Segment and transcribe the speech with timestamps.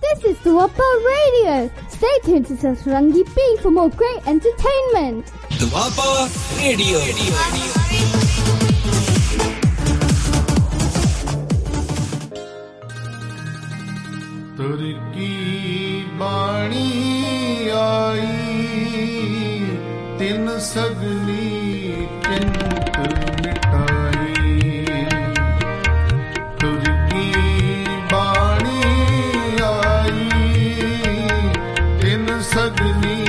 [0.00, 1.70] this is the Wapa Radio.
[1.88, 5.26] Stay tuned to Sasarangi B for more great entertainment.
[5.50, 6.28] The Wapa
[6.58, 8.08] Radio.
[14.58, 15.34] तुर्की
[16.20, 16.88] बाणी
[17.78, 18.26] आई
[20.18, 21.87] तिन सगली
[32.66, 33.27] ਤਿੰਨ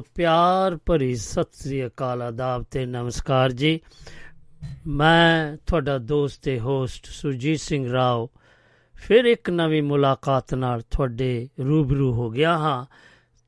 [0.00, 3.80] ਨੂੰ ਪਿਆਰ ਭਰੀ ਸਤਿ ਸ੍ਰੀ ਅਕਾਲ ਆਦਾਬ ਤੇ ਨਮਸਕਾਰ ਜੀ।
[4.86, 8.28] ਮੈਂ ਤੁਹਾਡਾ ਦੋਸਤ ਤੇ ਹੋਸਟ ਸੁਰਜੀਤ ਸਿੰਘ ਰਾਓ
[8.94, 12.86] ਫਿਰ ਇੱਕ ਨਵੀਂ ਮੁਲਾਕਾਤ ਨਾਲ ਤੁਹਾਡੇ ਰੂਬਰੂ ਹੋ ਗਿਆ ਹਾਂ।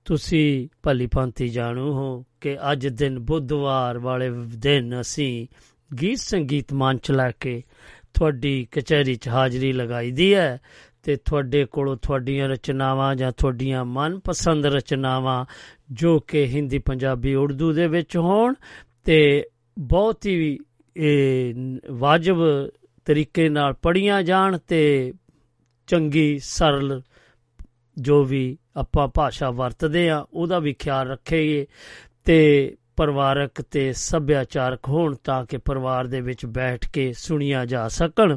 [0.05, 5.47] ਤੁਸੀਂ ਭਲੀ ਭਾਂਤੀ ਜਾਣੂ ਹੋ ਕਿ ਅੱਜ ਦਿਨ ਬੁੱਧਵਾਰ ਵਾਲੇ ਦਿਨ ਅਸੀਂ
[6.01, 7.63] ਗੀਤ ਸੰਗੀਤ ਮੰਚ ਲੈ ਕੇ
[8.15, 10.61] ਤੁਹਾਡੀ ਕਚਹਿਰੀ 'ਚ ਹਾਜ਼ਰੀ ਲਗਾਈ ਦੀ ਹੈ
[11.03, 15.45] ਤੇ ਤੁਹਾਡੇ ਕੋਲੋਂ ਤੁਹਾਡੀਆਂ ਰਚਨਾਵਾਂ ਜਾਂ ਤੁਹਾਡੀਆਂ ਮਨਪਸੰਦ ਰਚਨਾਵਾਂ
[15.93, 18.55] ਜੋ ਕਿ ਹਿੰਦੀ ਪੰਜਾਬੀ ਉਰਦੂ ਦੇ ਵਿੱਚ ਹੋਣ
[19.05, 19.47] ਤੇ
[19.79, 20.59] ਬਹੁਤ ਹੀ
[20.97, 21.55] ਇਹ
[21.91, 22.37] ਵਾਜਬ
[23.05, 25.13] ਤਰੀਕੇ ਨਾਲ ਪੜੀਆਂ ਜਾਣ ਤੇ
[25.87, 27.03] ਚੰਗੀ, ਸਰਲ
[28.01, 31.67] ਜੋ ਵੀ ਆਪਾਂ ਭਾਸ਼ਾ ਵਰਤਦੇ ਆ, ਉਹਦਾ ਵੀ ਖਿਆਲ ਰੱਖੇਗੇ
[32.25, 38.37] ਤੇ ਪਰਿਵਾਰਕ ਤੇ ਸੱਭਿਆਚਾਰਕ ਹੋਣ ਤਾਂ ਕਿ ਪਰਿਵਾਰ ਦੇ ਵਿੱਚ ਬੈਠ ਕੇ ਸੁਣੀਆਂ ਜਾ ਸਕਣ।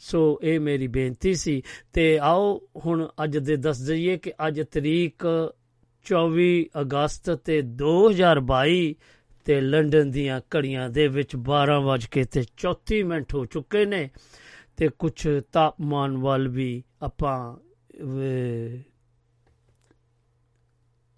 [0.00, 1.62] ਸੋ ਇਹ ਮੇਰੀ ਬੇਨਤੀ ਸੀ
[1.92, 5.52] ਤੇ ਆਓ ਹੁਣ ਅੱਜ ਦੇ ਦੱਸ ਦਈਏ ਕਿ ਅੱਜ ਤਰੀਕ
[6.10, 8.92] 24 ਅਗਸਤ ਤੇ 2022
[9.44, 14.10] ਤੇ ਲੰਡਨ ਦੀਆਂ ਘੜੀਆਂ ਦੇ ਵਿੱਚ 12 ਵਜ ਕੇ ਤੇ 34 ਮਿੰਟ ਹੋ ਚੁੱਕੇ ਨੇ
[14.76, 17.56] ਤੇ ਕੁਝ ਤਾਪਮਾਨ ਵੱਲ ਵੀ ਆਪਾਂ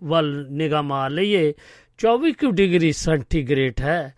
[0.05, 1.55] ਵੱਲ ਨਿਗਾਹ ਮਾਰ ਲਈਏ।
[1.99, 4.15] 24 ਕੁ ਡਿਗਰੀ ਸੈਂਟੀਗ੍ਰੇਡ ਹੈ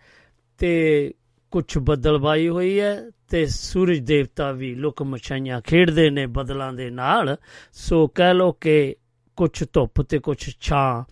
[0.57, 1.13] ਤੇ
[1.51, 7.37] ਕੁਝ ਬੱਦਲਬਾਈ ਹੋਈ ਹੈ ਤੇ ਸੂਰਜ ਦੇਵਤਾ ਵੀ ਲੁਕ ਮਛਾਈਆਂ ਖੇਡਦੇ ਨੇ ਬਦਲਾਂ ਦੇ ਨਾਲ।
[7.71, 8.95] ਸੋ ਕਹਿ ਲੋ ਕਿ
[9.41, 11.11] ਕੁਝ ਧੁੱਪ ਤੇ ਕੁਝ ਛਾਂ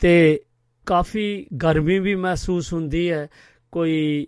[0.00, 0.40] ਤੇ
[0.86, 3.28] ਕਾਫੀ ਗਰਮੀ ਵੀ ਮਹਿਸੂਸ ਹੁੰਦੀ ਹੈ।
[3.72, 4.26] ਕੋਈ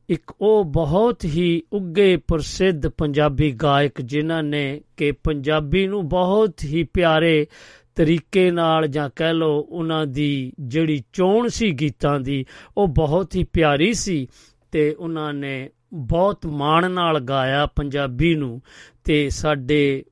[0.09, 6.83] ਇੱਕ ਉਹ ਬਹੁਤ ਹੀ ਉੱਗੇ ਪ੍ਰਸਿੱਧ ਪੰਜਾਬੀ ਗਾਇਕ ਜਿਨ੍ਹਾਂ ਨੇ ਕਿ ਪੰਜਾਬੀ ਨੂੰ ਬਹੁਤ ਹੀ
[6.83, 7.47] ਪਿਆਰੇ
[7.95, 12.45] ਤਰੀਕੇ ਨਾਲ ਜਾਂ ਕਹਿ ਲਓ ਉਹਨਾਂ ਦੀ ਜਿਹੜੀ ਚੋਣ ਸੀ ਗੀਤਾਂ ਦੀ,
[12.77, 14.27] ਉਹ ਬਹੁਤ ਹੀ ਪਿਆਰੀ ਸੀ
[14.71, 18.61] ਤੇ ਉਹਨਾਂ ਨੇ ਬਹੁਤ ਮਾਣ ਨਾਲ ਗਾਇਆ ਪੰਜਾਬੀ ਨੂੰ।
[19.03, 20.05] ਤੇ ਸਾਡੇ,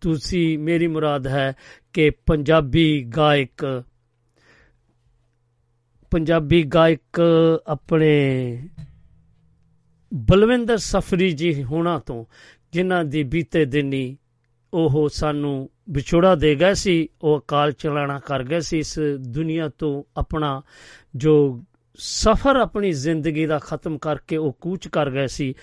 [0.00, 1.52] ਤੁਸੀਂ, ਮੇਰੀ ਮੁਰਾਦ ਹੈ
[1.92, 3.84] ਕਿ ਪੰਜਾਬੀ ਗਾਇਕ
[6.10, 7.20] ਪੰਜਾਬੀ ਗਾਇਕ
[7.66, 8.62] ਆਪਣੇ
[10.14, 12.24] ਬਲਵਿੰਦਰ ਸਫਰੀ ਜੀ ਹੋਣਾ ਤੋਂ,
[12.72, 14.16] ਜਿਨ੍ਹਾਂ ਦੀ ਬੀਤੇ ਦਿਨੀ
[14.74, 20.02] ਉਹ ਸਾਨੂੰ ਵਿਛੋੜਾ ਦੇ ਗਏ ਸੀ, ਉਹ ਅਕਾਲ ਚਲਾਣਾ ਕਰ ਗਏ ਸੀ, ਇਸ ਦੁਨੀਆ ਤੋਂ
[20.16, 20.62] ਆਪਣਾ
[21.16, 21.62] ਜੋ
[21.98, 25.54] ਸਫ਼ਰ ਆਪਣੀ ਜ਼ਿੰਦਗੀ ਦਾ ਖਤਮ ਕਰਕੇ ਉਹ ਕੂਚ ਕਰ ਗਏ ਸੀ।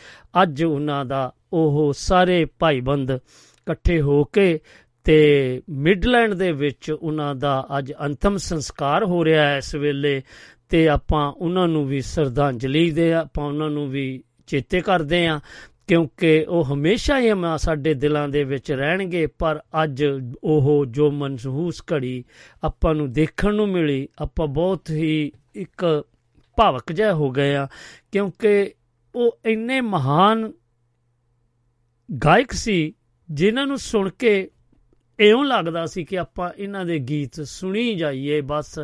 [0.43, 4.59] ਅੱਜ ਉਹਨਾਂ ਦਾ ਉਹ ਸਾਰੇ ਭਾਈਬੰਦ ਇਕੱਠੇ ਹੋ ਕੇ
[5.03, 10.21] ਤੇ ਮਿਡਲੈਂਡ ਦੇ ਵਿੱਚ ਉਹਨਾਂ ਦਾ ਅੱਜ ਅੰਤਮ ਸੰਸਕਾਰ ਹੋ ਰਿਹਾ ਹੈ ਇਸ ਵੇਲੇ
[10.69, 15.39] ਤੇ ਆਪਾਂ ਉਹਨਾਂ ਨੂੰ ਵੀ ਸ਼ਰਧਾਂਜਲੀ ਦੇ ਆਪਾਂ ਉਹਨਾਂ ਨੂੰ ਵੀ ਚੇਤੇ ਕਰਦੇ ਆਂ।
[15.87, 20.03] ਕਿਉਂਕਿ ਉਹ ਹਮੇਸ਼ਾ ਹੀ ਸਾਡੇ ਦਿਲਾਂ ਦੇ ਵਿੱਚ ਰਹਿਣਗੇ, ਪਰ ਅੱਜ
[20.43, 22.23] ਉਹ ਜੋ ਮਨਸੂਸ ਘੜੀ
[22.63, 26.03] ਆਪਾਂ ਨੂੰ ਦੇਖਣ ਨੂੰ ਮਿਲੀ, ਆਪਾਂ ਬਹੁਤ ਹੀ ਇੱਕ
[26.57, 27.67] ਭਾਵਕ ਜਿਹਾ ਹੋ ਗਏ ਆ
[28.11, 28.71] ਕਿਉਂਕਿ
[29.15, 30.51] ਉਹ ਇੰਨੇ ਮਹਾਨ
[32.09, 32.93] ਗਾਇਕ ਸੀ,
[33.29, 34.49] ਜਿਨ੍ਹਾਂ ਨੂੰ ਸੁਣ ਕੇ
[35.19, 38.79] ਇਉਂ ਲੱਗਦਾ ਸੀ ਕਿ ਆਪਾਂ ਇਹਨਾਂ ਦੇ ਗੀਤ ਸੁਣੀ ਜਾਈਏ, ਬਸ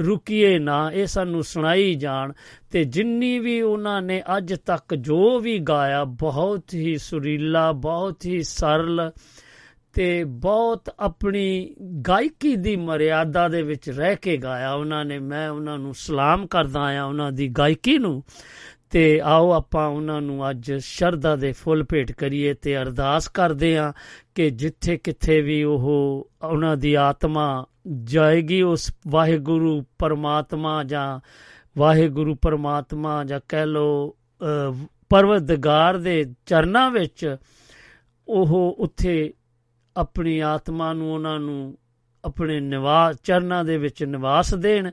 [0.00, 2.32] ਰੁਕੀਏ ਨਾ, ਇਹ ਸਾਨੂੰ ਸੁਣਾਈ ਜਾਣ।
[2.70, 8.42] ਤੇ ਜਿੰਨੀ ਵੀ ਉਹਨਾਂ ਨੇ ਅੱਜ ਤੱਕ ਜੋ ਵੀ ਗਾਇਆ, ਬਹੁਤ ਹੀ ਸੁਰੀਲਾ, ਬਹੁਤ ਹੀ
[8.42, 9.10] ਸਰਲ
[9.94, 11.74] ਤੇ ਬਹੁਤ ਆਪਣੀ
[12.08, 17.00] ਗਾਇਕੀ ਦੀ ਮਰਿਆਦਾ ਦੇ ਵਿੱਚ ਰਹਿ ਕੇ ਗਾਇਆ ਉਹਨਾਂ ਨੇ। ਮੈਂ ਉਹਨਾਂ ਨੂੰ ਸਲਾਮ ਕਰਦਾ
[17.00, 18.22] ਆ ਉਹਨਾਂ ਦੀ ਗਾਇਕੀ ਨੂੰ।
[18.94, 23.92] ਤੇ ਆਓ ਆਪਾਂ ਉਹਨਾਂ ਨੂੰ ਅੱਜ ਸ਼ਰਧਾ ਦੇ ਫੁੱਲ ਭੇਟ ਕਰੀਏ ਤੇ ਅਰਦਾਸ ਕਰਦੇ ਆਂ
[24.34, 25.80] ਕਿ ਜਿੱਥੇ ਕਿੱਥੇ ਵੀ ਉਹ
[26.42, 27.66] ਉਹਨਾਂ ਦੀ ਆਤਮਾ
[28.04, 31.20] ਜਾਏਗੀ, ਉਸ ਵਾਹਿਗੁਰੂ ਪਰਮਾਤਮਾ ਜਾਂ
[31.78, 34.16] ਵਾਹਿਗੁਰੂ ਪਰਮਾਤਮਾ ਜਾਂ ਕਹਿ ਲੋ
[35.08, 37.36] ਪਰਵਤਗਾਰ ਦੇ ਚਰਨਾਂ ਵਿੱਚ
[38.28, 39.32] ਉਹ ਉੱਥੇ
[39.96, 41.78] ਆਪਣੀ ਆਤਮਾ ਨੂੰ ਉਹਨਾਂ ਨੂੰ
[42.24, 44.90] ਆਪਣੇ ਨਿਵਾਸ ਚਰਨਾਂ ਦੇ ਵਿੱਚ ਨਿਵਾਸ ਦੇਣ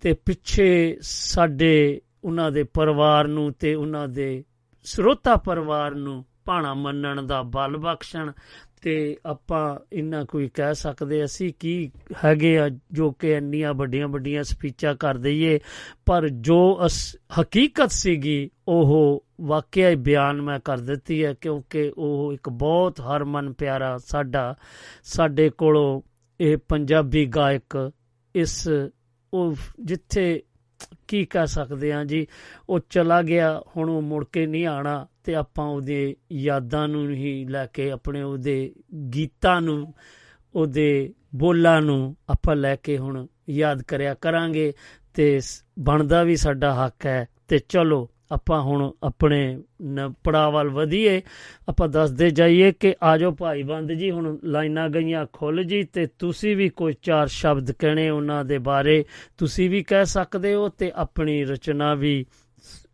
[0.00, 4.44] ਤੇ ਪਿੱਛੇ ਸਾਡੇ ਉਹਨਾਂ ਦੇ ਪਰਿਵਾਰ ਨੂੰ ਤੇ ਉਹਨਾਂ ਦੇ
[4.82, 8.32] ਸਰੋਤਾ ਪਰਿਵਾਰ ਨੂੰ ਭਾਣਾ ਮੰਨਣ ਦਾ ਬਲ ਬਖਸ਼ਣ
[8.82, 11.90] ਤੇ ਆਪਾਂ ਇੰਨਾ ਕੋਈ ਕਹਿ ਸਕਦੇ ਅਸੀਂ ਕੀ
[12.24, 15.60] ਹੈਗੇ ਆ ਜੋ ਕਿ ਇੰਨੀਆਂ ਵੱਡੀਆਂ ਵੱਡੀਆਂ ਸਪੀਚਾਂ ਕਰ ਦਈਏ,
[16.06, 22.32] ਪਰ ਜੋ ਅਸ- ਹਕੀਕਤ ਸੀਗੀ, ਉਹ ਵਾਕਿਆ ਹੀ ਬਿਆਨ ਮੈਂ ਕਰ ਦਿੱਤੀ ਹੈ ਕਿਉਂਕਿ ਉਹ
[22.32, 24.54] ਇੱਕ ਬਹੁਤ ਹਰਮਨ ਪਿਆਰਾ ਸਾਡਾ,
[25.02, 26.02] ਸਾਡੇ ਕੋਲੋਂ
[26.40, 27.92] ਇਹ ਪੰਜਾਬੀ ਗਾਇਕ
[28.34, 28.68] ਇਸ
[29.34, 30.42] ਉਹ ਜਿੱਥੇ
[31.08, 32.26] ਕੀ ਕਹਿ ਸਕਦੇ ਹਾਂ ਜੀ?
[32.68, 37.44] ਉਹ ਚਲਾ ਗਿਆ, ਹੁਣ ਉਹ ਮੁੜ ਕੇ ਨਹੀਂ ਆਣਾ ਤੇ ਆਪਾਂ ਉਹਦੇ ਯਾਦਾਂ ਨੂੰ ਹੀ
[37.44, 38.72] ਲੈ ਕੇ ਆਪਣੇ ਉਹਦੇ
[39.14, 39.94] ਗੀਤਾਂ ਨੂੰ,
[40.54, 44.72] ਉਹਦੇ ਬੋਲਾਂ ਨੂੰ ਆਪਾਂ ਲੈ ਕੇ ਹੁਣ ਯਾਦ ਕਰਿਆ ਕਰਾਂਗੇ
[45.14, 50.68] ਤੇ ਸ- ਬਣਦਾ ਵੀ ਸਾਡਾ ਹੱਕ ਹੈ ਤੇ ਚਲੋ ਆਪਾਂ ਹੁਣ ਆਪਣੇ ਨ- ਪੜਾਅ ਵੱਲ
[50.68, 51.22] ਵਧੀਏ
[51.68, 56.56] ਆਪਾਂ ਦੱਸਦੇ ਜਾਈਏ ਕਿ ਆਜੋ ਭਾਈ ਬੰਦ ਜੀ ਹੁਣ ਲਾਈਨਾਂ ਗਈਆਂ ਖੁੱਲ ਜੀ ਤੇ ਤੁਸੀਂ
[56.56, 59.04] ਵੀ ਕੋਈ ਚਾਰ ਸ਼ਬਦ ਕਹਿਣੇ ਉਹਨਾਂ ਦੇ ਬਾਰੇ
[59.38, 62.26] ਤੁਸੀਂ ਵੀ ਕਹਿ ਸਕਦੇ ਹੋ ਤੇ ਆਪਣੀ ਰਚਨਾ ਵੀ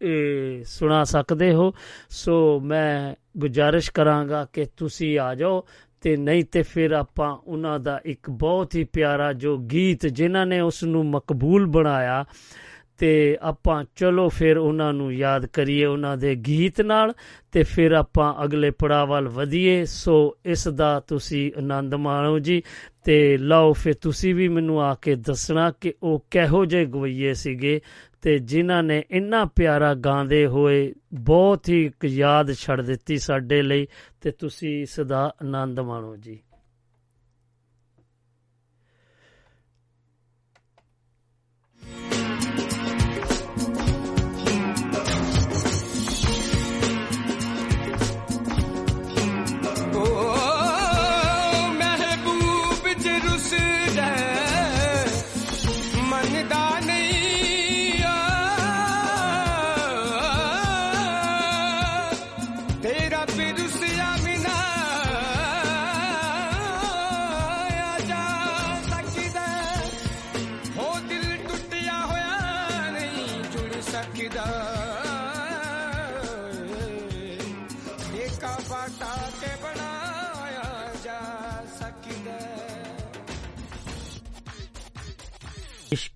[0.03, 1.73] ਇਹ, ਸੁਣਾ ਸਕਦੇ ਹੋ।
[2.11, 5.67] ਸੋ ਮੈਂ ਗੁਜ਼ਾਰਿਸ਼ ਕਰਾਂਗਾ ਕਿ ਤੁਸੀਂ ਆ ਜਾਓ
[6.01, 10.61] ਤੇ ਨਹੀਂ ਤੇ ਫਿਰ ਆਪਾਂ ਉਹਨਾਂ ਦਾ ਇੱਕ ਬਹੁਤ ਹੀ ਪਿਆਰਾ ਜੋ ਗੀਤ ਜਿਨ੍ਹਾਂ ਨੇ
[10.61, 12.25] ਉਸ ਨੂੰ ਮਕਬੂਲ ਬਣਾਇਆ
[12.99, 17.13] ਤੇ ਆਪਾਂ ਚਲੋ ਫਿਰ ਉਹਨਾਂ ਨੂੰ ਯਾਦ ਕਰੀਏ ਉਹਨਾਂ ਦੇ ਗੀਤ ਨਾਲ
[17.53, 22.63] ਤੇ ਫਿਰ ਆਪਾਂ ਅਗਲੇ ਪੜਾਅ ਵੱਲ ਵਧੀਏ। ਸੋ ਇਸ ਦਾ ਤੁਸੀਂ ਆਨੰਦ ਮਾਣੋ ਜੀ
[23.05, 27.81] ਤੇ ਲਓ ਫਿਰ ਤੁਸੀਂ ਵੀ ਮੈਨੂੰ ਆ ਕੇ ਦੱਸਣਾ ਕਿ ਉਹ ਕਿਹੋ ਜਿਹੇ ਗਵਈਏ ਸੀਗੇ
[28.23, 33.87] ਤੇ ਜਿਨ੍ਹਾਂ ਨੇ ਇੰਨਾ ਪਿਆਰਾ ਗਾਉਂਦੇ ਹੋਏ ਬਹੁਤ ਹੀ ਇੱਕ ਯਾਦ ਛੱਡ ਦਿੱਤੀ ਸਾਡੇ ਲਈ
[34.21, 36.39] ਤੇ ਤੁਸੀਂ ਇਸ ਦਾ ਆਨੰਦ ਮਾਣੋ ਜੀ।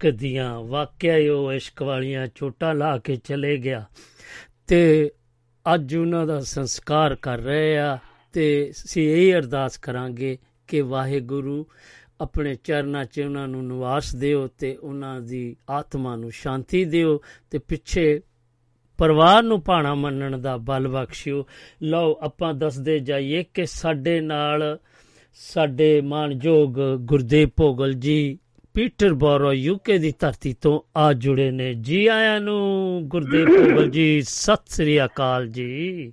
[0.05, 3.85] ਇਸ਼ਕ ਦੀਆਂ ਵਾਕਿਆ ਹੀ ਉਹ ਇਸ਼ਕ ਵਾਲੀਆਂ ਚੋਟਾਂ ਲਾ ਕੇ ਚਲੇ ਗਿਆ
[4.67, 5.11] ਤੇ
[5.75, 7.99] ਅੱਜ ਉਹਨਾਂ ਦਾ ਸੰਸਕਾਰ ਕਰ ਰਹੇ ਆ
[8.33, 10.39] ਤੇ ਅਸੀਂ ਇਹ ਅਰਦਾਸ ਕਰਾਂਗੇ
[10.69, 11.67] ਕਿ ਵਾਹਿਗੁਰੂ
[12.21, 17.59] ਆਪਣੇ ਚਰਨਾਂ 'ਚ ਉਹਨਾਂ ਨੂੰ ਨਿਵਾਸ ਦਿਓ ਤੇ ਉਹਨਾਂ ਦੀ ਆਤਮਾ ਨੂੰ ਸ਼ਾਂਤੀ ਦਿਓ ਤੇ
[17.59, 18.21] ਪਿੱਛੇ
[18.99, 21.47] ਪਰਿਵਾਰ ਨੂੰ ਭਾਣਾ ਮੰਨਣ ਦਾ ਬਲ ਬਖਸ਼ਿਓ।
[21.83, 24.79] ਲਓ, ਆਪਾਂ ਦੱਸਦੇ ਜਾਈਏ ਕਿ ਸਾਡੇ ਨਾਲ
[25.35, 28.39] ਸਾਡੇ ਮਾਨਯੋਗ ਗੁਰਦੇਵ ਭੋਗਲ ਜੀ
[28.75, 34.63] ਪੀਟਰਬੋਰੋ ਯੂਕੇ ਦੀ ਧਰਤੀ ਤੋਂ ਆ ਜੁੜੇ ਨੇ। ਜੀ ਆਇਆਂ ਨੂੰ ਗੁਰਦੇਵ ਭੋਗਲ ਜੀ ਸਤਿ
[34.67, 36.13] ਸ੍ਰੀ ਅਕਾਲ ਜੀ।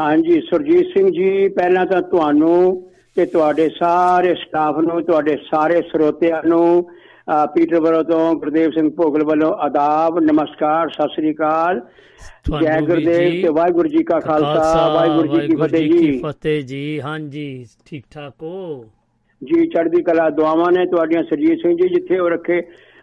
[0.00, 6.48] ਹਾਂਜੀ ਸੁਰਜੀਤ ਸਿੰਘ ਜੀ ਪਹਿਲਾਂ ਤਾਂ ਤੁਹਾਨੂੰ ਤੇ ਤੁਹਾਡੇ ਸਾਰੇ ਸਟਾਫ ਨੂੰ ਤੁਹਾਡੇ ਸਾਰੇ ਸਰੋਤਿਆਂ
[6.48, 11.80] ਨੂੰ ਅਹ ਪੀਟਰਬਰੋ ਤੋਂ ਗੁਰਦੇਵ ਸਿੰਘ ਭੋਗਲ ਵੱਲੋਂ ਆਦਾਬ ਨਮਸਕਾਰ ਸਤਿ ਸ੍ਰੀ ਅਕਾਲ।
[12.62, 17.66] ਜੈ ਗੁਰਦੇਵ। ਤੇ ਵਾਹਿਗੁਰੂ ਜੀ ਕਾ ਖਾਲਸਾ ਵਾਹਿਗੁਰੂ ਜੀ ਕੀ ਫਤਿਹ ਜੀ। ਫਤਿਹ ਜੀ। ਹਾਂਜੀ
[17.86, 18.84] ਠੀਕ ਠਾਕ ਹੋ?
[19.44, 22.62] ਜੀ ਚੜ੍ਹਦੀ ਕਲਾ ਦੁਆਵਾਂ ਨੇ ਤੁਹਾਡੀਆਂ ਸੁਰਜੀਤ ਸਿੰਘ ਜੀ ਜਿੱਥੇ ਉਹ ਰੱਖੇ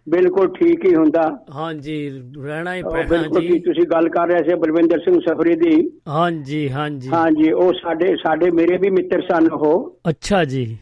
[0.10, 2.10] ਬਿਲਕੁਲ ਠੀਕ ਹੀ ਹੁੰਦਾ। ਹਾਂਜੀ
[2.44, 7.10] ਰਹਿਣਾ ਹੀ ਪੈਣਾ ਜੀ। ਤੁਸੀਂ ਗੱਲ ਕਰ ਰਹੇ ਸੀ ਬਲਵਿੰਦਰ ਸਿੰਘ ਸਫਰੀ ਦੀ। ਹਾਂਜੀ ਹਾਂਜੀ।
[7.10, 10.78] ਹਾਂਜੀ ਉਹ ਸਾਡੇ ਸਾਡੇ ਮੇਰੇ ਵੀ ਮਿੱਤਰ ਸਨ ਉਹ। ਅੱਛਾ ਜੀ।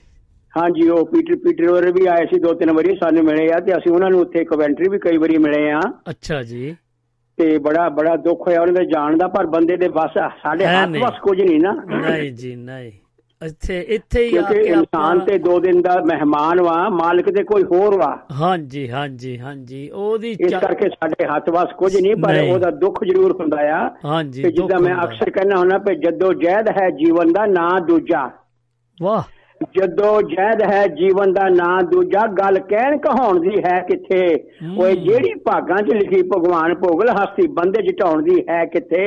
[0.57, 3.91] ਹਾਂਜੀ ਉਹ ਪੀਟਰ ਪੀਟਰ ਵੀ ਆਏ ਸੀ ਦੋ ਤਿੰਨ ਵਾਰੀ ਸਾਨੂੰ ਮਿਲੇ ਆ ਤੇ ਅਸੀਂ
[3.91, 6.75] ਉਹਨਾਂ ਨੂੰ ਉੱਥੇ ਕਵੈਂਟਰੀ ਵੀ ਕਈ ਵਾਰੀ ਮਿਲੇ ਆ। ਅੱਛਾ ਜੀ।
[7.37, 10.89] ਤੇ ਬੜਾ ਬੜਾ ਦੁੱਖ ਹੋਇਆ ਉਹਨਾਂ ਦੇ ਜਾਣ ਦਾ ਪਰ ਬੰਦੇ ਦੇ ਬਸ ਸਾਡੇ ਹੱਥ।
[10.89, 12.91] ਵਸ ਕੁਝ ਨਹੀਂ ਨਾ। ਨਹੀਂ ਜੀ ਨਹੀਂ।
[13.45, 17.63] ਇੱਥੇ ਇੱਥੇ ਹੀ ਆ ਕੇ ਇਨਸਾਨ ਤੇ ਦੋ ਦਿਨ ਦਾ ਮਹਿਮਾਨ ਵਾ ਮਾਲਕ ਤੇ ਕੋਈ
[17.63, 22.71] ਹੋਰ ਵਾ। ਹਾਂਜੀ ਹਾਂਜੀ ਹਾਂਜੀ। ਉਹਦੀ ਇਸ ਕਰਕੇ ਸਾਡੇ ਹੱਥ ਵਸ ਕੁਝ ਨਹੀਂ ਪਰ। ਉਹਦਾ
[22.71, 26.89] ਦੁੱਖ ਜ਼ਰੂਰ ਹੁੰਦਾ ਆ। ਹਾਂਜੀ ਤੇ ਜਿੱਦਾਂ ਮੈਂ। ਅਕਸਰ ਕਹਿੰਦਾ ਹੁੰਦਾ ਕਿ ਜਦੋਂ ਜਹਿਦ ਹੈ
[26.89, 28.29] ਜੀਵਨ ਦਾ ਨਾਂ ਦੂਜਾ।
[29.01, 29.21] ਵਾਹ।
[29.79, 35.33] ਜਦੋਂ ਜਹਿਦ ਹੈ ਜੀਵਨ ਦਾ ਨਾਂ ਦੂਜਾ ਗੱਲ ਕਹਿਣ ਕਹਾਉਣ ਦੀ ਹੈ ਕਿੱਥੇ। ਓਏ ਜਿਹੜੀ
[35.33, 39.05] ਭਾਗਾਂ 'ਚ ਲਿਖੀ ਭਗਵਾਨ ਭੋਗਲ ਹਸਤੀ ਬੰਦੇ 'ਚ ਢਾਉਣ ਦੀ ਹੈ ਕਿੱਥੇ।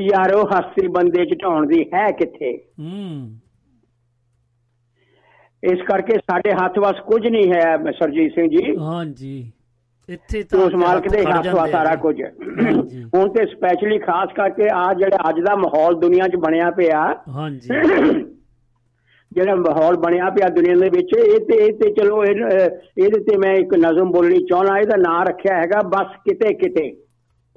[0.00, 2.56] ਯਾਰੋ ਹਸਤੀ ਬੰਦੇ 'ਚ ਢਾਉਣ ਦੀ ਹੈ ਕਿੱਥੇ?
[2.80, 3.30] ਹੂੰ।
[5.62, 9.38] ਇਸ ਕਰਕੇ ਸਾਡੇ ਹੱਥ ਵਸ ਕੁਝ ਨਹੀਂ ਹੈ ਸਰਜੀਤ ਸਿੰਘ ਜੀ। ਹਾਂਜੀ।
[10.08, 14.28] ਇੱਥੇ ਤੇ ਤਾਂ ਉਸ ਮਾਲਕ ਦੇ ਹੱਥ ਵਸ ਸਾਰਾ। ਕੁਝ। ਹਾਂਜੀ। ਹੁਣ ਤੇ ਸਪੈਸ਼ਲੀ ਖਾਸ
[14.36, 17.68] ਕਰਕੇ ਆ ਜਿਹੜਾ ਅੱਜ ਦਾ ਮਾਹੌਲ ਦੁਨੀਆ 'ਚ ਬਣਿਆ ਪਿਆ। ਹਾਂਜੀ।
[19.32, 23.52] ਜਿਹੜਾ ਮਾਹੌਲ ਬਣਿਆ ਪਿਆ ਦੁਨੀਆ ਦੇ ਵਿੱਚ ਇਹ ਤੇ ਇਹ ਤੇ ਚਲੋ ਇਹਦੇ ਤੇ ਮੈਂ
[23.54, 26.86] ਇੱਕ ਨਜ਼ਮ ਬੋਲਣੀ ਚਾਹਣਾ ਇਹਦਾ ਨਾਂ ਰੱਖਿਆ ਹੈਗਾ ਬਸ ਕਿਤੇ ਕਿਤੇ।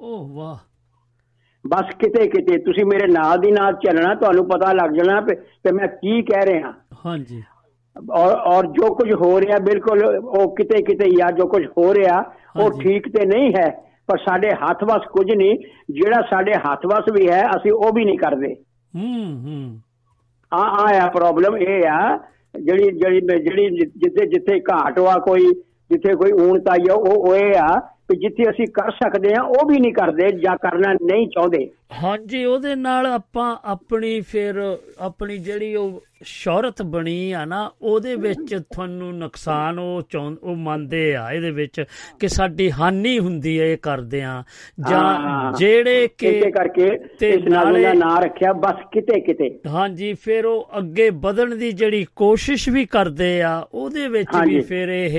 [0.00, 0.58] ਓਹ ਵਾਹ।
[1.64, 5.88] ਬਸ ਕਿਤੇ ਕਿਤੇ। ਤੁਸੀਂ ਮੇਰੇ ਨਾਲ ਦੀ ਨਾਲ ਚੱਲਣਾ ਤੁਹਾਨੂੰ ਪਤਾ ਲੱਗ ਜਾਣਾ ਕਿ ਮੈਂ
[5.88, 6.72] ਕੀ ਕਹਿ ਰਿਹਾ।
[7.06, 7.42] ਹਾਂਜੀ।
[7.96, 12.18] ਔਰ ਔਰ ਜੋ ਕੁਝ ਹੋ ਰਿਹਾ ਬਿਲਕੁਲ ਉਹ ਕਿਤੇ ਕਿਤੇ ਆ ਜੋ ਕੁਝ ਹੋ ਰਿਹਾ
[12.60, 13.68] ਉਹ। ਠੀਕ ਤੇ ਨਹੀਂ ਹੈ
[14.06, 15.58] ਪਰ ਸਾਡੇ ਹੱਥ ਵਸ ਕੁਝ ਨਹੀਂ
[15.90, 18.54] ਜਿਹੜਾ ਸਾਡੇ ਹੱਥ ਵਸ ਵੀ ਹੈ ਅਸੀਂ ਉਹ ਵੀ ਨਹੀਂ ਕਰਦੇ।
[18.94, 19.80] ਹੂੰ ਹੂੰ।
[20.52, 22.16] ਆ ਆ ਆ ਪ੍ਰੋਬਲਮ ਇਹ ਆ
[22.60, 25.44] ਜਿਹੜੀ ਜਿਹੜੀ ਜਿਹੜੀ ਜਿੱਥੇ ਜਿੱਥੇ ਘਾਟ ਵਾ ਕੋਈ
[25.90, 29.68] ਜਿੱਥੇ ਕੋਈ ਊਣਤਾਈ ਆ ਉਹ ਉਹ ਇਹ ਆ ਕਿ ਜਿੱਥੇ ਅਸੀਂ ਕਰ ਸਕਦੇ ਆ ਉਹ
[29.68, 35.74] ਵੀ ਨਹੀਂ ਕਰਦੇ ਜਾਂ ਕਰਨਾ ਨਹੀਂ ਚਾਹੁੰਦੇ। ਹਾਂਜੀ ਉਹਦੇ ਨਾਲ ਆਪਾਂ ਆਪਣੀ ਫਿਰ ਆਪਣੀ ਜਿਹੜੀ
[35.74, 40.02] ਉਹ ਸ਼ੌਹਰਤ ਬਣੀ ਆ ਨਾ ਉਹਦੇ ਵਿੱਚ ਤੁਹਾਨੂੰ ਨੁਕਸਾਨ ਉਹ
[40.42, 41.84] ਉਹ ਮੰਨਦੇ ਆ ਇਹਦੇ ਵਿੱਚ
[42.20, 44.42] ਕਿ ਸਾਡੀ ਹਾਨੀ ਹੁੰਦੀ ਹੈ ਇਹ ਕਰਦੇ ਆ
[44.90, 50.46] ਜਾਂ। ਜਿਹੜੇ ਕਿ ਕਰਕੇ ਤੇ ਇਸ ਨਾਲ ਦਾ ਨਾਂ ਰੱਖਿਆ ਬਸ ਕਿਤੇ ਕਿਤੇ ਹਾਂਜੀ ਫਿਰ
[50.46, 55.18] ਉਹ ਅੱਗੇ ਵਧਣ ਦੀ ਜਿਹੜੀ ਕੋਸ਼ਿਸ਼ ਵੀ ਕਰਦੇ ਆ ਉਹਦੇ ਵਿੱਚ ਵੀ। ਫਿਰ ਇਹ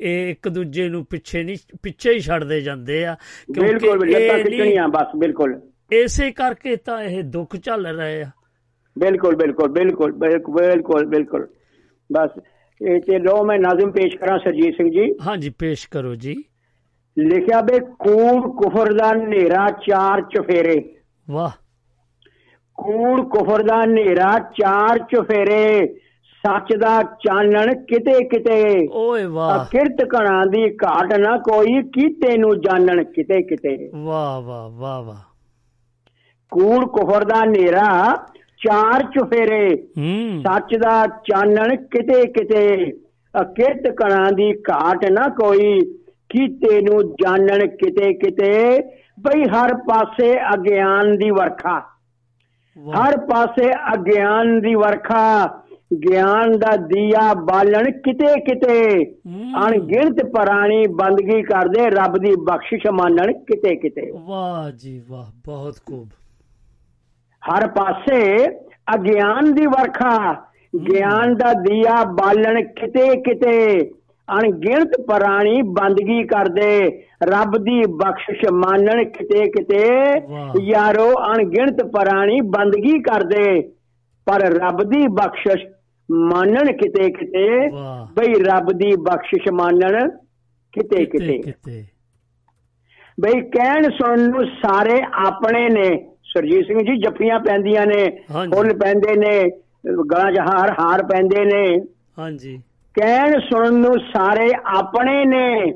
[0.00, 3.16] ਇਹ ਇੱਕ ਦੂਜੇ ਨੂੰ ਪਿੱਛੇ ਨਹੀਂ ਪਿੱਛੇ ਹੀ ਛੱਡਦੇ ਜਾਂਦੇ ਆ
[3.50, 5.60] ਬਿਲਕੁਲ ਲੱਤਾਂ ਖਿੱਚਣੀਆਂ ਬਸ ਬਿਲਕੁਲ
[5.92, 8.30] ਇਸੇ ਕਰਕੇ ਤਾਂ ਇਹ ਦੁੱਖ ਚੱਲ ਰਹੇ ਆ।
[8.98, 11.48] ਬਿਲਕੁਲ ਬਿਲਕੁਲ ਬਿਲਕੁਲ ਬਿਲਕੁਲ ਬਿਲਕੁਲ
[12.12, 12.30] ਬਸ
[12.82, 16.44] ਇਹ ਤੇ ਲੋ ਮੈਂ ਨਾਜ਼ਮ ਪੇਸ਼ ਕਰਾਂ ਸਰਜੀਤ ਸਿੰਘ ਜੀ। ਹਾਂਜੀ ਪੇਸ਼ ਕਰੋ ਜੀ।
[17.18, 20.94] ਲਿਖਿਆ ਬੇ ਕੂੜ ਕੁਫਰ ਦਾ ਹਨੇਰਾ ਚਾਰ ਚਫੇਰੇ।
[21.30, 21.50] ਵਾਹ।
[22.74, 25.94] ਕੂੜ ਕੁਫਰ ਦਾ ਹਨੇਰਾ ਚਾਰ ਚਫੇਰੇ।
[26.46, 32.60] ਸੱਚ ਦਾ ਚਾਨਣ ਕਿਤੇ ਕਿਤੇ। ਓਏ ਵਾਹ। ਅਕਿਰਤ ਕਣਾ ਦੀ ਘਾਟ ਨਾ ਕੋਈ ਕੀਤੇ ਨੂੰ
[32.60, 35.29] ਜਾਣਨ ਕਿਤੇ ਕਿਤੇ। ਵਾਹ ਵਾਹ ਵਾਹ ਵਾਹ।
[36.50, 38.16] ਕੂੜ ਕੁਫਰ ਦਾ ਹਨੇਰਾ
[38.66, 39.76] ਚਾਰ ਚਫੇਰੇ।
[40.42, 42.92] ਸੱਚ ਦਾ ਚਾਨਣ ਕਿਤੇ ਕਿਤੇ।
[43.40, 45.80] ਅਕਿਰਤ ਕਣਾ ਦੀ ਘਾਟ ਨਾ ਕੋਈ
[46.28, 48.78] ਕੀਤੇ ਨੂੰ ਜਾਣਨ ਕਿਤੇ ਕਿਤੇ?
[49.20, 51.82] ਬਈ ਹਰ ਪਾਸੇ ਅਗਿਆਨ ਦੀ ਵਰਖਾ।
[52.90, 55.46] ਹਰ ਪਾਸੇ ਅਗਿਆਨ ਦੀ ਵਰਖਾ।
[56.08, 59.04] ਗਿਆਨ ਦਾ ਦੀਆ ਬਾਲਣ ਕਿਤੇ ਕਿਤੇ।
[59.66, 66.08] ਅਣਗਿਣਤ ਪ੍ਰਾਣੀ ਬੰਦਗੀ ਕਰਦੇ ਰੱਬ ਦੀ ਬਖਸ਼ਿਸ਼ ਮੰਨਣ ਕਿਤੇ ਕਿਤੇ। ਵਾਹ ਜੀ ਵਾਹ ਬਹੁਤ ਖੂਬ।
[67.48, 68.46] ਹਰ ਪਾਸੇ
[68.94, 70.34] ਅਗਿਆਨ ਦੀ ਵਰਖਾ
[70.90, 73.90] ਗਿਆਨ ਦਾ ਦੀਆ ਬਾਲਣ ਕਿਤੇ ਕਿਤੇ।
[74.30, 79.88] ਅਣਗਿਣਤ ਪ੍ਰਾਣੀ ਬੰਦਗੀ ਕਰਦੇ ਰੱਬ ਦੀ ਬਖਸ਼ਿਸ਼ ਮੰਨਣ ਕਿਤੇ ਕਿਤੇ।
[80.62, 83.60] ਯਾਰੋ ਅਣਗਿਣਤ ਪ੍ਰਾਣੀ ਬੰਦਗੀ ਕਰਦੇ
[84.26, 85.66] ਪਰ ਰੱਬ ਦੀ ਬਖਸ਼ਿਸ਼
[86.10, 87.70] ਮੰਨਣ ਕਿਤੇ ਕਿਤੇ।
[88.14, 90.08] ਬਈ ਰੱਬ ਦੀ ਬਖਸ਼ਿਸ਼ ਮੰਨਣ
[90.72, 91.42] ਕਿਤੇ। ਕਿਤੇ।
[93.20, 98.10] ਬਈ ਕਹਿਣ ਸੁਣਨ ਨੂੰ ਸਾਰੇ ਆਪਣੇ ਨੇ। ਸਰਜੀਤ ਸਿੰਘ ਜੀ ਜੱਫੀਆਂ ਪੈਂਦੀਆਂ ਨੇ।
[98.54, 99.50] ਫੁੱਲ ਪੈਂਦੇ ਨੇ
[99.86, 100.38] ਗਲਾਂ 'ਚ
[100.80, 101.80] ਹਾਰ ਪੈਂਦੇ ਨੇ।
[102.18, 102.62] ਹਾਂਜੀ।
[103.00, 105.72] ਕਹਿਣ ਸੁਣਨ ਨੂੰ ਸਾਰੇ ਆਪਣੇ ਨੇ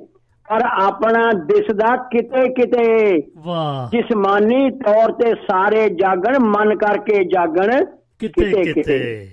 [0.49, 7.85] ਪਰ ਆਪਣਾ ਦਿਸਦਾ ਕਿਤੇ ਕਿਤੇ। ਵਾਹ। ਜਿਸਮਾਨੀ ਤੌਰ ਤੇ ਸਾਰੇ ਜਾਗਣ ਮਨ ਕਰਕੇ ਜਾਗਣ
[8.19, 9.29] ਕਿਤੇ ਕਿਤੇ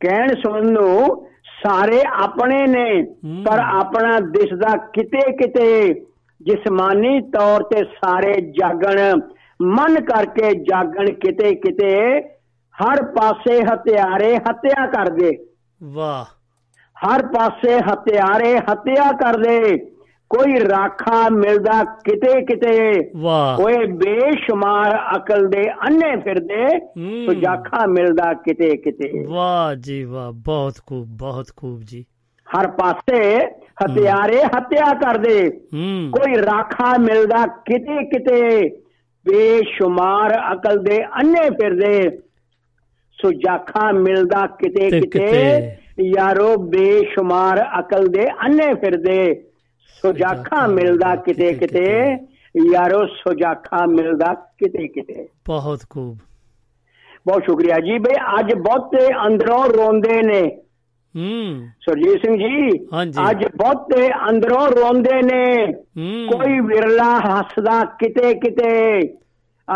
[0.00, 1.26] ਕਹਿਣ ਸੁਣਨ ਨੂੰ
[1.64, 3.02] ਸਾਰੇ ਆਪਣੇ ਨੇ।
[3.44, 6.00] ਪਰ ਆਪਣਾ ਦਿਸਦਾ ਕਿਤੇ ਕਿਤੇ।
[6.42, 9.20] ਜਿਸਮਾਨੀ ਤੌਰ ਤੇ ਸਾਰੇ ਜਾਗਣ
[9.62, 12.20] ਮਨ ਕਰਕੇ ਜਾਗਣ ਕਿਤੇ ਕਿਤੇ
[12.72, 15.30] ਹਰ ਪਾਸੇ ਹਥਿਆਰੇ ਹੱਤਿਆ ਕਰਦੇ।
[15.82, 16.24] ਵਾਹ।
[17.06, 19.76] ਹਰ ਪਾਸੇ ਹਥਿਆਰੇ ਹੱਤਿਆ ਕਰਦੇ।
[20.30, 26.80] ਕੋਈ ਰਾਖਾ ਮਿਲਦਾ ਕਿਤੇ ਕਿਤੇ। ਵਾਹ। ਓਏ ਬੇਸ਼ੁਮਾਰ ਅਕਲ ਦੇ ਅੰਨੇ ਫਿਰਦੇ।
[27.26, 32.04] ਸੁਜਾਖਾ ਮਿਲਦਾ ਕਿਤੇ ਕਿਤੇ। ਵਾਹ ਜੀ ਵਾਹ ਬਹੁਤ ਖੂਬ ਬਹੁਤ ਖੂਬ ਜੀ।
[32.58, 33.38] ਹਰ ਪਾਸੇ
[33.84, 38.68] ਹਥਿਆਰੇ ਹੱਤਿਆ ਕਰਦੇ ਹੂੰ ਕੋਈ ਰਾਖਾ ਮਿਲਦਾ ਕਿਤੇ ਕਿਤੇ
[39.26, 42.10] ਬੇਸ਼ੁਮਾਰ ਅਕਲ ਦੇ ਅੰਨੇ ਫਿਰਦੇ
[43.22, 45.76] ਸੁਜਾਖਾ ਮਿਲਦਾ ਕਿਤੇ ਤੇ ਕਿਤੇ ਕਿਤੇ।
[46.16, 49.42] ਯਾਰੋ ਬੇਸ਼ੁਮਾਰ ਅਕਲ ਦੇ ਅੰਨੇ ਫਿਰਦੇ
[50.02, 52.16] ਸੁਜਾਖਾ ਮਿਲਦਾ ਕਿਤੇ ਕਿਤੇ
[52.72, 56.18] ਯਾਰੋ ਸੁਜਾਖਾ ਮਿਲਦਾ ਕਿਤੇ ਕਿਤੇ ਬਹੁਤ ਖੂਬ
[57.26, 60.42] ਬਹੁਤ ਸ਼ੁਕਰੀਆ ਜੀ ਬਈ ਅੱਜ ਬਹੁਤੇ ਅੰਦਰੋਂ ਰੋਂਦੇ ਨੇ
[61.16, 62.86] ਹੂੰ। ਸਰਜੀਤ ਸਿੰਘ ਜੀ।
[63.30, 65.72] ਅੱਜ ਬਹੁਤੇ ਅੰਦਰੋਂ ਰੋਂਦੇ ਨੇ।
[66.26, 69.00] ਕੋਈ ਵਿਰਲਾ ਹੱਸਦਾ ਕਿਤੇ ਕਿਤੇ।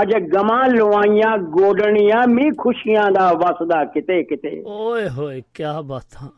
[0.03, 6.29] ਅੱਜ ਗਮਾਂ ਲਵਾਈਆਂ ਗੋਡਣੀਆਂ ਮੀ ਖੁਸ਼ੀਆਂ ਦਾ ਵਸਦਾ ਕਿਤੇ ਕਿਤੇ। ਓਏ ਹੋਏ ਕੀ ਬਾਤਾਂ।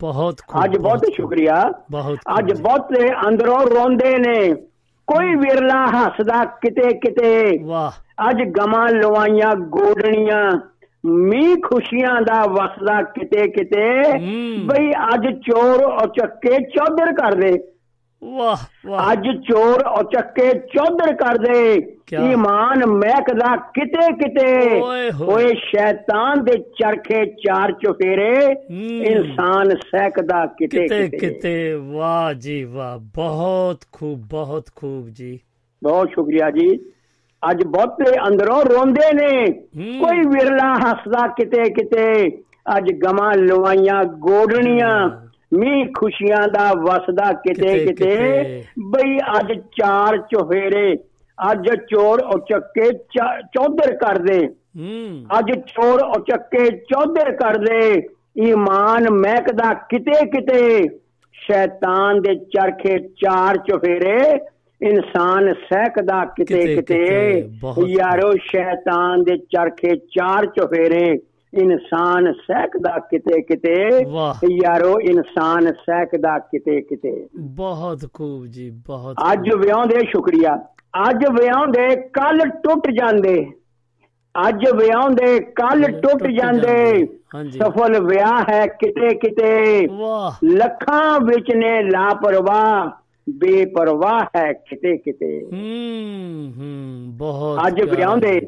[0.00, 4.54] ਬਹੁਤ ਅੱਜ ਬਹੁਤ ਸ਼ੁਕਰੀਆ। ਬਹੁਤ ਅੱਜ। ਬਹੁਤੇ ਅੰਦਰੋਂ ਰੋਂਦੇ ਨੇ।
[5.06, 7.90] ਕੋਈ ਵਿਰਲਾ ਹੱਸਦਾ ਕਿਤੇ ਕਿਤੇ। ਵਾਹ।
[8.30, 10.50] ਅੱਜ ਗਮਾਂ ਲਵਾਈਆਂ ਗੋਡਣੀਆਂ।
[11.06, 14.18] ਮੀ ਖੁਸ਼ੀਆਂ ਦਾ ਵਸਦਾ ਕਿਤੇ ਕਿਤੇ।
[14.58, 17.58] ਬਈ ਅੱਜ ਚੋਰ ਉਚੱਕੇ ਚੌਧਰ ਕਰਦੇ।
[18.24, 18.56] ਵਾਹ
[18.86, 21.74] ਵਾਹ। ਅੱਜ ਚੋਰ ਉਚੱਕੇ ਚੌਧਰ ਕਰਦੇ?
[22.32, 24.80] ਈਮਾਨ ਮਹਿਕਦਾ ਕਿਤੇ ਕਿਤੇ।
[25.24, 28.46] ਓਏ ਸ਼ੈਤਾਨ ਦੇ ਚਰਖੇ ਚਾਰ ਚੁਫੇਰੇ।
[28.98, 35.40] ਇਨਸਾਨ ਸਹਿਕਦਾ ਕਿਤੇ ਕਿਤੇ। ਕਿਤੇ। ਵਾਹ ਜੀ ਵਾਹ। ਬਹੁਤ ਖੂਬ ਬਹੁਤ ਖੂਬ ਜੀ।
[35.82, 36.78] ਬਹੁਤ ਸ਼ੁਕਰੀਆ ਜੀ।
[37.50, 39.52] ਅੱਜ ਬਹੁਤੇ ਅੰਦਰੋਂ ਰੋਂਦੇ ਨੇ।
[39.98, 42.28] ਕੋਈ ਵਿਰਲਾ ਹੱਸਦਾ ਕਿਤੇ ਕਿਤੇ
[42.76, 45.08] ਅੱਜ ਗਮਾਂ ਲਵਾਈਆਂ ਗੋਡਣੀਆਂ।
[45.54, 50.96] ਮੀ ਖੁਸ਼ੀਆਂ ਦਾ ਵਸਦਾ ਕਿਤੇ ਕਿਤੇ-। ਬਈ ਅੱਜ ਚਾਰ ਚੁਫੇਰੇ
[51.52, 52.90] ਅੱਜ ਚੋਰ ਉਚੱਕੇ
[53.38, 54.48] ਚੌਧਰ ਕਰਦੇ।
[55.38, 58.02] ਅੱਜ ਚੋਰ ਉਚੱਕੇ ਚੌਧਰ ਕਰਦੇ।
[58.38, 60.88] ਈਮਾਨ ਮਹਿਕਦਾ ਕਿਤੇ ਕਿਤੇ।
[61.32, 64.38] ਸ਼ੈਤਾਨ ਦੇ ਚਰਖੇ ਚਾਰ ਚੁਫੇਰੇ
[64.82, 67.48] ਇਨਸਾਨ ਸਹਿਕਦਾ ਕਿਤੇ ਕਿਤੇ-।
[67.86, 71.18] ਯਾਰੋ ਸ਼ੈਤਾਨ ਦੇ ਚਰਖੇ ਚਾਰ ਚੁਫੇਰੇ
[71.54, 73.88] ਇਨਸਾਨ ਸਹਿਕਦਾ ਕਿਤੇ ਕਿਤੇ।
[74.50, 80.66] ਯਾਰੋ ਇਨਸਾਨ ਸਹਿਕਦਾ ਕਿਤੇ ਕਿਤੇ। ਬਹੁਤ ਖੂਬ ਜੀ ਬਹੁਤ ਅੱਜ ਵਿਆਹੁੰਦੇ ਸ਼ੁਕਰੀਆ
[81.08, 83.46] ਅੱਜ ਵਿਆਹੁੰਦੇ ਕੱਲ ਟੁੱਟ ਜਾਂਦੇ।
[84.48, 87.06] ਅੱਜ ਵਿਆਹੁੰਦੇ ਕੱਲ ਟੁੱਟ ਜਾਂਦੇ।
[87.50, 89.88] ਸਫਲ ਵਿਆਹ ਹੈ ਕਿਤੇ ਕਿਤੇ।
[90.44, 92.90] ਲੱਖਾਂ ਵਿੱਚ ਨੇ ਲਾਪਰਵਾਹ।
[93.28, 98.40] ਬੇਪਰਵਾਹ ਹੈ ਕਿਤੇ ਕਿਤੇ। ਹੂੰ ਹੂੰ ਬਹੁਤ ਅੱਜ। ਵਿਆਹੁੰਦੇ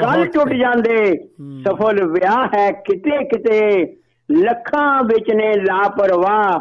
[0.00, 1.28] ਕੱਲ ਟੁੱਟ ਜਾਂਦੇ।
[1.64, 3.84] ਸਫਲ ਵਿਆਹ ਹੈ ਕਿਤੇ ਕਿਤੇ।
[4.30, 6.58] ਲੱਖਾਂ ਵਿੱਚ ਨੇ ਲਾਪਰਵਾਹ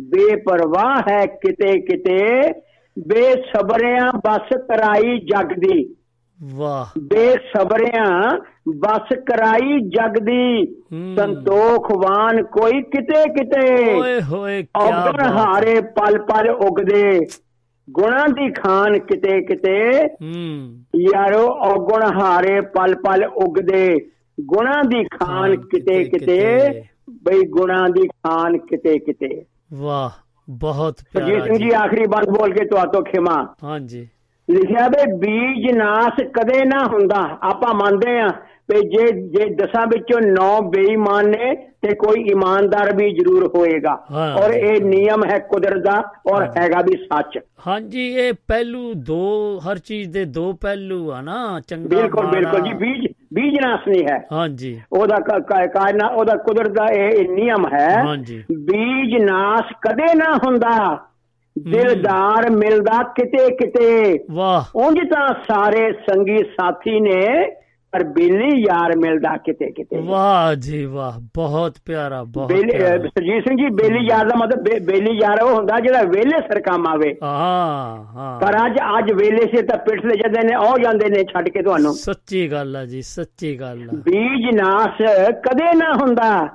[0.00, 2.50] ਬੇਪਰਵਾਹ ਹੈ ਕਿਤੇ ਕਿਤੇ।
[2.98, 5.94] ਬੇਸਬਰਿਆਂ ਬਸ ਕਰਾਈ ਜਗ ਦੀ
[6.54, 10.66] ਵਾਹ। ਬੇਸਬਰਿਆਂ ਬਸ ਕਰਾਈ ਜਗ ਦੀ।
[11.16, 17.20] ਸੰਤੋਖਵਾਨ ਕੋਈ ਕਿਤੇ ਕਿਤੇ। ਓਏ ਹੋਏ ਕੀ ਔਗਣ ਹਾਰੇ ਪਲ ਪਲ ਉਗਦੇ।
[17.90, 23.96] ਗੁਣਾਂ ਦੀ ਖਾਨ ਕਿਤੇ ਕਿਤੇ। ਹੂੰ। ਯਾਰੋ ਔਗਣ ਹਾਰੇ ਪਲ ਪਲ ਉਗਦੇ।
[24.40, 26.82] ਗੁਣਾਂ ਦੀ ਖਾਨ ਕਿਤੇ ਕਿਤੇ-।
[27.22, 30.10] ਬਈ ਗੁਣਾਂ ਦੀ ਖਾਨ ਕਿਤੇ ਕਿਤੇ। ਵਾਹ
[30.50, 34.08] ਬਹੁਤ ਪਿਆਰਾ ਸਿੰਘ ਜੀ ਆਖਰੀ ਬੰਦ ਬੋਲ ਕੇ ਤੁਹਾਤੋਂ ਖਿਮਾ। ਹਾਂਜੀ।
[34.50, 38.28] ਲਿਖਿਆ ਵੀ ਬੀਜ ਨਾਸ ਕਦੇ ਨਾ ਹੁੰਦਾ। ਆਪਾਂ ਮੰਨਦੇ ਆ
[38.70, 43.92] ਵੀ ਜੇ ਜੇ ਦਸਾਂ ਵਿੱਚੋਂ 9 ਬੇਈਮਾਨ ਨੇ ਤੇ ਕੋਈ ਇਮਾਨਦਾਰ ਵੀ ਜ਼ਰੂਰ ਹੋਏਗਾ।
[44.36, 46.02] ਔਰ ਇਹ ਨਿਯਮ ਹੈ ਕੁਦਰਤ ਦਾ
[46.32, 51.60] ਔਰ ਹੈਗਾ ਵੀ ਸੱਚ। ਹਾਂਜੀ ਇਹ ਪਹਿਲੂ ਦੋ ਹਰ ਚੀਜ਼ ਦੇ ਦੋ ਪਹਿਲੂ ਆ ਨਾ
[51.68, 55.16] ਚੰਗਾ ਬਿਲਕੁਲ। ਬਿਲਕੁਲ ਜੀ ਬੀਜ ਬੀਜ ਨਾਸ ਨਹੀਂ ਹੈ। ਹਾਂਜੀ। ਉਹਦਾ
[55.66, 58.02] ਕਾਇਨਾ ਉਹਦਾ ਕੁਦਰਤ ਦਾ ਇਹ ਨਿਯਮ ਹੈ।
[58.52, 60.98] ਬੀਜ ਨਾਸ ਕਦੇ ਨਾ ਹੁੰਦਾ।
[61.58, 67.46] ਦਿਲਦਾਰ ਮਿਲਦਾ ਕਿਤੇ ਕਿਤੇ ਵਾਹ। ਉਂਝ ਤਾਂ ਸਾਰੇ ਸੰਗੀ ਸਾਥੀ ਨੇ
[67.96, 73.68] ਪਰ ਬੇਲੀ ਯਾਰ ਮਿਲਦਾ ਕਿਤੇ ਕਿਤੇ ਵਾਹ ਜੀ ਵਾਹ ਬਹੁਤ ਪਿਆਰਾ ਬਹੁਤ। ਸਰਜੀਤ ਸਿੰਘ ਜੀ
[73.68, 78.40] ਬੇਲੀ ਯਾਰ ਦਾ ਮਤਲਬ ਬੇਲੀ ਯਾਰ ਉਹ ਹੁੰਦਾ ਜਿਹੜਾ ਵੇਲੇ ਸਿਰ ਕੰਮ ਆਵੇ ਹਾਂ ਹਾਂ
[78.40, 81.62] ਪਰ ਅੱਜ ਅੱਜ ਵੇਲੇ ਸੇ ਤਾਂ ਪਿੱਠ ਲੈ ਜਾਂਦੇ ਨੇ ਉਹ ਜਾਂਦੇ ਨੇ ਛੱਡ ਕੇ
[81.62, 85.02] ਤੁਹਾਨੂੰ ਸੱਚੀ ਗੱਲ ਆ ਜੀ ਸੱਚੀ ਗੱਲ ਆ ਬੀਜ ਨਾਸ
[85.48, 86.48] ਕਦੇ ਨਾ ਹੁੰਦਾ।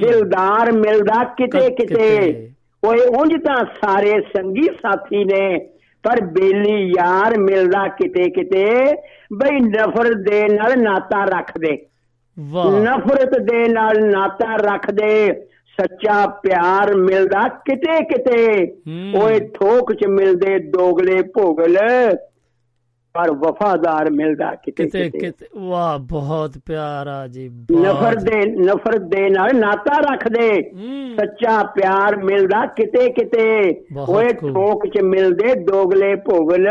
[0.00, 2.50] ਦਿਲਦਾਰ ਮਿਲਦਾ ਕਿਤੇ ਕਿਤੇ।
[2.86, 5.58] ਓਏ ਉਂਝ ਤਾਂ ਸਾਰੇ ਸੰਗੀ ਸਾਥੀ ਨੇ
[6.04, 8.64] ਪਰ ਬੇਲੀ ਯਾਰ ਮਿਲਦਾ ਕਿਤੇ ਕਿਤੇ
[9.32, 11.76] ਬਈ ਨਫ਼ਰਤ ਦੇ ਨਾਲ ਨਾਤਾ ਰੱਖਦੇ
[12.36, 15.32] ਵਾਹ। ਨਫ਼ਰਤ ਦੇ ਨਾਲ ਨਾਤਾ ਰੱਖਦੇ
[15.78, 18.66] ਸੱਚਾ ਪਿਆਰ ਮਿਲਦਾ ਕਿਤੇ ਕਿਤੇ।
[19.14, 21.76] ਓਏ ਥੋਕ ਚ ਮਿਲਦੇ ਦੋਗਲੇ ਭੋਗਲ
[23.14, 25.18] ਪਰ ਵਫਾਦਾਰ ਮਿਲਦਾ ਕਿਤੇ ਕਿਤੇ
[25.56, 27.48] ਵਾਹ ਬਹੁਤ ਪਿਆਰਾ ਜੀ।
[27.82, 30.62] ਨਫ਼ਰਤ ਦੇ ਨਫ਼ਰਤ ਦੇ ਨਾਲ ਨਾਤਾ ਰੱਖਦੇ।
[31.16, 33.74] ਸੱਚਾ ਪਿਆਰ ਮਿਲਦਾ ਕਿਤੇ ਕਿਤੇ
[34.08, 36.68] ਓਏ। ਥੋਕ ਚ ਮਿਲਦੇ ਦੋਗਲੇ ਭੋਗਲ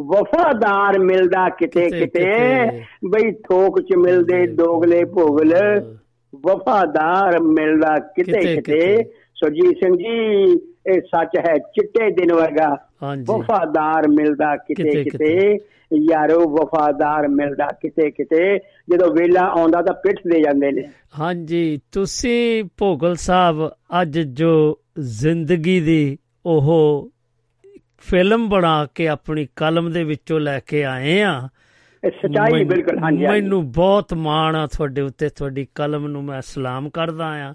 [0.00, 5.54] ਵਫਾਦਾਰ ਮਿਲਦਾ ਕਿਤੇ ਕਿਤੇ-। ਬਈ ਥੋਕ ਚ ਮਿਲਦੇ ਦੋਗਲੇ ਭੋਗਲ
[6.34, 12.76] ਵਫਾਦਾਰ ਮਿਲਦਾ ਕਿਤੇ ਕਿਤੇ- ਕਿਤੇ ਕਿਤੇ। ਸੁਰਜੀਤ ਸਿੰਘ ਜੀ ਇਹ ਸੱਚ ਹੈ ਚਿੱਟੇ ਦਿਨ ਵਰਗਾ
[13.16, 15.58] ਵਫਾਦਾਰ ਮਿਲਦਾ ਕਿਤੇ ਕਿਤੇ-
[16.12, 20.82] ਯਾਰੋ ਵਫਾਦਾਰ ਮਿਲਦਾ ਕਿਤੇ ਕਿਤੇ। ਜਦੋਂ ਵੇਲਾ ਆਉਂਦਾ ਤਾਂ ਪਿੱਠ ਦੇ ਜਾਂਦੇ ਨੇ।
[21.20, 23.70] ਹਾਂਜੀ ਤੁਸੀਂ ਭੋਗਲ ਸਾਹਿਬ
[24.02, 27.10] ਅੱਜ ਜੋ ਜ਼ਿੰਦਗੀ ਦੀ ਉਹ
[27.98, 31.48] ਫਿਲਮ ਬਣਾ ਕੇ ਆਪਣੀ ਕਲਮ ਦੇ ਵਿੱਚੋਂ ਲੈ ਕੇ ਆਏ ਆ
[32.08, 37.26] ਸਚਾਈ ਬਿਲਕੁਲ ਹਾਂਜੀ। ਮੈਨੂੰ ਬਹੁਤ ਮਾਣ ਆ ਤੁਹਾਡੇ ਉੱਤੇ ਤੁਹਾਡੀ ਕਲਮ ਨੂੰ ਮੈਂ ਸਲਾਮ ਕਰਦਾ
[37.26, 37.54] ਆ।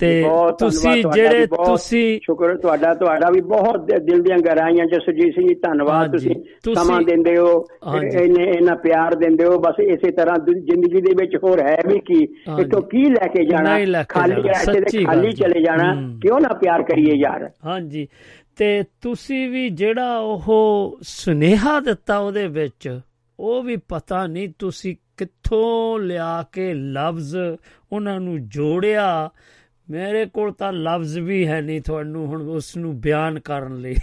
[0.00, 0.24] ਤੇ
[0.58, 5.54] ਤੁਸੀਂ ਜਿਹੜੇ ਤੁਸੀਂ ਸ਼ੁਕਰ ਤੁਹਾਡਾ ਤੁਹਾਡਾ ਵੀ ਬਹੁਤ ਦਿਲ ਦੀਆਂ ਗਹਿਰਾਈਆਂ ਚ ਸੁਰਜੀਤ ਸਿੰਘ ਜੀ
[5.54, 6.34] ਧੰਨਵਾਦ ਤੁਸੀਂ
[6.74, 7.64] ਸਮਾਂ ਦਿੰਦੇ ਹੋ।
[7.96, 12.22] ਇਹਨੇ ਇਹਨਾਂ ਪਿਆਰ ਦਿੰਦੇ ਹੋ ਬਸ ਇਸੇ ਤਰ੍ਹਾਂ ਜ਼ਿੰਦਗੀ ਦੇ ਵਿੱਚ ਹੋਰ ਹੈ ਵੀ ਕੀ।
[12.60, 17.16] ਇਥੋਂ ਕੀ ਲੈ ਕੇ ਜਾਣਾ ਖਾਲੀ ਰਸਤੇ ਤੇ ਖਾਲੀ। ਚਲੇ ਜਾਣਾ। ਕਿਉਂ ਨਾ ਪਿਆਰ ਕਰੀਏ
[17.16, 18.08] ਯਾਰ ਹਾਂਜੀ
[18.56, 23.00] ਤੇ ਤੁਸੀਂ ਵੀ ਜਿਹੜਾ ਉਹ ਸੁਨੇਹਾ ਦਿੱਤਾ ਉਹਦੇ ਵਿੱਚ
[23.40, 27.36] ਉਹ ਵੀ ਪਤਾ ਨਹੀਂ ਤੁਸੀਂ ਕਿੱਥੋਂ ਲਿਆ ਕੇ ਲਫ਼ਜ਼
[27.92, 29.30] ਉਹਨਾਂ ਨੂੰ ਜੋੜਿਆ
[29.90, 33.94] ਮੇਰੇ ਕੋਲ ਤਾਂ ਲਫ਼ਜ਼ ਵੀ ਹੈ ਨਹੀਂ ਤੁਹਾਨੂੰ ਹੁਣ ਉਸ ਨੂੰ ਬਿਆਨ ਕਰਨ ਲਈ।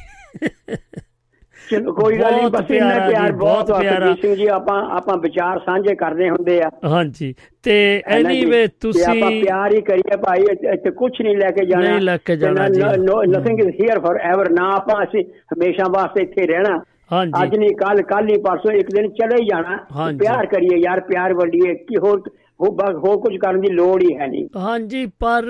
[1.71, 5.95] ਚਲੋ ਕੋਈ ਗੱਲ ਨਹੀਂ ਬਸ ਇੰਨਾ ਪਿਆਰਾ ਬਹੁਤ ਪਿਆਰਾ। ਸਿੰਘ ਜੀ ਆਪਾਂ ਆਪਾਂ ਵਿਚਾਰ ਸਾਂਝੇ
[5.95, 8.01] ਕਰਦੇ ਹੁੰਦੇ ਆ। ਹਾਂਜੀ। ਤੇ?
[8.05, 10.41] ਐਨੀਵੇ ਤੇ ਆਪਾਂ ਤੁਸੀਂ ਪਿਆਰ ਹੀ ਕਰੀਏ ਭਾਈ
[10.73, 12.81] ਇੱਥੇ- ਕੁਝ ਨਹੀਂ ਲੈ ਕੇ ਜਾਣਾ। ਨਹੀਂ ਲੈ ਕੇ ਜਾਣਾ ਜੀ।
[13.27, 17.69] Nothing is here forever ਨਾ ਆਪਾਂ ਅਸੀਂ ਹਮੇਸ਼ਾ ਵਾਸਤੇ ਇੱਥੇ ਰਹਿਣਾ। ਹਾਂਜੀ। ਅੱਜ ਨਹੀਂ
[17.69, 19.77] ਕੱਲ ਕੱਲ ਨਹੀਂ ਪਰਸੋਂ ਇੱਕ ਦਿਨ ਚਲੇ ਹੀ ਜਾਣਾ।
[20.19, 22.23] ਪਿਆਰ ਕਰੀਏ ਯਾਰ ਪਿਆਰ ਵੰਡੀਏ। ਕਿ ਹੋਰ
[22.59, 25.45] ਹੋਰ ਬਸ ਹੋਰ ਕੁਝ ਕਰਨ ਦੀ ਲੋੜ ਹੀ ਹੈ ਨਹੀਂ ਹਾਂਜੀ ਪਰ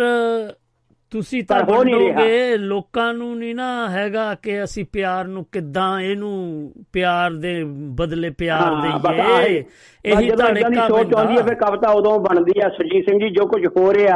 [1.12, 7.34] ਤੁਸੀਂ ਤਾਂ। ਵੰਡੋਗੇ ਲੋਕਾਂ ਨੂੰ ਨਹੀਂ ਨਾ ਹੈਗਾ ਕਿ ਅਸੀਂ ਪਿਆਰ ਨੂੰ ਕਿੱਦਾਂ ਇਹਨੂੰ ਪਿਆਰ
[7.34, 7.54] ਦੇ
[7.96, 9.64] ਬਦਲੇ ਪਿਆਰ ਦੇਈਏ
[10.06, 13.46] ਇਹੀ ਤਾਂ ਨਿੱਕਾ ਸੋਚ ਆਉਂਦੀ ਹੈ ਫਿਰ। ਕਵਿਤਾ ਉਦੋਂ ਬਣਦੀ ਆ ਸੁਰਜੀਤ ਸਿੰਘ ਜੀ ਜੋ
[13.46, 14.16] ਕੁਝ ਹੋ ਰਿਹਾ।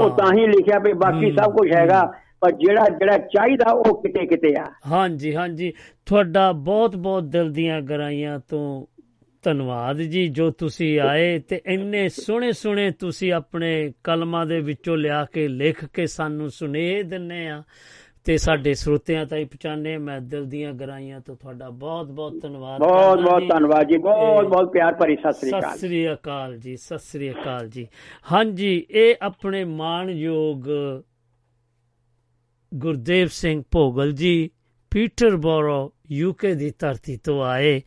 [0.00, 2.02] ਉਹ ਤਾਂ ਹੀ ਲਿਖਿਆ ਵੀ ਬਾਕੀ ਸਭ ਕੁਝ ਹੈਗਾ
[2.40, 5.72] ਪਰ ਜਿਹੜਾ ਜਿਹੜਾ ਚਾਹੀਦਾ ਉਹ ਕਿਤੇ ਕਿਤੇ ਆ ਹਾਂਜੀ ਹਾਂਜੀ
[6.06, 8.86] ਤੁਹਾਡਾ ਬਹੁਤ ਬਹੁਤ ਦਿਲ ਦੀਆਂ ਗਰਾਈਆਂ ਤੋਂ
[9.42, 15.24] ਧੰਨਵਾਦ ਜੀ ਜੋ ਤੁਸੀਂ ਆਏ ਤੇ ਇੰਨੇ ਸੋਹਣੇ ਸੋਹਣੇ ਤੁਸੀਂ ਆਪਣੇ ਕਲਮਾਂ ਦੇ ਵਿੱਚੋਂ ਲਿਆ
[15.24, 17.62] ਕੇ ਲਿਖ ਕੇ ਸਾਨੂੰ ਸੁਨੇਹ ਦਿੰਨੇ ਆ
[18.24, 23.18] ਤੇ ਸਾਡੇ ਸਰੋਤਿਆਂ ਤਾਈਂ ਪਹੁੰਚਾਣੇ ਮੈਂ ਦਿਲ ਦੀਆਂ ਗਰਾਈਆਂ ਤੋਂ ਤੁਹਾਡਾ ਬਹੁਤ ਬਹੁਤ ਧੰਨਵਾਦ ਬਹੁਤ
[23.18, 26.98] ਬਹੁਤ। ਧੰਨਵਾਦ ਜੀ। ਬਹੁਤ ਬਹੁਤ ਪਿਆਰ ਭਰੀ ਸਤਿ ਸ੍ਰੀ ਸਤਿ ਅਕਾਲ ਸ੍ਰੀ ਅਕਾਲ ਜੀ ਸਤਿ
[26.98, 27.86] ਸ੍ਰੀ ਅਕਾਲ ਜੀ।
[28.32, 30.64] ਹਾਂਜੀ ਇਹ ਆਪਣੇ ਮਾਣਯੋਗ
[32.74, 34.50] ਗੁਰਦੇਵ ਸਿੰਘ ਭੋਗਲ ਜੀ
[34.90, 37.82] ਪੀਟਰਬੋਰੋ ਯੂਕੇ ਦੀ ਧਰਤੀ ਤੋਂ ਆਏ।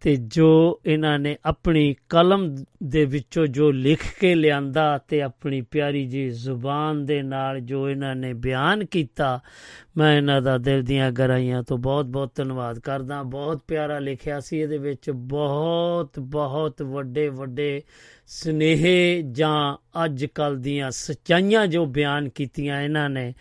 [0.00, 6.06] ਤੇ ਜੋ ਇਹਨਾਂ ਨੇ ਆਪਣੀ ਕਲਮ ਦੇ ਵਿੱਚੋਂ ਜੋ ਲਿਖ ਕੇ ਲਿਆਂਦਾ ਤੇ ਆਪਣੀ ਪਿਆਰੀ
[6.06, 9.40] ਜੀ ਜ਼ੁਬਾਨ ਦੇ ਨਾਲ ਜੋ ਇਹਨਾਂ ਨੇ ਬਿਆਨ ਕੀਤਾ,
[9.96, 14.78] ਮੈਂ ਇਹਨਾਂ ਦਾ ਦਿਲ ਦੀਆਂ ਗਹਿਰਾਈਆਂ ਤੋਂ ਬਹੁਤ-ਬਹੁਤ ਧੰਨਵਾਦ ਕਰਦਾ। ਬਹੁਤ ਪਿਆਰਾ ਲਿਖਿਆ ਸੀ, ਇਹਦੇ
[14.78, 17.82] ਵਿੱਚ ਬਹੁਤ ਬਹੁਤ ਵੱਡੇ ਵੱਡੇ
[18.26, 18.86] ਸਨੇਹ
[19.32, 23.34] ਜਾਂ ਅੱਜ ਕੱਲ ਦੀਆਂ ਸੱਚਾਈਆਂ ਜੋ ਬਿਆਨ ਕੀਤੀਆਂ ਇਹਨਾਂ ਨੇ,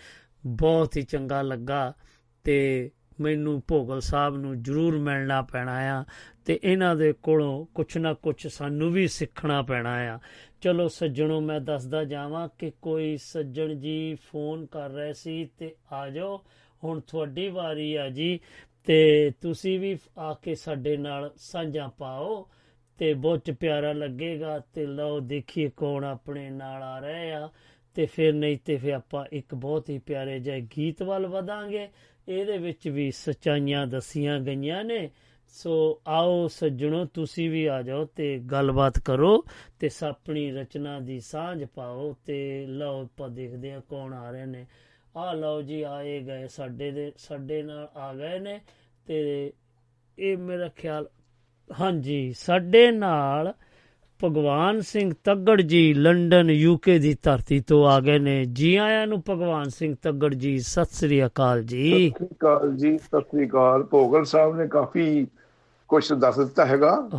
[0.45, 1.93] ਬਹੁਤ ਹੀ ਚੰਗਾ ਲੱਗਾ
[2.43, 2.89] ਤੇ
[3.21, 6.03] ਮੈਨੂੰ ਭੋਗਲ ਸਾਹਿਬ ਨੂੰ ਜ਼ਰੂਰ ਮਿਲਣਾ ਪੈਣਾ ਆ।
[6.45, 10.19] ਤੇ ਇਹਨਾਂ ਦੇ ਕੋਲੋਂ ਕੁਛ ਨਾ ਕੁਛ ਸਾਨੂੰ ਵੀ ਸਿੱਖਣਾ ਪੈਣਾ ਆ।
[10.61, 16.09] ਚਲੋ ਸੱਜਣੋ, ਮੈਂ ਦੱਸਦਾ ਜਾਵਾਂ ਕਿ ਕੋਈ ਸੱਜਣ ਜੀ ਫੋਨ ਕਰ ਰਹੇ ਸੀ ਤੇ ਆ
[16.09, 16.41] ਜਾਓ।
[16.83, 18.39] ਹੁਣ ਤੁਹਾਡੀ ਵਾਰੀ ਆ ਜੀ
[18.85, 22.49] ਤੇ ਤੁਸੀਂ ਵੀ ਆ ਕੇ ਸਾਡੇ ਨਾਲ ਸਾਂਝਾ ਪਾਓ
[22.97, 27.49] ਤੇ ਬਹੁਤ ਪਿਆਰਾ ਲੱਗੇਗਾ ਤੇ ਲਓ ਦੇਖੀਏ ਕੌਣ ਆਪਣੇ ਨਾਲ ਆ ਰਹੇ ਆ।
[27.95, 31.89] ਤੇ ਫਿਰ ਨਹੀਂ ਤੇ ਫਿਰ ਆਪਾਂ ਇੱਕ ਬਹੁਤ ਹੀ ਪਿਆਰੇ ਜਿਹੇ ਗੀਤ ਵੱਲ ਵਧਾਂਗੇ।
[32.27, 35.09] ਇਹਦੇ ਵਿੱਚ ਵੀ ਸਚਾਈਆਂ ਦਸੀਆਂ ਗਈਆਂ ਨੇ।
[35.55, 39.45] ਸੋ ਆਓ ਸੱਜਣੋ, ਤੁਸੀਂ ਵੀ ਆ ਜਾਓ ਤੇ ਗੱਲਬਾਤ ਕਰੋ
[39.79, 44.45] ਤੇ ਸ- ਆਪਣੀ ਰਚਨਾ ਦੀ ਸਾਂਝ ਪਾਓ ਤੇ ਲਓ ਆਪਾਂ ਦੇਖਦੇ ਆ ਕੌਣ ਆ ਰਹੇ
[44.45, 44.65] ਨੇ।
[45.17, 48.59] ਆ ਲਓ ਜੀ ਆਏ ਗਏ ਸਾਡੇ ਦੇ, ਸਾਡੇ ਨਾਲ ਆ ਗਏ ਨੇ
[49.05, 49.53] ਤੇ
[50.19, 51.09] ਇਹ ਮੇਰਾ ਖਿਆਲ,
[51.81, 53.53] ਹਾਂਜੀ, ਸਾਡੇ ਨਾਲ
[54.23, 59.23] ਭਗਵਾਨ ਸਿੰਘ ਤੱਗੜ ਜੀ ਲੰਡਨ ਯੂਕੇ ਦੀ ਧਰਤੀ ਤੋਂ ਆ ਗਏ ਨੇ। ਜੀ ਆਇਆਂ ਨੂੰ
[59.29, 63.83] ਭਗਵਾਨ ਸਿੰਘ ਤੱਗੜ ਜੀ, ਸਤਿ ਸ੍ਰੀ ਅਕਾਲ ਜੀ। ਸਤਿ ਸ੍ਰੀ ਅਕਾਲ ਜੀ, ਸਤਿ ਸ੍ਰੀ ਅਕਾਲ।
[63.83, 65.27] ਭੋਗਲ ਸਾਹਿਬ ਨੇ ਕਾਫੀ
[65.87, 67.09] ਕੁਝ ਦੱਸ ਦਿੱਤਾ ਹੈਗਾ।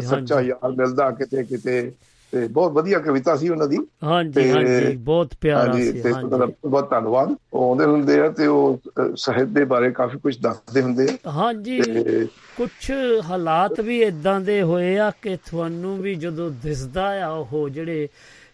[0.00, 1.92] ਸੱਚਾ। ਯਾਰ ਮਿਲਦਾ ਕਿਤੇ ਕਿਤੇ।
[2.32, 7.34] ਤੇ ਬਹੁਤ ਵਧੀਆ ਕਵਿਤਾ ਸੀ ਉਹਨਾਂ ਦੀ। ਹਾਂਜੀ ਹਾਂਜੀ ਬਹੁਤ ਪਿਆਰਾ ਸੀ ਹਾਂਜੀ। ਬਹੁਤ ਧੰਨਵਾਦ।
[7.52, 8.80] ਉਹ ਆਉਂਦੇ ਹੁੰਦੇ ਆ ਤੇ ਉਹ
[9.16, 11.80] ਸਾਹਿਤ ਦੇ ਬਾਰੇ ਕਾਫੀ ਕੁਝ ਦੱਸਦੇ ਹੁੰਦੇ ਆ। ਹਾਂਜੀ
[12.56, 12.92] ਕੁਝ
[13.30, 18.08] ਹਾਲਾਤ ਵੀ ਇਦਾਂ ਦੇ ਹੋਏ ਆ ਕਿ ਤੁਹਾਨੂੰ ਵੀ ਜਦੋਂ ਦਿਸਦਾ ਆ ਉਹ ਜਿਹੜੇ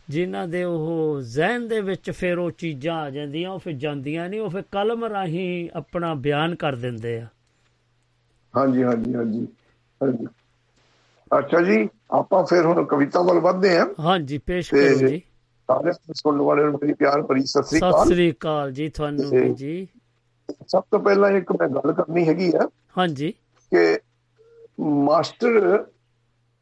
[0.09, 4.41] ਜਿਨ੍ਹਾਂ ਦੇ ਉਹ ਜ਼ਿਹਨ ਦੇ ਵਿੱਚ ਫਿਰ ਉਹ ਚੀਜ਼ਾਂ ਆ ਜਾਂਦੀਆਂ ਉਹ ਫਿਰ ਜਾਂਦੀਆਂ ਨਹੀਂ
[4.41, 7.27] ਉਹ ਫਿਰ ਕਲਮ ਰਾਹੀਂ ਆਪਣਾ ਬਿਆਨ ਕਰ ਦਿੰਦੇ ਆ।
[8.55, 9.47] ਹਾਂਜੀ ਹਾਂਜੀ ਹਾਂਜੀ।
[10.01, 10.27] ਹਾਂਜੀ।
[11.31, 15.23] ਅੱਛਾ ਜੀ ਆਪਾਂ ਫਿਰ ਹੁਣ ਕਵਿਤਾ ਵੱਲ ਵਧਦੇ ਆ ਹਾਂਜੀ ਪੇਸ਼ ਕਰੋ ਜੀ।
[15.69, 19.35] ਸਾਰੇ ਸੁਣਨ ਵਾਲਿਆਂ ਨੂੰ ਮੇਰੀ ਪਿਆਰ ਭਰੀ ਸਤਿ ਸ੍ਰੀ ਸਤਿ ਅਕਾਲ ਸ੍ਰੀ ਅਕਾਲ ਜੀ ਤੁਹਾਨੂੰ
[19.35, 19.87] ਵੀ ਜੀ।
[20.69, 23.33] ਸਭ ਤੋਂ ਪਹਿਲਾਂ ਇੱਕ ਮੈਂ ਗੱਲ ਕਰਨੀ ਹੈਗੀ ਆ ਹਾਂਜੀ।
[23.73, 23.99] ਕਿ
[25.05, 25.61] ਮਾਸਟਰ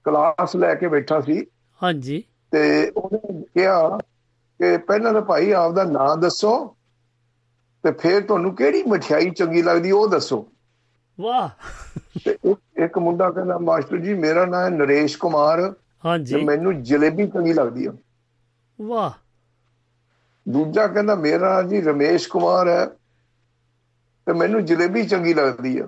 [0.07, 1.45] ਕਲਾਸ ਲੈ ਕੇ ਬੈਠਾ ਸੀ।
[1.81, 2.23] ਹਾਂਜੀ।
[2.53, 3.99] ਤੇ ਉਹਨੇ ਕਿਹਾ
[4.61, 6.53] ਕਿ ਪਹਿਲਾਂ ਤਾਂ ਭਾਈ ਆਪਦਾ ਨਾਂ ਦੱਸੋ
[7.85, 10.47] ਤੇ ਫਿਰ ਤੁਹਾਨੂੰ ਕਿਹੜੀ ਮਠਿਆਈ ਚੰਗੀ ਲੱਗਦੀ ਉਹ ਦੱਸੋ।
[11.21, 11.49] ਵਾਹ।
[12.25, 12.37] ਤੇ
[12.77, 17.53] ਇੱਕ- ਮੁੰਡਾ ਕਹਿੰਦਾ ਮਾਸਟਰ ਜੀ ਮੇਰਾ ਨਾਮ ਹੈ ਨਰੇਸ਼ ਕੁਮਾਰ ਤੇ ਹਾਂਜੀ ਮੈਨੂੰ ਜਲੇਬੀ ਚੰਗੀ
[17.53, 17.93] ਲੱਗਦੀ ਆ।
[18.81, 19.11] ਵਾਹ।
[20.49, 22.87] ਦੂਜਾ ਕਹਿੰਦਾ ਮੇਰਾ ਜੀ ਰਮੇਸ਼ ਕੁਮਾਰ ਹੈ
[24.27, 25.87] ਤੇ ਮੈਨੂੰ ਜਲੇਬੀ ਚੰਗੀ ਲੱਗਦੀ ਆ।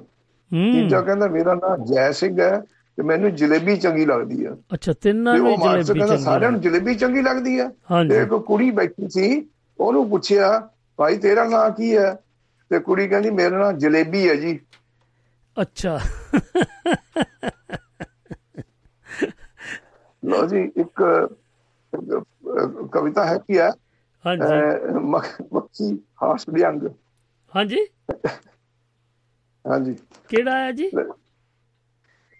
[0.50, 2.60] ਤੀਜਾ ਕਹਿੰਦਾ ਮੇਰਾ ਨਾਮ ਜੈ ਸਿੰਘ ਹੈ
[2.96, 6.94] ਤੇ ਮੈਨੂੰ ਜਲੇਬੀ ਚੰਗੀ ਲੱਗਦੀ ਆ। ਅੱਛਾ ਤਿੰਨਾਂ ਤੇ ਨੇ ਜਲੇਬੀ ਚੰਗੀ ਸਾਰਿਆਂ ਨੂੰ। ਜਲੇਬੀ
[6.94, 7.68] ਚੰਗੀ ਲੱਗਦੀ ਆ?
[8.08, 9.48] ਤੇ ਇੱਕ ਕੁੜੀ ਬੈਠੀ ਸੀ
[9.80, 12.18] ਉਹਨੂੰ ਪੁੱਛਿਆ ਭਾਈ ਤੇਰਾ ਨਾਂ ਕੀ ਹੈ?
[12.70, 14.60] ਤੇ ਕੁੜੀ ਕਹਿੰਦੀ ਮੇਰਾ ਨਾਂ ਜਲੇਬੀ ਹੈ ਜੀ।
[15.56, 15.98] ਅੱਛਾ।
[20.22, 21.02] ਲੋ ਜੀ ਇੱਕ
[22.92, 23.70] ਕਵਿਤਾ ਹੈ ਕੀ ਹੈ
[24.24, 24.62] ਹਾਂਜੀ
[25.52, 26.88] ਮੱਖੀ ਹਾਸ ਵਿਅੰਗ।
[27.52, 27.84] ਹਾਂਜੀ।
[29.64, 29.96] ਹਾਂਜੀ।
[30.30, 30.90] ਕਿਹੜਾ ਹੈ ਜੀ?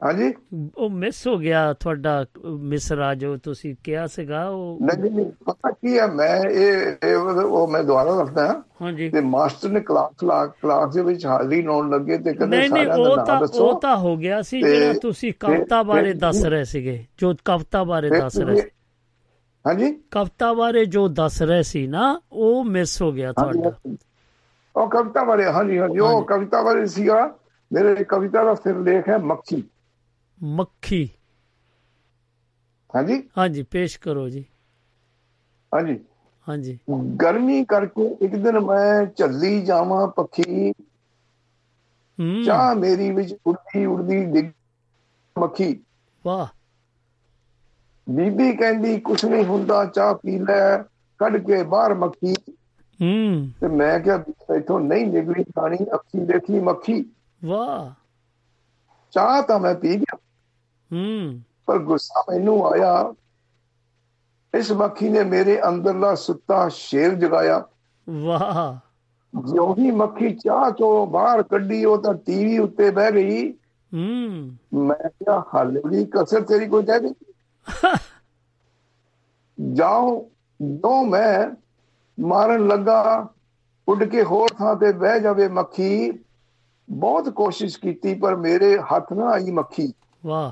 [0.05, 0.33] ਹਾਂਜੀ?
[0.77, 2.25] ਉਹ ਮਿਸ ਹੋ ਗਿਆ ਤੁਹਾਡਾ
[2.61, 7.83] ਮਿਸਰਾ ਜੋ ਤੁਸੀਂ ਕਿਹਾ ਸੀਗਾ ਉਹ ਨਹੀਂ ਨਹੀਂ, ਪਤਾ ਕੀ ਹੈ ਮੈਂ ਇਹ ਉਹ ਮੈਂ
[7.85, 10.13] ਦੁਬਾਰਾ ਦੱਸਦਾ ਹਾਂ। ਹਾਂਜੀ। ਤੇ ਮਾਸਟਰ ਨੇ ਕਲਾਸ
[10.63, 14.41] ਕਲਾਸ ਦੇ ਵਿੱਚ ਹਾਜ਼ਰੀ ਲਾਉਣ ਲੱਗੇ ਤੇ ਨਹੀਂ ਸਾਰਿਆਂ ਉਹ ਤਾਂ ਉਹ ਤਾਂ ਹੋ ਗਿਆ
[14.43, 18.69] ਸੀ ਜਿਹੜਾ ਤੁਸੀਂ ਕਵਿਤਾ ਬਾਰੇ ਦੱਸ ਰਹੇ ਸੀਗੇ ਜੋ ਕਵਿਤਾ ਬਾਰੇ ਦੱਸ ਰਹੇ ਸੀ।
[19.67, 19.93] ਹਾਂਜੀ?
[20.11, 23.73] ਕਵਿਤਾ ਬਾਰੇ ਜੋ ਦੱਸ ਰਹੇ ਸੀ ਨਾ ਉਹ ਮਿਸ ਹੋ ਗਿਆ ਤੁਹਾਡਾ।
[24.77, 27.35] ਉਹ ਕਵਿਤਾ ਬਾਰੇ ਹਾਂਜੀ ਹਾਂਜੀ ਉਹ। ਕਵਿਤਾ ਬਾਰੇ ਸੀਗਾ।
[27.71, 29.63] ਮੇਰੇ ਕਵਿਤਾ ਦਾ ਸਿਰਲੇਖ ਹੈ ਮੱਖੀ।
[30.41, 31.09] ਮੱਖੀ।
[32.97, 33.23] ਹਾਂਜੀ?
[33.39, 34.45] ਹਾਂਜੀ ਪੇਸ਼ ਕਰੋ ਜੀ।
[35.73, 35.99] ਹਾਂਜੀ।
[36.49, 36.79] ਹਾਂਜੀ।
[37.23, 40.73] ਗਰਮੀ ਕਰਕੇ ਇੱਕ ਦਿਨ ਮੈਂ ਝੱਲੀ ਜਾਵਾਂ ਪੱਖੀ।
[42.19, 44.51] ਹੂੰ। ਚਾਹ ਮੇਰੀ ਵਿੱਚ ਉੜਦੀ ਉੜਦੀ ਡਿੱਗ
[45.39, 45.85] ਮੱਖੀ।
[46.25, 46.47] ਵਾਹ।
[48.09, 50.79] ਬੀਬੀ ਕਹਿੰਦੀ ਕੁਛ ਨਹੀਂ ਹੁੰਦਾ ਚਾਹ ਪੀ ਲੈ
[51.19, 52.35] ਕੱਢ ਕੇ ਬਾਹਰ ਮੱਖੀ।
[53.01, 54.25] ਹੂੰ। ਤੇ ਮੈਂ ਕਿਹਾ
[54.57, 57.05] ਇਥੋਂ ਨਹੀਂ ਨਿਕਲੀ ਖਾਣੀ ਅੱਖੀ ਦੇਖੀ ਮੱਖੀ।
[57.45, 57.91] ਵਾਹ।
[59.13, 60.19] ਚਾਹ ਤਾਂ ਮੈਂ ਪੀ ਗਿਆ।
[60.93, 63.15] ਹੂੰ। ਪਰ ਗੁੱਸਾ ਮੈਨੂੰ ਆਇਆ।
[64.55, 67.67] ਇਸ ਮੱਖੀ ਨੇ ਮੇਰੇ ਅੰਦਰਲਾ ਸੁੱਤਾ ਸ਼ੇਰ ਜਗਾਇਆ।
[68.11, 68.77] ਵਾਹ।
[69.53, 73.53] ਜਿਉਂ ਹੀ ਮੱਖੀ ਚਾਹ ਤੋਂ ਬਾਹਰ ਕੱਢੀ ਉਹ ਤਾਂ ਟੀਵੀ ਉੱਤੇ ਬਹਿ ਗਈ।
[73.95, 74.53] ਹੂੰ।
[74.87, 77.15] ਮੈਂ ਕਿਹਾ ਹਾਲੇ ਵੀ ਕਸਰ ਤੇਰੀ ਕੋਈ ਰਹਿ ਗਈ
[79.73, 80.31] ਜਾਓ
[80.63, 81.51] ਜੋ ਮੈਂ
[82.21, 83.29] ਮਾਰਨ ਲੱਗਾ
[83.89, 86.13] ਉੱਡ ਕੇ ਹੋਰ ਥਾਂ ਤੇ ਬਹਿ ਜਾਵੇ ਮੱਖੀ।
[86.91, 89.93] ਬਹੁਤ ਕੋਸ਼ਿਸ਼ ਕੀਤੀ ਪਰ ਮੇਰੇ ਹੱਥ ਨਾ ਆਈ ਮੱਖੀ।
[90.27, 90.51] ਵਾਹ।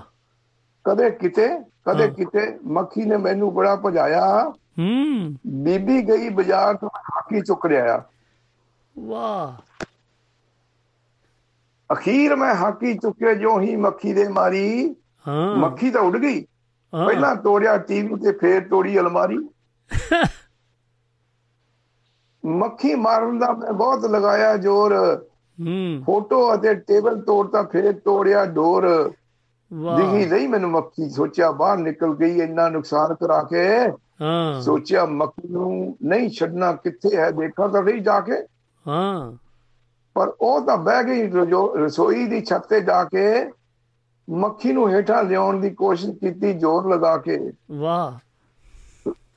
[0.89, 7.41] ਕਦੇ ਕਿਤੇ ਕਦੇ। ਕਿਤੇ ਮੱਖੀ ਨੇ ਮੈਨੂੰ ਬੜਾ ਭਜਾਇਆ। ਹੂੰ। ਬੀਬੀ ਗਈ ਬਾਜ਼ਾਰ ਤੋਂ ਹਾਕੀ
[7.41, 8.05] ਚੁੱਕ ਲਿਆਇਆ
[8.99, 9.63] ਵਾਹ।
[11.93, 14.95] ਅਖੀਰ ਮੈਂ ਹਾਕੀ ਚੁੱਕੇ ਜੋ ਹੀ ਮੱਖੀ ਦੇ ਮਾਰੀ।
[15.29, 16.45] ਹਾਂ। ਮੱਖੀ ਤਾਂ ਉੱਡ ਗਈ।
[17.07, 19.49] ਪਹਿਲਾਂ ਤੋੜਿਆ ਟੀਵੀ ਤੇ ਫੇਰ ਤੋੜੀ ਅਲਮਾਰੀ।
[22.47, 25.25] ਮੱਖੀ ਮਾਰਨ ਦਾ ਮੈਂ ਬਹੁਤ ਲਗਾਇਆ ਜ਼ੋਰ।
[25.61, 29.13] ਹੂੰ। ਫੋਟੋ ਅਤੇ ਟੇਬਲ ਤੋੜਤਾ ਫੇਰ ਤੋੜਿਆ ਡੋਰ।
[29.73, 33.69] ਵਾਹ। ਦਿਖੀ ਨਹੀਂ ਮੈਨੂੰ ਮੱਖੀ ਸੋਚਿਆ ਬਾਹਰ ਨਿਕਲ ਗਈ ਇੰਨਾ ਨੁਕਸਾਨ ਕਰਾ ਕੇ।
[34.23, 38.47] ਹਾਂ। ਸੋਚਿਆ ਮੱਖੀ ਨੂੰ ਨਹੀਂ ਛੱਡਣਾ ਕਿੱਥੇ ਹੈ ਦੇਖਾਂ ਤਾਂ ਨਹੀਂ ਜਾ ਕੇ।
[38.89, 39.33] ਹਾਂ।
[40.15, 41.31] ਪਰ ਉਹ ਤਾਂ ਬਹਿ ਗਈ
[41.77, 43.51] ਰਸੋਈ ਦੀ ਛੱਤ ਤੇ ਜਾ ਕੇ
[44.31, 48.19] ਮੱਖੀ ਨੂੰ ਹੇਠਾਂ ਲਿਆਉਣ ਦੀ ਕੋਸ਼ਿਸ਼ ਕੀਤੀ ਜ਼ੋਰ ਲਗਾ ਕੇ। ਵਾਹ।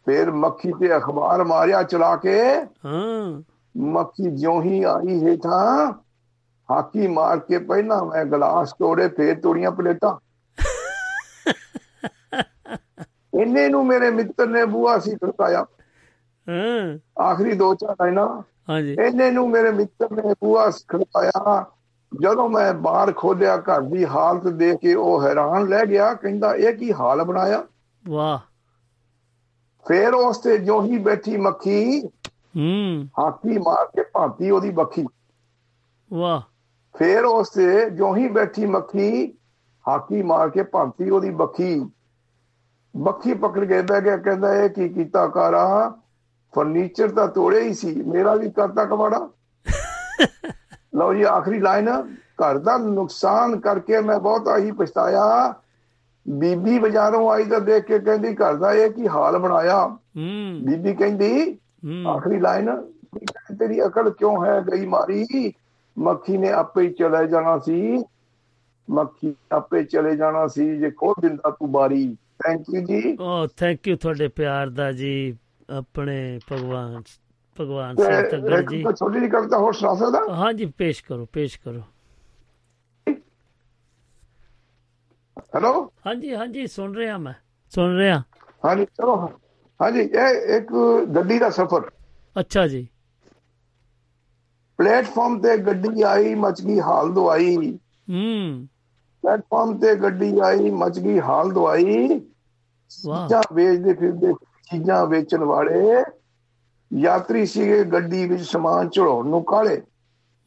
[0.05, 2.41] ਫਿਰ ਮੱਖੀ ਤੇ ਅਖਬਾਰ ਮਾਰਿਆ ਚਲਾ ਕੇ।
[2.85, 3.41] ਹਾਂ।
[3.77, 5.93] ਮੱਖੀ ਜਿਉਂ ਹੀ ਆਈ ਹੇਠਾਂ
[6.71, 10.17] ਹਾਕੀ ਮਾਰ ਕੇ ਪਹਿਲਾਂ ਮੈਂ ਗਲਾਸ ਤੋੜੇ ਫੇਰ ਤੋੜੀਆਂ ਪਲੇਟਾਂ।
[13.41, 15.65] ਇੰਨੇ ਨੂੰ ਮੇਰੇ ਮਿੱਤਰ ਨੇ ਬੂਆ ਸੀ ਖੜਕਾਇਆ।
[16.49, 21.65] ਹਾਂ। ਆਖਰੀ ਦੋ ਚਾਰ ਲਾਈਨਾਂ। ਹਾਂਜੀ। ਇੰਨੇ ਨੂੰ ਮੇਰੇ ਮਿੱਤਰ ਨੇ ਬੂਆ ਖੜਕਾਇਆ।
[22.21, 26.73] ਜਦੋਂ ਮੈਂ ਬਾਹਰ ਖੋਲਿਆ ਘਰ ਦੀ ਹਾਲਤ ਦੇਖ ਕੇ ਉਹ ਹੈਰਾਨ ਰਹਿ ਗਿਆ। ਕਹਿੰਦਾ ਇਹ
[26.73, 27.63] ਕੀ ਹਾਲ ਬਣਾਇਆ?
[28.07, 28.39] ਵਾਹ।
[29.87, 32.07] ਫੇਰ ਉਸ ਤੇ ਜੋ ਹੀ ਬੈਠੀ ਮੱਖੀ।
[32.57, 35.05] ਹੂੰ। ਹਾਕੀ ਮਾਰ ਕੇ ਭਾਂਤੀ ਉਹਦੀ ਬੱਖੀ।
[36.13, 36.41] ਵਾਹ।
[36.95, 39.11] ਫੇਰ ਉਸ ਤੇ ਜੋ ਹੀ ਬੈਠੀ ਮੱਖੀ
[39.85, 41.73] ਹਾਕੀ ਮਾਰ ਕੇ ਭਾਂਤੀ ਉਹਦੀ ਬੱਖੀ।
[42.95, 45.65] ਬੱਖੀ ਪਕੜ ਕੇ ਬਹਿ ਗਿਆ ਕਹਿੰਦਾ ਇਹ ਕੀ ਕੀਤਾ ਕਾਰਾ?
[46.53, 49.27] ਫਰਨੀਚਰ ਤਾਂ ਤੋੜੇ ਹੀ ਸੀ ਮੇਰਾ ਵੀ ਕਰਤਾ ਕਮਾੜਾ
[50.95, 51.89] ਲਓ ਜੀ ਆਖਰੀ ਲਾਈਨ
[52.41, 55.53] ਘਰ ਦਾ ਨੁਕਸਾਨ ਕਰਕੇ ਮੈਂ ਬਹੁਤ ਆਹੀ ਪਛਤਾਇਆ।
[56.25, 59.85] ਬੀਬੀ ਬਾਜ਼ਾਰੋਂ ਆਈ ਤਾਂ ਦੇਖ ਕੇ ਕਹਿੰਦੀ ਘਰ ਦਾ ਇਹ ਕੀ ਹਾਲ ਬਣਾਇਆ?
[60.65, 61.57] ਬੀਬੀ ਕਹਿੰਦੀ
[62.07, 62.75] ਆਖਰੀ ਲਾਈਨ
[63.59, 65.51] ਤੇਰੀ ਅਕਲ ਕਿਉਂ ਹੈ ਗਈ ਮਾਰੀ?
[65.97, 67.81] ਮੱਖੀ ਨੇ ਆਪੇ ਹੀ ਚਲੇ ਜਾਣਾ ਸੀ।
[68.87, 72.05] ਮੱਖੀ ਆਪੇ ਚਲੇ ਜਾਣਾ ਸੀ ਜੇ ਖੋਲ ਦਿੰਦਾ ਤੂੰ ਬਾਰੀ।
[72.39, 75.11] ਥੈਂਕ ਯੂ ਜੀ। ਓ ਥੈਂਕ ਯੂ ਤੁਹਾਡੇ ਪਿਆਰ ਦਾ ਜੀ
[75.69, 76.17] ਆਪਣੇ
[76.51, 77.01] ਭਗਵਾਨ
[77.57, 80.19] ਭਗਵਾਨ ਸਿੰਘ ਤੱਗੜ ਜੀ। ਛੋਟੀ ਜਿਹੀ ਕਵਿਤਾ ਹੋਰ ਸੁਣਾ ਸਕਦਾ?
[80.35, 81.83] ਹਾਂਜੀ ਪੇਸ਼ ਕਰੋ ਪੇਸ਼ ਕਰੋ।
[85.55, 85.73] ਹੈਲੋ
[86.05, 87.33] ਹਾਂਜੀ ਹਾਂਜੀ ਸੁਣ ਰਿਹਾ ਮੈਂ
[87.71, 88.21] ਸੁਣ ਰਿਹਾ।
[88.63, 89.15] ਹਾਂਜੀ ਚਲੋ।
[89.79, 90.71] ਹਾਂਜੀ ਇਹ ਇੱਕ
[91.15, 91.89] ਗੱਡੀ ਦਾ ਸਫ਼ਰ।
[92.35, 92.87] ਅੱਛਾ ਜੀ।
[94.81, 97.55] ਪਲੇਟਫਾਰਮ ਤੇ ਗੱਡੀ ਆਈ ਮਚ ਗਈ ਹਾਲ ਦਵਾਈ।
[98.11, 98.67] ਹੂੰ।
[99.21, 102.21] ਪਲੇਟਫਾਰਮ ਤੇ ਗੱਡੀ ਆਈ ਮਚ ਗਈ ਹਾਲ ਦਵਾਈ।
[103.05, 104.33] ਵਾਹ। ਚੀਜ਼ਾਂ ਵੇਚਦੇ ਫਿਰਦੇ
[104.71, 106.03] ਚੀਜ਼ਾਂ ਵੇਚਣ ਵਾਲੇ।
[106.93, 109.81] ਯਾਤਰੀ ਸੀਗੇ ਗੱਡੀ ਵਿੱਚ ਸਮਾਨ ਚੜਾਉਣ ਨੂੰ ਕਾਲੇ।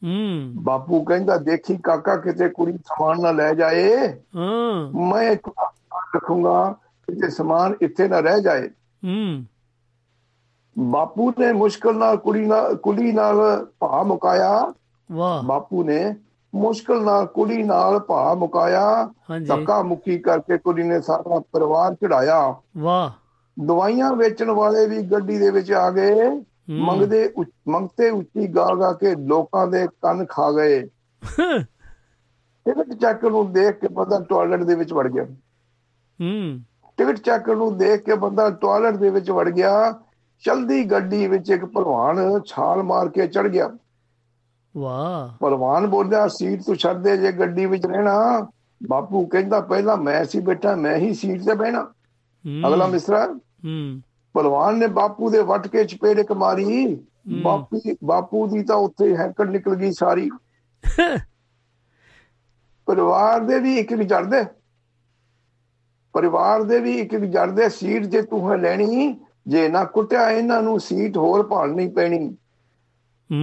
[0.03, 5.35] ਹੂੰ। ਬਾਪੂ ਕਹਿੰਦਾ ਦੇਖੀ ਕਾਕਾ ਕਿਤੇ ਕੁੜੀ ਸਮਾਨ ਨਾ ਲੈ ਜਾਏ। ਹਾਂ। ਮੈਂ
[6.15, 8.67] ਰੱਖੂੰਗਾ ਕਿਤੇ ਸਮਾਨ ਇੱਥੇ ਨਾ ਰਹਿ ਜਾਏ।
[9.05, 9.43] ਹੂੰ।
[10.79, 14.73] ਬਾਪੂ ਨੇ ਮੁਸ਼ਕਲ ਨਾਲ ਕੁੜੀ ਨਾਲ ਕੁੜੀ ਨਾਲ ਭਾ ਮੁਕਾਇਆ।
[15.11, 16.15] ਵਾਹ। ਬਾਪੂ ਨੇ
[16.55, 19.13] ਮੁਸ਼ਕਲ ਨਾਲ ਕੁੜੀ ਨਾਲ ਭਾ ਮੁਕਾਇਆ।
[19.47, 23.11] ਧੱਕਾ ਮੁੱਕੀ ਕਰਕੇ ਕੁੜੀ ਨੇ ਸਾਰਾ ਪਰਿਵਾਰ ਚੜਾਇਆ। ਵਾਹ।
[23.65, 27.33] ਦਵਾਈਆਂ ਵੇਚਣ ਵਾਲੇ ਵੀ ਗੱਡੀ ਦੇ ਵਿੱਚ ਆ ਗਏ। ਮੰਗਦੇ
[27.67, 30.89] ਮੰਗਤੇ ਉੱਚੀ ਗਾ ਗਾ ਕੇ ਲੋਕਾਂ ਦੇ ਕੰਨ ਖਾ ਗਏ।
[32.65, 35.23] ਟਿਕਟ ਚੈੱਕ ਨੂੰ ਦੇਖ ਕੇ ਬੰਦਾ ਟਾਇਲਟ ਦੇ ਵਿੱਚ ਵੜ ਗਿਆ।
[36.21, 36.59] ਹੂੰ।
[36.97, 39.99] ਟਿਕਟ ਚੈੱਕ ਨੂੰ ਦੇਖ ਕੇ ਬੰਦਾ ਟਾਇਲਟ ਦੇ ਵਿੱਚ ਵੜ ਗਿਆ।
[40.45, 43.77] ਚਲਦੀ ਗੱਡੀ ਵਿੱਚ ਇੱਕ ਭਲਵਾਨ ਛਾਲ ਮਾਰ ਕੇ ਚੜ ਗਿਆ।
[44.77, 48.47] ਵਾਹ। ਭਲਵਾਨ ਬੋਲਿਆ ਸੀਟ ਤੂੰ ਛੱਡ ਦੇ ਜੇ ਗੱਡੀ ਵਿੱਚ ਰਹਿਣਾ
[48.87, 51.93] ਬਾਪੂ ਕਹਿੰਦਾ ਪਹਿਲਾਂ ਮੈਂ ਸੀ ਬੈਠਾ ਮੈਂ ਹੀ ਸੀਟ ਤੇ ਬਹਿਣਾ।
[52.67, 54.01] ਅਗਲਾ ਮਿਸਰਾ ਹੂੰ।
[54.33, 57.03] ਭਲਵਾਨ ਨੇ ਬਾਪੂ ਦੇ ਵਟ ਕੇ ਚਪੇੜ ਇੱਕ ਮਾਰੀ
[57.41, 60.31] ਬਾਪੀ ਬਾਪੂ ਦੀ ਤਾਂ ਉੱਥੇ ਹੈਂਕੜ ਨਿਕਲ ਗਈ ਸਾਰੀ।
[62.85, 64.45] ਪਰਿਵਾਰ ਦੇ ਵੀ ਇੱਕ ਜੜਦੇ।
[66.13, 70.79] ਪਰਿਵਾਰ ਦੇ ਵੀ ਇੱਕ ਜੜਦੇ। ਸੀਟ ਜੇ ਤੂੰ ਹੈ ਲੈਣੀ ਜੇ ਨਾ ਕੁੱਟਿਆ ਇਹਨਾਂ ਨੂੰ
[70.79, 72.35] ਸੀਟ ਹੋਰ ਭਾਲਣੀ ਪੈਣੀ।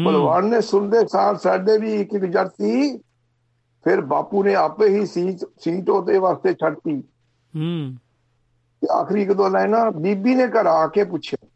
[0.05, 2.99] ਭਲਵਾਨ ਨੇ ਸੁਣਦੇ ਸਾਰ ਸਾਡੇ ਵੀ ਇੱਕ ਇੱਕ ਜੜਤੀ
[3.85, 7.03] ਫਿਰ ਬਾਪੂ ਨੇ ਆਪੇ ਹੀ ਸੀਟ ਸੀਟ ਉਹਦੇ ਵਾਸਤੇ ਛੱਡਤੀ।
[7.57, 7.97] ਹੂੰ।
[8.93, 11.49] ਆਖਰੀ ਇੱਕ ਦੋ ਲਾਈਨਾਂ ਬੀਬੀ ਨੇ ਘਰ ਆ ਕੇ ਪੁੱਛਿਆ।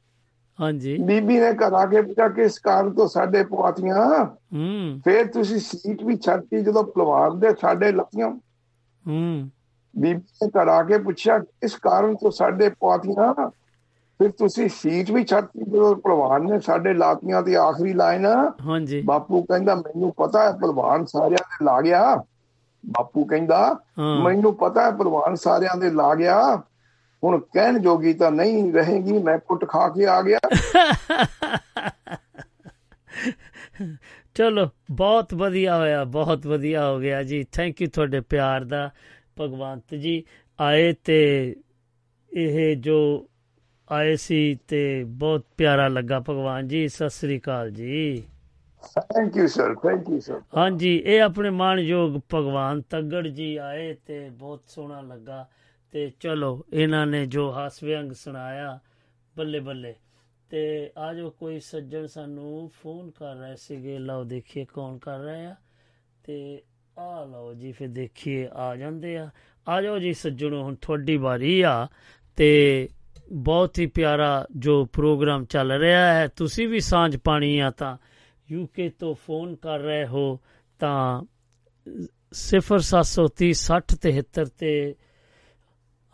[0.61, 5.26] ਹਾਂਜੀ। ਬੀਬੀ ਨੇ ਘਰ ਆ ਕੇ ਪੁੱਛਿਆ ਕਿ ਇਸ ਕਾਰਨ ਤੋਂ ਸਾਡੇ ਪਵਾਤੀਆਂ ਹੂੰ। ਫਿਰ
[5.26, 8.30] ਤੁਸੀਂ ਸੀਟ ਵੀ ਛੱਡਤੀ ਜਦੋਂ ਭਲਵਾਨ ਦੇ ਸਾਡੇ ਲੱਤੀਆਂ
[9.09, 9.51] ਹੂੰ।
[9.97, 13.51] ਬੀਬੀ ਨੇ ਘਰ ਆ ਕੇ ਪੁੱਛਿਆ ਇਸ ਕਾਰਨ ਤੋਂ ਸਾਡੇ ਪਵਾਤੀਆਂ
[14.18, 18.26] ਫਿਰ ਤੁਸੀਂ ਸੀਟ ਵੀ ਛੱਡਤੀ ਜਦੋਂ ਭਲਵਾਨ ਨੇ ਸਾਡੇ ਲਾਤੀਆਂ ਦੀ ਆਖਰੀ ਲਾਈਨ।
[18.66, 22.16] ਹਾਂਜੀ। ਬਾਪੂ ਕਹਿੰਦਾ ਮੈਨੂੰ ਪਤਾ ਹੈ ਭਲਵਾਨ ਸਾਰਿਆਂ ਦੇ ਲਾ ਗਿਆ।
[22.86, 26.62] ਬਾਪੂ ਕਹਿੰਦਾ ਮੈਨੂੰ ਪਤਾ ਹੈ ਭਲਵਾਨ ਸਾਰਿਆਂ ਦੇ ਲਾ ਗਿਆ।
[27.24, 30.38] ਹੁਣ ਕਹਿਣ ਜੋਗੀ ਤਾਂ ਨਹੀਂ ਰਹੇਗੀ ਮੈਂ ਕੁੱਟ ਖਾ ਕੇ ਆ ਗਿਆ।
[34.34, 38.90] ਚਲੋ ਬਹੁਤ ਵਧੀਆ ਹੋਇਆ ਬਹੁਤ ਵਧੀਆ ਹੋ ਗਿਆ ਜੀ। ਥੈਂਕ ਯੂ ਤੁਹਾਡੇ ਪਿਆਰ ਦਾ
[39.40, 40.24] ਭਗਵੰਤ ਜੀ।
[40.60, 41.56] ਆਏ ਤੇ
[42.32, 43.28] ਇਹ ਜੋ
[43.91, 48.24] ਆਏ ਸੀ ਤੇ ਬਹੁਤ ਪਿਆਰਾ ਲੱਗਾ। ਭਗਵਾਨ ਜੀ ਸਤਿ ਸ੍ਰੀ ਅਕਾਲ ਜੀ।
[49.01, 54.30] Thank you sir thank you sir ਹਾਂਜੀ ਇਹ ਆਪਣੇ ਮਾਣਯੋਗ ਭਗਵਾਨ ਤੱਗੜ ਜੀ ਆਏ ਤੇ
[54.30, 55.49] ਬਹੁਤ ਸੋਹਣਾ ਲੱਗਾ।
[55.93, 58.78] ਤੇ ਚਲੋ ਇਹਨਾਂ ਨੇ ਜੋ ਹਾਸ ਵਿਅੰਗ ਸੁਣਾਇਆ
[59.39, 59.95] ਬੱਲੇ ਬੱਲੇ।
[60.51, 65.55] ਤੇ ਆਜੋ ਕੋਈ ਸੱਜਣ ਸਾਨੂੰ ਫੋਨ ਕਰ ਰਹੇ ਸੀਗੇ। ਲਓ ਦੇਖੀਏ ਕੌਣ ਕਰ ਰਹੇ ਆ।
[66.24, 66.62] ਤੇ
[66.99, 69.30] ਆ ਲਓ ਜੀ ਫਿਰ ਦੇਖੀਏ ਆ ਜਾਂਦੇ ਆ।
[69.68, 71.89] ਆ ਜਾਓ ਜੀ ਸੱਜਣੋ ਹੁਣ ਤੁਹਾਡੀ ਵਾਰੀ ਆ।
[72.37, 72.89] ਤੇ
[73.33, 77.97] ਬਹੁਤ ਹੀ ਪਿਆਰਾ ਜੋ ਪ੍ਰੋਗਰਾਮ ਚੱਲ ਰਿਹਾ ਹੈ। ਤੁਸੀਂ ਵੀ ਸਾਂਝ ਪਾਣੀ ਆ ਤਾਂ
[78.51, 80.41] ਯੂਕੇ ਤੋਂ ਫੋਨ ਕਰ ਰਹੇ ਹੋ
[80.79, 81.22] ਤਾਂ
[82.31, 84.95] 0730 60 73 ਤੇ।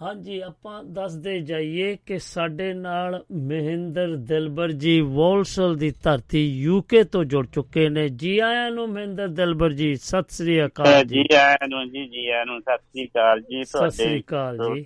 [0.02, 7.24] ਹਾਂਜੀ ਆਪਾਂ ਦੱਸਦੇ ਜਾਈਏ ਕਿ ਸਾਡੇ ਨਾਲ ਮਹਿੰਦਰ ਦਿਲਬਰ ਜੀ ਵੋਲਸਲ ਦੀ ਧਰਤੀ ਯੂਕੇ ਤੋਂ
[7.24, 11.90] ਜੁੜ ਚੁੱਕੇ ਨੇ। ਜੀ ਆਇਆਂ ਨੂੰ ਮਹਿੰਦਰ ਦਿਲਬਰ ਜੀ ਸਤਿ ਸ੍ਰੀ ਅਕਾਲ ਜੀ। ਆਇਆਂ ਨੂੰ
[11.90, 14.84] ਜੀ ਜੀ ਆਇਆਂ ਨੂੰ ਸਤਿ ਸ੍ਰੀ ਅਕਾਲ ਜੀ। ਸਤਿ ਸ੍ਰੀ ਅਕਾਲ ਜੀ।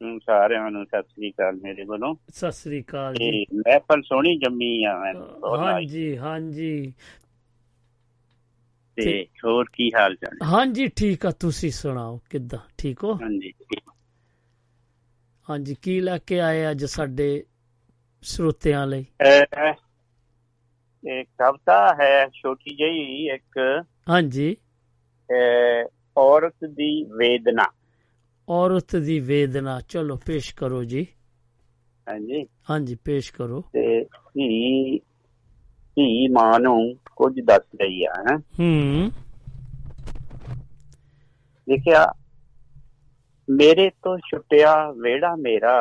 [0.00, 4.84] ਨੂੰ ਸਾਰਿਆਂ ਨੂੰ ਸਤਿ ਸ੍ਰੀ ਅਕਾਲ ਮੇਰੇ ਵੱਲੋਂ। ਸਤਿ ਸ੍ਰੀ ਅਕਾਲ ਜੀ। ਮਹਿਫਲ ਸੋਹਣੀ ਜੰਮੀ
[4.84, 6.92] ਆ ਲਾਈ ਹਾਂਜੀ ਹਾਂਜੀ।
[8.96, 10.38] ਤੇ ਹੋਰ ਕੀ ਹਾਲ ਚਾਲ?
[10.52, 12.58] ਹਾਂਜੀ ਠੀਕ ਆ ਤੁਸੀਂ ਸੁਣਾਓ ਕਿੱਦਾਂ?
[12.78, 13.14] ਠੀਕ ਹੋ?
[13.14, 13.52] ਹਾਂਜੀ
[15.48, 17.44] ਹਾਂਜੀ ਕੀ ਲੈ ਕੇ ਆਏ ਅੱਜ ਸਾਡੇ
[18.22, 19.04] ਸਰੋਤਿਆਂ ਲਈ?
[21.04, 23.58] ਇਹ ਕਵਿਤਾ ਹੈ ਛੋਟੀ ਜਿਹੀ ਇੱਕ।
[24.08, 24.56] ਹਾਂਜੀ।
[26.16, 27.64] ਔਰਤ ਦੀ ਵੇਦਨਾ।
[28.48, 31.06] ਔਰਤ ਦੀ ਵੇਦਨਾ। ਚਲੋ ਪੇਸ਼ ਕਰੋ ਜੀ।
[32.06, 34.98] ਹਾਂਜੀ। ਹਾਂਜੀ ਪੇਸ਼ ਕਰੋ। ਤੇ ਧੀ
[35.96, 36.78] ਧੀ ਮਾਂ ਨੂੰ
[37.16, 39.10] ਕੁਝ ਦੱਸ ਰਹੀ ਆ ਹੈਂ। ਹੂੰ।
[41.68, 42.04] ਲਿਖਿਆ
[43.48, 45.76] ਮੇਰੇ ਤੋਂ ਛੁੱਟਿਆ ਵਿਹੜਾ ਮੇਰਾ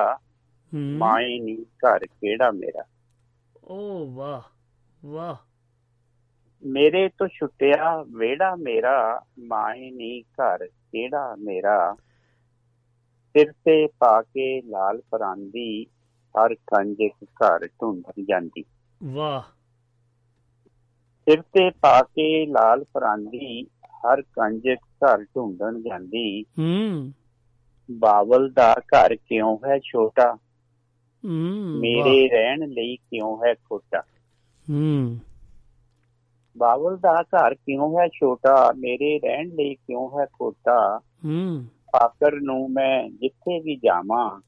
[0.92, 2.84] ਮਾਏ ਨੀ ਘਰ ਕਿਹੜਾ ਮੇਰਾ?
[3.68, 3.78] ਓ
[4.12, 4.42] ਵਾਹ
[5.02, 5.36] ਵਾਹ।
[6.64, 8.96] ਮੇਰੇ ਤੋਂ ਛੁੱਟਿਆ ਵਿਹੜਾ ਮੇਰਾ
[9.40, 11.96] ਮਾਏ ਨੀ ਘਰ ਕਿਹੜਾ ਮੇਰਾ?
[13.36, 15.86] ਸਿਰ ਤੇ ਪਾ ਕੇ ਲਾਲ ਪਰਾਂਦੀ
[16.36, 18.64] ਹਰ ਕੰਜ ਇੱਕ ਘਰ ਢੂੰਡਣ ਜਾਂਦੀ।
[19.04, 19.42] ਵਾਹ।
[21.30, 27.14] ਸਿਰ ਤੇ ਪਾ ਕੇ ਲਾਲ ਪਰਾਂਦੀ ਹਰ ਕੰਜ ਇੱਕ ਘਰ ਢੂੰਡਣ ਜਾਂਦੀ। ਹੂੰ।
[27.92, 30.38] ਬਾਵਲ ਦਾ ਘਰ ਕਿਉਂ ਹੈ ਛੋਟਾ?
[31.26, 34.04] ਹੂੰ ਮੇਰੇ ਰਹਿਣ ਲਈ ਕਿਉਂ ਹੈ ਖੋਟਾ?
[34.70, 35.20] ਹੂੰ।
[36.58, 38.74] ਬਾਵਲ ਦਾ ਘਰ ਕਿਉਂ ਹੈ ਛੋਟਾ?
[38.78, 41.02] ਮੇਰੇ ਰਹਿਣ ਲਈ ਕਿਉਂ ਹੈ ਖੋਟਾ?
[41.26, 41.66] ਹੂੰ।
[42.04, 44.42] ਆਖਰ ਨੂੰ ਮੈਂ ਜਿੱਥੇ ਵੀ ਜਾਵਾਂ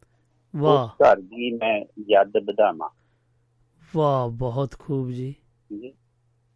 [0.53, 2.89] ਵਾਹ। ਘਰ ਦੀ ਮੈਂ ਯਾਦ ਵਧਾਵਾਂ।
[3.95, 5.33] ਵਾਹ ਬਹੁਤ ਖੂਬ ਜੀ।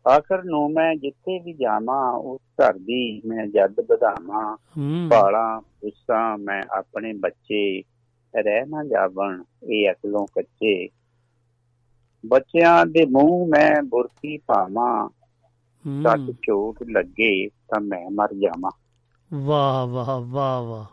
[0.06, 4.58] ਆਖਰ ਨੂੰ ਮੈਂ ਜਿੱਥੇ ਵੀ ਜਾਵਾਂ ਉਸ ਘਰ ਦੀ ਮੈਂ ਯਾਦ ਵਧਾਵਾਂ।
[5.10, 7.84] ਪਾਲਾਂ ਪੁੱਸਾਂ ਮੈਂ ਆਪਣੇ ਬੱਚੇ
[8.34, 10.89] ਰਹਿ ਨਾ ਜਾਵਣ ਇਹ ਅਕਲੋਂ ਕੱਚੇ।
[12.26, 15.10] ਬੱਚਿਆਂ ਦੇ ਮੂੰਹ ਮੈਂ ਬੁਰਕੀ ਪਾਵਾਂ
[15.86, 18.72] ਹੂੰ। ਚੋਟ ਲੱਗੇ ਤਾਂ ਮੈਂ ਮਰ ਜਾਵਾਂ।
[19.34, 20.86] ਵਾਹ ਵਾਹ ਵਾਹ ਵਾਹ।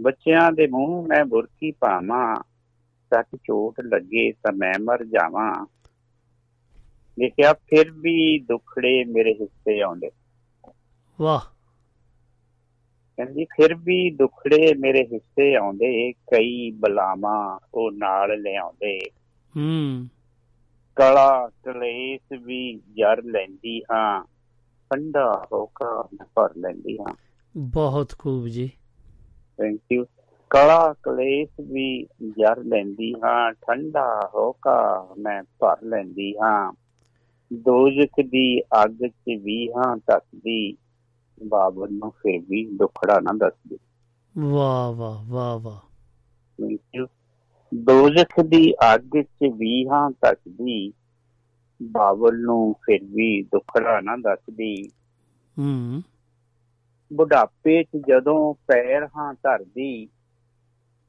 [0.00, 2.36] ਬੱਚਿਆਂ ਦੇ ਮੂੰਹ ਮੈਂ ਬੁਰਕੀ ਪਾਵਾਂ
[3.10, 5.66] ਤੱਕ ਚੋਟ ਲੱਗੇ ਤਾਂ ਮੈਂ ਮਰ ਜਾਵਾਂ।
[7.18, 10.10] ਲਿਖਿਆ ਫਿਰ ਵੀ ਦੁਖੜੇ ਮੇਰੇ ਹਿੱਸੇ ਆਉਂਦੇ।
[11.20, 11.40] ਵਾਹ।
[13.16, 18.98] ਕਹਿੰਦੀ ਫਿਰ ਵੀ ਦੁਖੜੇ ਮੇਰੇ ਹਿੱਸੇ ਆਉਂਦੇ ਕਈ ਬਲਾਵਾਂ ਉਹ ਨਾਲ ਲਿਆਉਂਦੇ।
[19.56, 20.08] ਹੂੰ।
[20.96, 24.24] ਕਲਾ ਕਲੇਸ਼ ਵੀ ਜਰ ਲੈਂਦੀ ਹਾਂ
[24.90, 25.90] ਠੰਡਾ ਹੋਕਾ
[26.34, 27.14] ਭਰ ਲੈਂਦੀ ਹਾਂ
[27.54, 28.70] ਬਹੁਤ ਖੂਬ ਜੀ।
[29.58, 30.04] ਥੈਂਕ ਯੂ
[30.50, 31.86] ਕਲਾ ਕਲੇਸ਼ ਵੀ
[32.30, 34.76] ਜਰ ਲੈਂਦੀ ਹਾਂ ਠੰਡਾ ਹੋਕਾ
[35.18, 36.72] ਮੈਂ ਭਰ ਲੈਂਦੀ ਹਾਂ।
[37.50, 40.76] ਦੋਜਕ ਦੀ ਅੱਗ 'ਚ ਵੀ ਹਾਂ ਤੱਕਦੀ
[41.40, 43.78] ਬਾਬਰ ਨੂੰ ਫਿਰ ਵੀ ਦੁਖੜਾ ਨਾ ਦੱਸਦੀ।
[44.34, 45.80] ਵਾਹ ਵਾਹ ਵਾਹ ਵਾਹ।
[46.58, 47.06] ਥੈਂਕ ਯੂ
[47.72, 50.78] ਦੋਜਖ ਦੀ ਅੱਗ 'ਚ ਵੀ ਹਾਂ ਤੱਕਦੀ
[51.82, 54.88] ਬਾਬਲ ਨੂੰ ਫਿਰ ਵੀ ਦੁਖੜਾ ਨਾ ਦੱਸਦੀ।
[55.58, 56.02] ਹੂੰ।
[57.12, 60.06] ਬੁਢਾਪੇ 'ਚ ਜਦੋਂ ਪੈਰ ਹਾਂ ਧਰਦੀ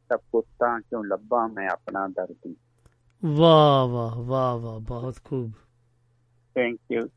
[0.10, 2.56] ਤਾਂ ਪੁੱਤਾਂ ਚੋਂ ਲੱਭਾਂ ਮੈਂ ਆਪਣਾ ਦਰਦੀ।
[3.26, 5.52] ਵਾਹ ਵਾਹ ਵਾਹ ਵਾਹ ਬਹੁਤ ਖੂਬ।
[6.56, 7.10] ਥੈਂਕ ਯੂ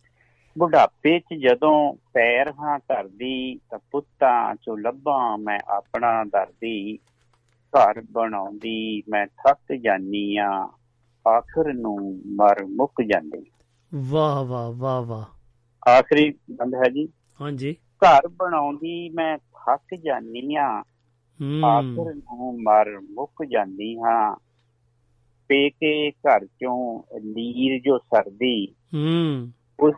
[0.58, 6.98] ਬੁਢਾਪੇ 'ਚ ਜਦੋਂ ਪੈਰ ਹਾਂ ਧਰਦੀ ਤਾਂ ਪੁੱਤਾਂ ਚੋਂ ਲੱਭਾਂ ਮੈਂ ਆਪਣਾ ਦਰਦੀ।
[7.72, 10.70] ਘਰ ਬਣਾਉਂਦੀ ਮੈਂ ਥੱਕ ਜਾਨੀ ਆ।
[11.28, 13.50] ਆਖਰ ਨੂੰ ਮਰ ਮੁੱਕ ਜਾਂਦੀ
[13.94, 15.24] ਵਾਹ ਵਾਹ ਵਾਹ ਵਾਹ।
[15.90, 17.08] ਆਖਰੀ ਬੰਦ ਹੈ ਜੀ।
[17.40, 20.82] ਹਾਂਜੀ। ਘਰ ਬਣਾਉਂਦੀ ਮੈਂ ਥੱਕ ਜਾਨੀ ਆ
[21.64, 24.36] ਆਖਰ ਨੂੰ ਮਰ ਮੁੱਕ ਜਾਂਦੀ ਹਾਂ।
[25.48, 29.94] ਪੇਕੇ ਘਰ ਚੋਂ ਲੀਰ ਜੋ ਸਰਦੀ ਹੂੰ। ਉਸ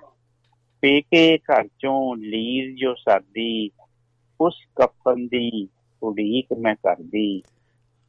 [0.81, 3.70] ਪੇਕੇ ਘਰ ਚੋਂ ਲੀਰ ਜੋ ਸਰਦੀ
[4.41, 5.68] ਉਸ ਕਫਨ ਦੀ
[6.03, 7.43] ਉਡੀਕ ਮੈਂ ਕਰਦੀ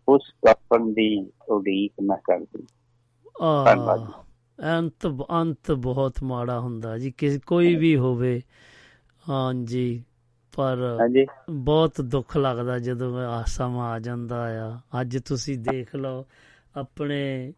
[0.09, 2.63] ਉਸ ਕਫਨ ਦੀ ਉਡੀਕ ਮੈਂ ਕਰਦੀ।
[3.39, 4.13] ਧੰਨਵਾਦ ਜੀ।
[4.59, 8.41] ਅੰਤ ਅੰਤ ਬਹੁਤ ਮਾੜਾ ਹੁੰਦਾ ਜੀ ਕਿ ਕੋਈ ਵੀ ਹੋਵੇ
[9.29, 10.03] ਹਾਂਜੀ
[10.53, 16.25] ਪਰ ਹਾਂਜੀ ਬਹੁਤ ਦੁੱਖ ਲੱਗਦਾ ਜਦੋਂ ਆ ਸਮਾਂ ਆ ਜਾਂਦਾ ਆ ਅੱਜ ਤੁਸੀਂ ਦੇਖ ਲਓ
[16.77, 17.53] ਆਪਣੇ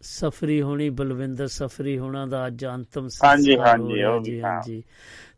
[0.00, 4.50] ਸਫਰੀ ਹੋਣੀ ਬਲਵਿੰਦਰ ਸਫਰੀ ਹੋਣਾ ਦਾ ਅੱਜ ਅੰਤਮ ਹਾਂਜੀ, ਹਾਂਜੀ, ਰਿਹਾ ਉਹ ਜੀ ਵੀ, ਹਾਂ।
[4.52, 4.82] ਹਾਂਜੀ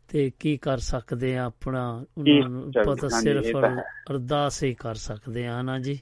[0.07, 3.55] ਤੇ ਕੀ ਕਰ ਸਕਦੇ ਆ ਆਪਣਾ ਉਹਨਾਂ ਨੂੰ ਪਤਾ ਹਾਂਜੀ, ਸਿਰਫ।
[4.11, 5.99] ਅਰਦਾਸ ਹੀ ਕਰ ਸਕਦੇ ਆ ਨਾ ਜੀ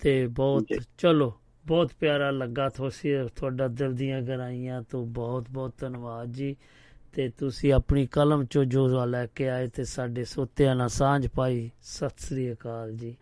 [0.00, 0.66] ਤੇ ਬਹੁਤ।
[0.98, 1.32] ਚਲੋ
[1.66, 6.56] ਬਹੁਤ ਪਿਆਰਾ ਲੱਗਾ ਤੁਸੀਂ ਤੁਹਾਡਾ ਦਿਲ ਦੀਆਂ ਗਹਿਰਾਈਆਂ ਤੋਂ ਬਹੁਤ ਬਹੁਤ ਧੰਨਵਾਦ ਜੀ।
[7.12, 11.70] ਤੇ ਤੁਸੀਂ ਆਪਣੀ ਕਲਮ ਚੋਂ ਜੋ ਲੈ ਕੇ ਆਏ ਤੇ ਸਾਡੇ ਸੋਤਿਆਂ ਨਾਲ ਸਾਂਝ ਪਾਈ
[11.82, 13.16] ਸਤਿ ਸ੍ਰੀ ਅਕਾਲ ਜੀ।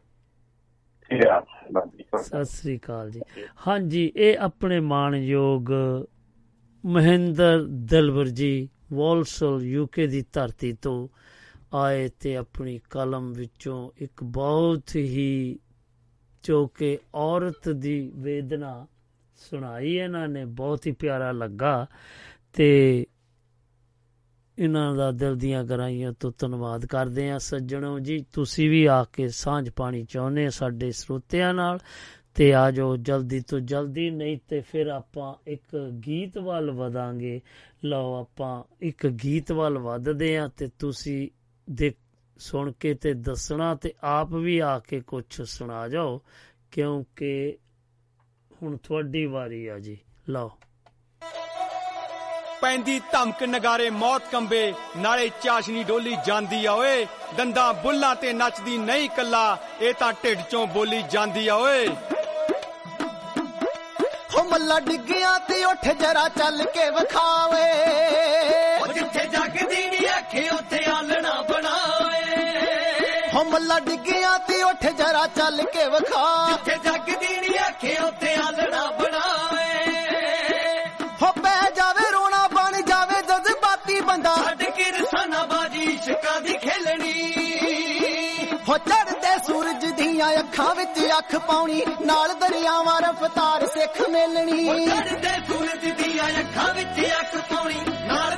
[2.18, 3.20] ਸਤਿ ਸ੍ਰੀ ਅਕਾਲ। ਜੀ।
[3.66, 5.70] ਹਾਂਜੀ ਇਹ ਆਪਣੇ ਮਾਣਯੋਗ
[6.86, 11.08] ਮਹਿੰਦਰ ਦਿਲਬਰ ਜੀ ਵਾਲਸਲ ਯੂਕੇ ਦੀ ਧਰਤੀ ਤੋਂ
[11.74, 15.58] ਆਏ ਤੇ ਆਪਣੀ ਕਲਮ ਵਿੱਚੋਂ ਇੱਕ ਬਹੁਤ ਹੀ
[16.49, 18.86] ਜੋ ਕਿ ਔਰਤ ਦੀ ਵੇਦਨਾ
[19.36, 21.86] ਸੁਣਾਈ ਇਹਨਾਂ ਨੇ, ਬਹੁਤ ਹੀ ਪਿਆਰਾ ਲੱਗਾ
[22.53, 23.07] ਤੇ
[24.59, 29.28] ਇਹਨਾਂ ਦਾ ਦਿਲ ਦੀਆਂ ਗਰਾਈਆਂ ਤੋਂ ਧੰਨਵਾਦ ਕਰਦੇ ਆ ਸੱਜਣੋ ਜੀ। ਤੁਸੀਂ ਵੀ ਆ ਕੇ
[29.28, 31.78] ਸਾਂਝ ਪਾਣੀ ਚਾਹੁੰਦੇ ਆ ਸਾਡੇ ਸਰੋਤਿਆਂ ਨਾਲ
[32.34, 35.76] ਤੇ ਆ ਜਾਓ ਜਲਦੀ ਤੋਂ ਜਲਦੀ, ਨਹੀਂ ਤੇ ਫਿਰ ਆਪਾਂ ਇੱਕ
[36.07, 37.40] ਗੀਤ ਵੱਲ ਵਧਾਂਗੇ।
[37.84, 41.28] ਲਓ ਆਪਾਂ ਇੱਕ ਗੀਤ ਵੱਲ ਵਧਦੇ ਆ ਤੇ ਤੁਸੀਂ
[41.70, 41.96] ਦੇਖ
[42.39, 46.22] ਸੁਣ ਕੇ ਤੇ ਦੱਸਣਾ ਤੇ ਆਪ ਵੀ ਆ ਕੇ ਕੁਝ ਸੁਣਾ ਜਾਓ
[46.70, 47.59] ਕਿਉਂਕਿ
[48.62, 50.51] ਹੁਣ ਤੁਹਾਡੀ ਵਾਰੀ ਆ ਜੀ। ਲਓ।
[52.61, 58.78] ਪੈਂਦੀ ਧਮਕ ਨਗਾਰੇ ਮੌਤ ਕੰਬੇ ਨਾਲੇ ਚਾਸ਼ਨੀ ਡੋਲੀ ਜਾਂਦੀ ਆ ਓਏ। ਦੰਦਾਂ ਬੁੱਲਾਂ ਤੇ ਨੱਚਦੀ
[58.78, 61.89] ਨਹੀਂ ਕੱਲਾ ਇਹ ਤਾਂ ਢਿੱਡ ਚੋਂ ਬੋਲੀ ਜਾਂਦੀ ਆ ਓਏ।
[64.39, 67.70] ਹੋ ਮੱਲਾ ਡਿੱਗਿਆ ਤੇ ਉੱਠ ਜਰਾ ਚੱਲ ਕੇ ਵਿਖਾਵੇ।
[68.82, 71.43] ਉਹ ਜਿੱਥੇ ਜਗਦੀ ਨਹੀਂ ਅੱਖੇ ਉੱਥੇ ਆਲਣਾ
[73.59, 78.84] ਹੋ ਮੱਲਾ ਡਿੱਗਿਆ ਤੇ ਉੱਠ ਜਰਾ ਚੱਲ ਕੇ ਵਿਖਾ। ਜਿੱਥੇ ਜਗਦੀ ਨਹੀਂ ਅੱਖੇ ਉੱਥੇ ਆਲਣਾ
[78.98, 79.66] ਬਣਾਵੇ
[81.22, 87.16] ਹੋ ਪੈ ਜਾਵੇ ਰੋਣਾ ਬਣ ਜਾਵੇ ਜਜ਼ਬਾਤੀ ਬੰਦਾ। ਛੱਡ ਕੇ ਰਸਾਨਾ ਬਾਜੀ ਇਸ਼ਕਾਂ ਦੀ ਖੇਲਣੀ।
[88.68, 95.86] ਹੋ ਚੜਦੇ ਸੂਰਜ ਦੀਆਂ ਅੱਖਾਂ ਵਿੱਚ ਅੱਖ ਪਾਉਣੀ ਨਾਲ ਦਰਿਆਵਾਂ ਰਫਤਾਰ ਸਿੱਖ ਮੇਲਣੀ। ਚੜਦੇ ਸੂਰਜ
[96.02, 98.36] ਦੀਆਂ ਅੱਖਾਂ ਵਿੱਚ ਅੱਖ ਪਾਉਣੀ ਨਾਲ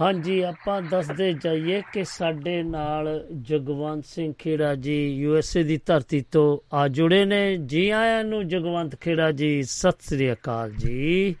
[0.00, 3.08] ਹਾਂਜੀ ਆਪਾਂ ਦੱਸਦੇ ਜਾਈਏ ਕਿ ਸਾਡੇ ਨਾਲ
[3.42, 8.94] ਜਗਵੰਤ ਸਿੰਘ ਖੇੜਾ ਜੀ ਯੂਐਸਏ ਦੀ ਧਰਤੀ ਤੋਂ ਆ ਜੁੜੇ ਨੇ। ਜੀ ਆਇਆਂ ਨੂੰ ਜਗਵੰਤ
[9.00, 11.34] ਖੇੜਾ ਜੀ ਸਤਿ ਸ੍ਰੀ ਅਕਾਲ ਜੀ।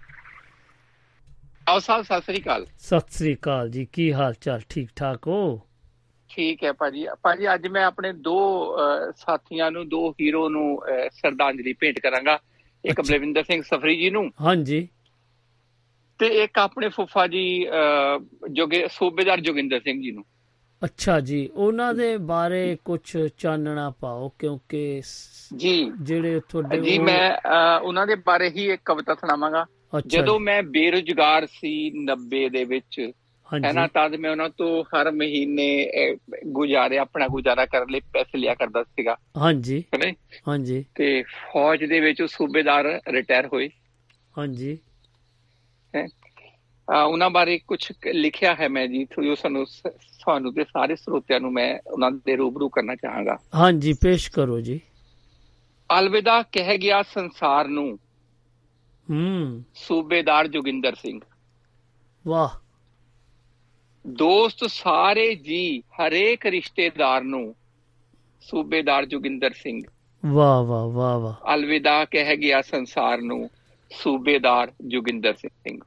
[1.68, 4.60] ਆਓ ਸਾਹਿਬ ਸਤਿ ਸ੍ਰੀ ਅਕਾਲ। ਸਤਿ ਸ੍ਰੀ ਅਕਾਲ ਜੀ ਕੀ ਹਾਲ ਚਾਲ?
[4.68, 5.60] ਠੀਕ ਠਾਕ ਹੋ?
[6.30, 8.38] ਠੀਕ ਹੈ ਭਾਜੀ। ਭਾਜੀ ਅੱਜ ਮੈਂ ਆਪਣੇ ਦੋ
[9.16, 10.82] ਸਾਥੀਆਂ ਨੂੰ ਦੋ ਹੀਰੋ ਨੂੰ
[11.14, 12.38] ਸ਼ਰਧਾਂਜਲੀ ਭੇਂਟ ਕਰਾਂਗਾ।
[12.84, 14.88] ਇੱਕ। ਬਲਵਿੰਦਰ ਸਿੰਘ ਸਫਰੀ ਜੀ ਨੂੰ ਹਾਂਜੀ।
[16.18, 17.44] ਤੇ ਇੱਕ ਆਪਣੇ ਫੁੱਫਾ ਜੀ
[18.50, 20.24] ਜੋਗੇ ਸੂਬੇਦਾਰ ਜੋਗਿੰਦਰ ਸਿੰਘ ਜੀ ਨੂੰ।
[20.82, 23.00] ਅੱਛਾ ਜੀ ਉਹਨਾਂ ਦੇ ਬਾਰੇ ਕੁਝ
[23.38, 25.02] ਚਾਨਣਾ ਪਾਓ ਕਿਉਂਕਿ
[25.56, 27.30] ਜੀ। ਜਿਹੜੇ ਤੁਹਾਡੇ ਜੀ ਮੈਂ
[27.82, 29.64] ਉਹਨਾਂ ਦੇ ਬਾਰੇ ਹੀ ਇੱਕ ਕਵਿਤਾ ਸੁਣਾਵਾਂਗਾ।
[30.06, 31.72] ਜਦੋਂ ਮੈਂ ਬੇਰੁਜ਼ਗਾਰ ਸੀ
[32.04, 33.00] 90 ਦੇ ਵਿੱਚ
[33.46, 35.68] ਹੈ ਨਾ ਹਾਂਜੀ ਤਦ ਮੈਂ ਉਹਨਾਂ ਤੋਂ ਹਰ ਮਹੀਨੇ
[36.46, 39.82] ਗੁਜ਼ਾਰੇ ਆਪਣਾ ਗੁਜ਼ਾਰਾ ਕਰਨ ਲਈ ਪੈਸੇ ਲਿਆ ਕਰਦਾ ਸੀਗਾ। ਹਾਂਜੀ।
[40.48, 43.68] ਹਾਂਜੀ। ਤੇ ਫੌਜ ਦੇ ਵਿੱਚ ਉਹ ਸੂਬੇਦਾਰ ਰਿਟਾਇਰ ਹੋਏ।
[44.38, 44.78] ਹਾਂਜੀ।
[45.96, 49.82] ਅਹ ਉਹਨਾਂ ਬਾਰੇ ਕੁਝ ਲਿਖਿਆ ਹੈ ਮੈਂ ਜੀ ਜੋ ਸਾਨੂੰ ਸ-
[50.20, 54.80] ਤੁਹਾਨੂੰ ਤੇ ਸਾਰੇ ਸਰੋਤਿਆਂ ਨੂੰ ਮੈਂ ਉਹਨਾਂ ਦੇ ਰੂਬਰੂ ਕਰਨਾ ਚਾਹਾਂਗਾ। ਹਾਂਜੀ ਪੇਸ਼ ਕਰੋ ਜੀ।
[55.98, 57.98] ਅਲਵਿਦਾ ਕਹਿ ਗਿਆ ਸੰਸਾਰ ਨੂੰ।
[59.10, 61.20] ਹੂੰ। ਸੂਬੇਦਾਰ ਜੋਗਿੰਦਰ ਸਿੰਘ।
[62.26, 62.48] ਵਾਹ।
[64.06, 67.54] ਦੋਸਤ ਸਾਰੇ ਜੀ ਹਰੇਕ ਰਿਸ਼ਤੇਦਾਰ ਨੂੰ।
[68.40, 69.82] ਸੂਬੇਦਾਰ ਜੋਗਿੰਦਰ ਸਿੰਘ।
[70.26, 73.50] ਵਾਹ ਵਾਹ ਵਾਹ ਵਾਹ। ਅਲਵਿਦਾ ਕਹਿ ਗਿਆ ਸੰਸਾਰ ਨੂੰ।
[73.90, 75.80] ਸੂਬੇਦਾਰ ਜੋਗਿੰਦਰ ਸਿੰਘ।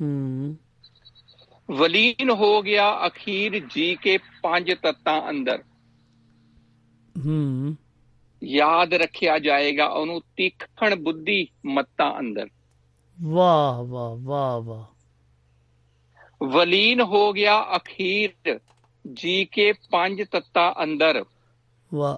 [0.00, 0.56] ਹੂੰ।
[1.70, 5.62] ਵਲੀਨ ਹੋ ਗਿਆ ਅਖੀਰ ਜੀ ਕੇ ਪੰਜ ਤੱਤਾਂ ਅੰਦਰ।
[7.26, 7.76] ਹੂੰ।
[8.44, 12.46] ਯਾਦ ਰੱਖਿਆ ਜਾਏਗਾ ਉਹਨੂੰ ਤੀਖਣ ਬੁੱਧੀ ਮੱਤਾਂ ਅੰਦਰ।
[13.22, 14.84] ਵਾਹ ਵਾਹ ਵਾਹ ਵਾਹ।
[16.44, 18.60] ਵਲੀਨ ਹੋ ਗਿਆ ਅਖੀਰ
[19.12, 21.24] ਜੀ ਕੇ ਪੰਜ ਤੱਤਾਂ ਅੰਦਰ।
[21.94, 22.16] ਵਾਹ।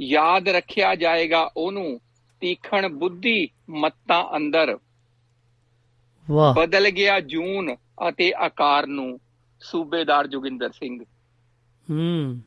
[0.00, 2.00] ਯਾਦ ਰੱਖਿਆ ਜਾਏਗਾ ਉਹਨੂੰ
[2.44, 4.78] ਤੀਖਣ ਬੁੱਧੀ ਮੱਤਾਂ ਅੰਦਰ।
[6.30, 7.76] ਵਾਹ। ਬਦਲ ਗਿਆ ਜੂਨ
[8.08, 9.20] ਅਤੇ ਆਕਾਰ ਨੂੰ
[9.60, 11.04] ਸੂਬੇਦਾਰ ਜੋਗਿੰਦਰ ਸਿੰਘ।
[11.90, 12.40] ਹੂੰ।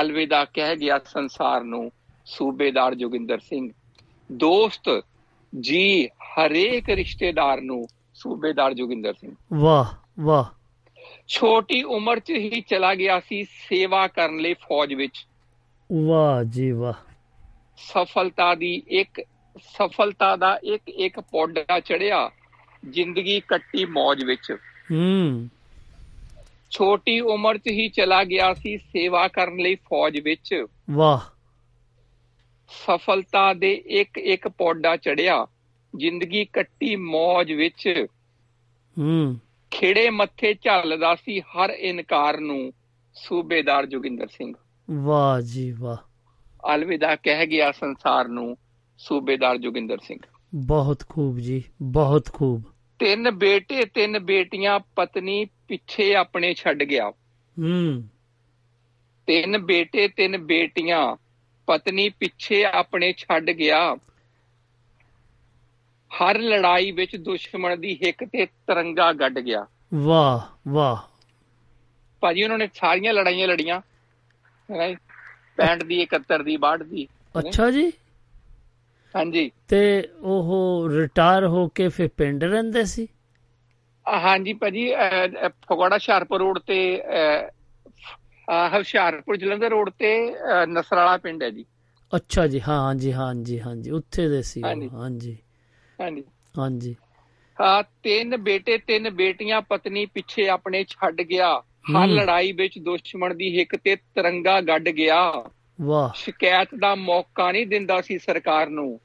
[0.00, 1.92] ਅਲਵਿਦਾ ਕਹਿ ਗਿਆ ਸੰਸਾਰ ਨੂੰ
[2.24, 3.70] ਸੂਬੇਦਾਰ ਜੋਗਿੰਦਰ ਸਿੰਘ।
[4.32, 5.04] ਦੋਸਤ
[5.60, 9.84] ਜੀ ਹਰੇਕ ਰਿਸ਼ਤੇਦਾਰ ਨੂੰ ਸੂਬੇਦਾਰ ਜੋਗਿੰਦਰ ਸਿੰਘ। ਵਾਹ
[10.20, 10.44] ਵਾਹ।
[11.28, 15.26] ਛੋਟੀ ਉਮਰ 'ਚ ਹੀ ਚਲਾ ਗਿਆ ਸੀ ਸੇਵਾ ਕਰਨ ਲਈ ਫੌਜ ਵਿੱਚ।
[15.92, 17.07] ਵਾਹ ਜੀ ਵਾਹ।
[17.78, 19.20] ਸਫਲਤਾ ਦੀ ਇੱਕ
[19.58, 22.30] ਸਫਲਤਾ ਦਾ ਇੱਕ ਇੱਕ ਪੌਡਾ ਚੜਿਆ
[22.90, 24.56] ਜ਼ਿੰਦਗੀ ਕੱਟੀ ਮौज ਵਿੱਚ।
[24.92, 25.48] ਹੂੰ।
[26.70, 31.18] ਛੋਟੀ ਉਮਰ 'ਚ ਹੀ ਚਲਾ ਗਿਆ ਸੀ ਸੇਵਾ ਕਰਨ ਲਈ ਫੌਜ ਵਿੱਚ। ਵਾਹ।
[32.68, 35.46] ਸਫਲਤਾ ਦੇ ਇੱਕ ਇੱਕ ਪੌਡਾ ਚੜਿਆ
[35.96, 38.06] ਜ਼ਿੰਦਗੀ ਕੱਟੀ ਮौज ਵਿੱਚ।
[38.98, 42.72] ਹੂੰ। ਖਿੜੇ ਮੱਥੇ ਝੱਲਦਾ ਸੀ ਹਰ ਇਨਕਾਰ ਨੂੰ
[43.14, 44.54] ਸੂਬੇਦਾਰ ਜੋਗਿੰਦਰ ਸਿੰਘ।
[44.90, 46.07] ਵਾਹ ਜੀ ਵਾਹ।
[46.74, 48.56] ਅਲਵਿਦਾ ਕਹਿ ਗਿਆ ਸੰਸਾਰ ਨੂੰ
[48.98, 50.18] ਸੂਬੇਦਾਰ ਜੋਗਿੰਦਰ ਸਿੰਘ।
[50.54, 52.62] ਬਹੁਤ ਖੂਬ ਜੀ ਬਹੁਤ ਖੂਬ।
[52.98, 57.10] ਤਿੰਨ ਬੇਟੇ ਤਿੰਨ ਬੇਟੀਆਂ ਪਤਨੀ ਪਿੱਛੇ ਆਪਣੇ ਛੱਡ ਗਿਆ।
[57.58, 58.08] ਹੂੰ।
[59.26, 61.16] ਤਿੰਨ ਬੇਟੇ ਤਿੰਨ ਬੇਟੀਆਂ
[61.66, 63.96] ਪਤਨੀ ਪਿੱਛੇ ਆਪਣੇ ਛੱਡ ਗਿਆ।
[66.10, 70.96] ਹਰ ਲੜਾਈ ਵਿੱਚ ਦੁਸ਼ਮਣ ਦੀ ਹਿੱਕ ਤੇ ਤਿਰੰਗਾ ਗੱਡ ਗਿਆ। ਵਾਹ ਵਾਹ।
[72.20, 73.80] ਭਾਜੀ ਉਹਨਾਂ ਨੇ ਸਾਰੀਆਂ ਲੜਾਈਆਂ ਲੜੀਆਂ
[74.70, 74.96] ਹੈ
[75.58, 77.90] 65 ਦੀ 71 ਦੀ 62 ਦੀ। ਅੱਛਾ ਜੀ।
[79.14, 79.80] ਹਾਂਜੀ। ਤੇ
[80.24, 83.06] ਉਹ ਰਿਟਾਇਰ ਹੋ ਕੇ ਫਿਰ ਪਿੰਡ ਰਹਿੰਦੇ ਸੀ?
[84.06, 84.86] ਹਾਂਜੀ ਭਾਜੀ
[85.62, 86.78] ਫਗਵਾੜਾ ਹੁਸ਼ਿਆਰਪੁਰ ਰੋਡ ਤੇ
[88.74, 90.12] ਹੁਸ਼ਿਆਰਪੁਰ ਜਲੰਧਰ ਰੋਡ ਤੇ
[90.68, 91.64] ਨਸਰਾਲਾ ਪਿੰਡ ਹੈ ਜੀ।
[92.12, 95.36] ਅੱਛਾ ਜੀ ਹਾਂ ਹਾਂਜੀ ਹਾਂਜੀ ਹਾਂਜੀ ਉੱਥੇ ਦੇ ਸੀ। ਹਾਂਜੀ। ਹਾਂਜੀ।
[96.58, 96.96] ਹਾਂਜੀ।
[97.58, 101.52] ਹਾਂ ਤਿੰਨ ਬੇਟੇ ਤਿੰਨ ਬੇਟੀਆਂ ਪਤਨੀ ਪਿੱਛੇ ਆਪਣੇ ਛੱਡ ਗਿਆ।
[101.96, 105.32] ਹਰ। ਲੜਾਈ ਵਿੱਚ ਦੁਸ਼ਮਣ ਦੀ ਹਿੱਕ ਤੇ ਤਿਰੰਗਾ ਗੱਡ ਗਿਆ।
[105.80, 109.00] ਵਾਹ। ਸ਼ਿਕਾਇਤ ਦਾ ਮੌਕਾ ਨਹੀਂ ਦਿੰਦਾ ਸੀ ਸਰਕਾਰ ਨੂੰ।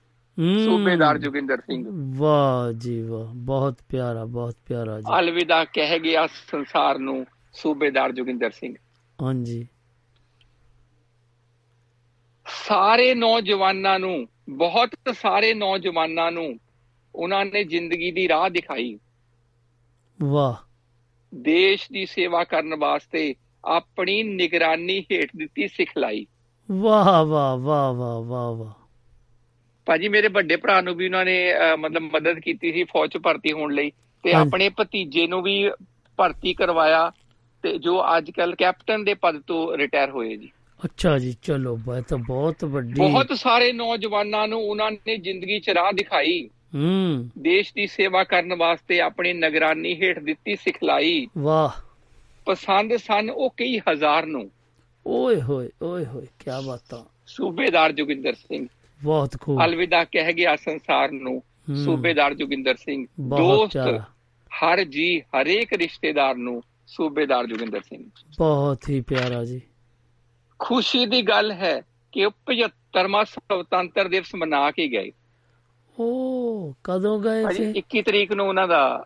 [0.66, 1.86] ਸੂਬੇਦਾਰ ਜੋਗਿੰਦਰ ਸਿੰਘ।
[2.18, 8.52] ਵਾਹ ਜੀ ਵਾਹ ਬਹੁਤ ਪਿਆਰਾ ਬਹੁਤ ਪਿਆਰਾ ਜੀ। ਅਲਵਿਦਾ ਕਹਿ ਗਿਆ ਸੰਸਾਰ ਨੂੰ ਸੂਬੇਦਾਰ ਜੋਗਿੰਦਰ
[8.52, 8.76] ਸਿੰਘ।
[9.22, 9.68] ਹਾਂਜੀ।
[12.68, 14.90] ਸਾਰੇ ਨੌਜਵਾਨਾਂ ਨੂੰ ਬਹੁਤ
[15.22, 16.60] ਸਾਰੇ ਨੌਜਵਾਨਾਂ ਨੂੰ
[17.16, 19.00] ਉਹਨਾਂ ਨੇ ਜ਼ਿੰਦਗੀ ਦੀ ਰਾਹ ਦਿਖਾਈ।
[20.22, 20.73] ਵਾਹ।
[21.34, 26.26] ਦੇਸ਼ ਦੀ ਸੇਵਾ ਕਰਨ ਵਾਸਤੇ ਆਪਣੀ ਨਿਗਰਾਨੀ ਹੇਠ ਦਿੱਤੀ ਸਿਖਲਾਈ
[26.72, 28.84] ਵਾਹ ਵਾਹ ਵਾਹ ਵਾਹ ਵਾਹ ਵਾਹ।
[29.86, 33.52] ਭਾਜੀ ਮੇਰੇ ਵੱਡੇ ਭਰਾ ਨੂੰ ਵੀ ਉਹਨਾਂ ਨੇ ਮਤਲਬ ਮਦਦ ਕੀਤੀ ਸੀ ਫੌਜ 'ਚ ਭਰਤੀ
[33.52, 33.92] ਹੋਣ ਲਈ
[34.24, 35.72] ਤੇ। ਆਪਣੇ ਭਤੀਜੇ ਨੂੰ ਵੀ
[36.18, 37.12] ਭਰਤੀ ਕਰਵਾਇਆ
[37.64, 40.50] ਤੇ ਜੋ ਅੱਜ ਕੱਲ ਕੈਪਟਨ ਦੇ ਪਦ ਤੋਂ ਰਿਟਾਇਰ ਹੋਏ ਜੀ।
[40.86, 45.70] ਅੱਛਾ ਜੀ ਚਲੋ ਬਈ ਤਾਂ ਬਹੁਤ ਵੱਡੀ ਬਹੁਤ ਸਾਰੇ ਨੌਜਵਾਨਾਂ ਨੂੰ ਉਹਨਾਂ ਨੇ ਜ਼ਿੰਦਗੀ 'ਚ
[45.70, 51.82] ਰਾਹ ਦਿਖਾਈ। ਹੂੰ। ਦੇਸ਼ ਦੀ ਸੇਵਾ ਕਰਨ ਵਾਸਤੇ ਆਪਣੀ ਨਿਗਰਾਨੀ ਹੇਠ ਦਿੱਤੀ ਸਿਖਲਾਈ। ਵਾਹ।
[52.46, 54.52] ਪਸੰਦ ਸਨ ਉਹ ਕਈ ਹਜ਼ਾਰ ਨੂੰ।
[55.08, 58.68] ਓਏ ਹੋਏ ਓਏ ਹੋਏ ਕੀ ਬਾਤਾਂ। ਸੂਬੇਦਾਰ ਜੋਗਿੰਦਰ ਸਿੰਘ।
[59.04, 61.44] ਬਹੁਤ ਖੂਬ। ਅਲਵਿਦਾ ਕਹਿ ਗਿਆ ਸੰਸਾਰ ਨੂੰ।
[61.86, 63.78] ਸੂਬੇਦਾਰ ਜੋਗਿੰਦਰ ਸਿੰਘ। ਦੋਸਤ
[64.54, 69.62] ਹਰ ਜੀ ਹਰੇਕ ਰਿਸ਼ਤੇਦਾਰ ਨੂੰ ਸੂਬੇਦਾਰ ਜੋਗਿੰਦਰ ਸਿੰਘ। ਬਹੁਤ ਹੀ ਪਿਆਰਾ ਜੀ।
[70.60, 75.12] ਖੁਸ਼ੀ ਦੀ ਗੱਲ ਹੈ ਕਿ ਉਹ 75ਵਾਂ ਸੁਤੰਤਰ ਦਿਵਸ ਮਨਾ ਕੇ ਗਏ।
[76.00, 77.74] ਓ ਕਦੋਂ ਗਏ ਸੀ?
[77.80, 79.06] 21 ਤਰੀਕ ਨੂੰ ਉਹਨਾਂ ਦਾ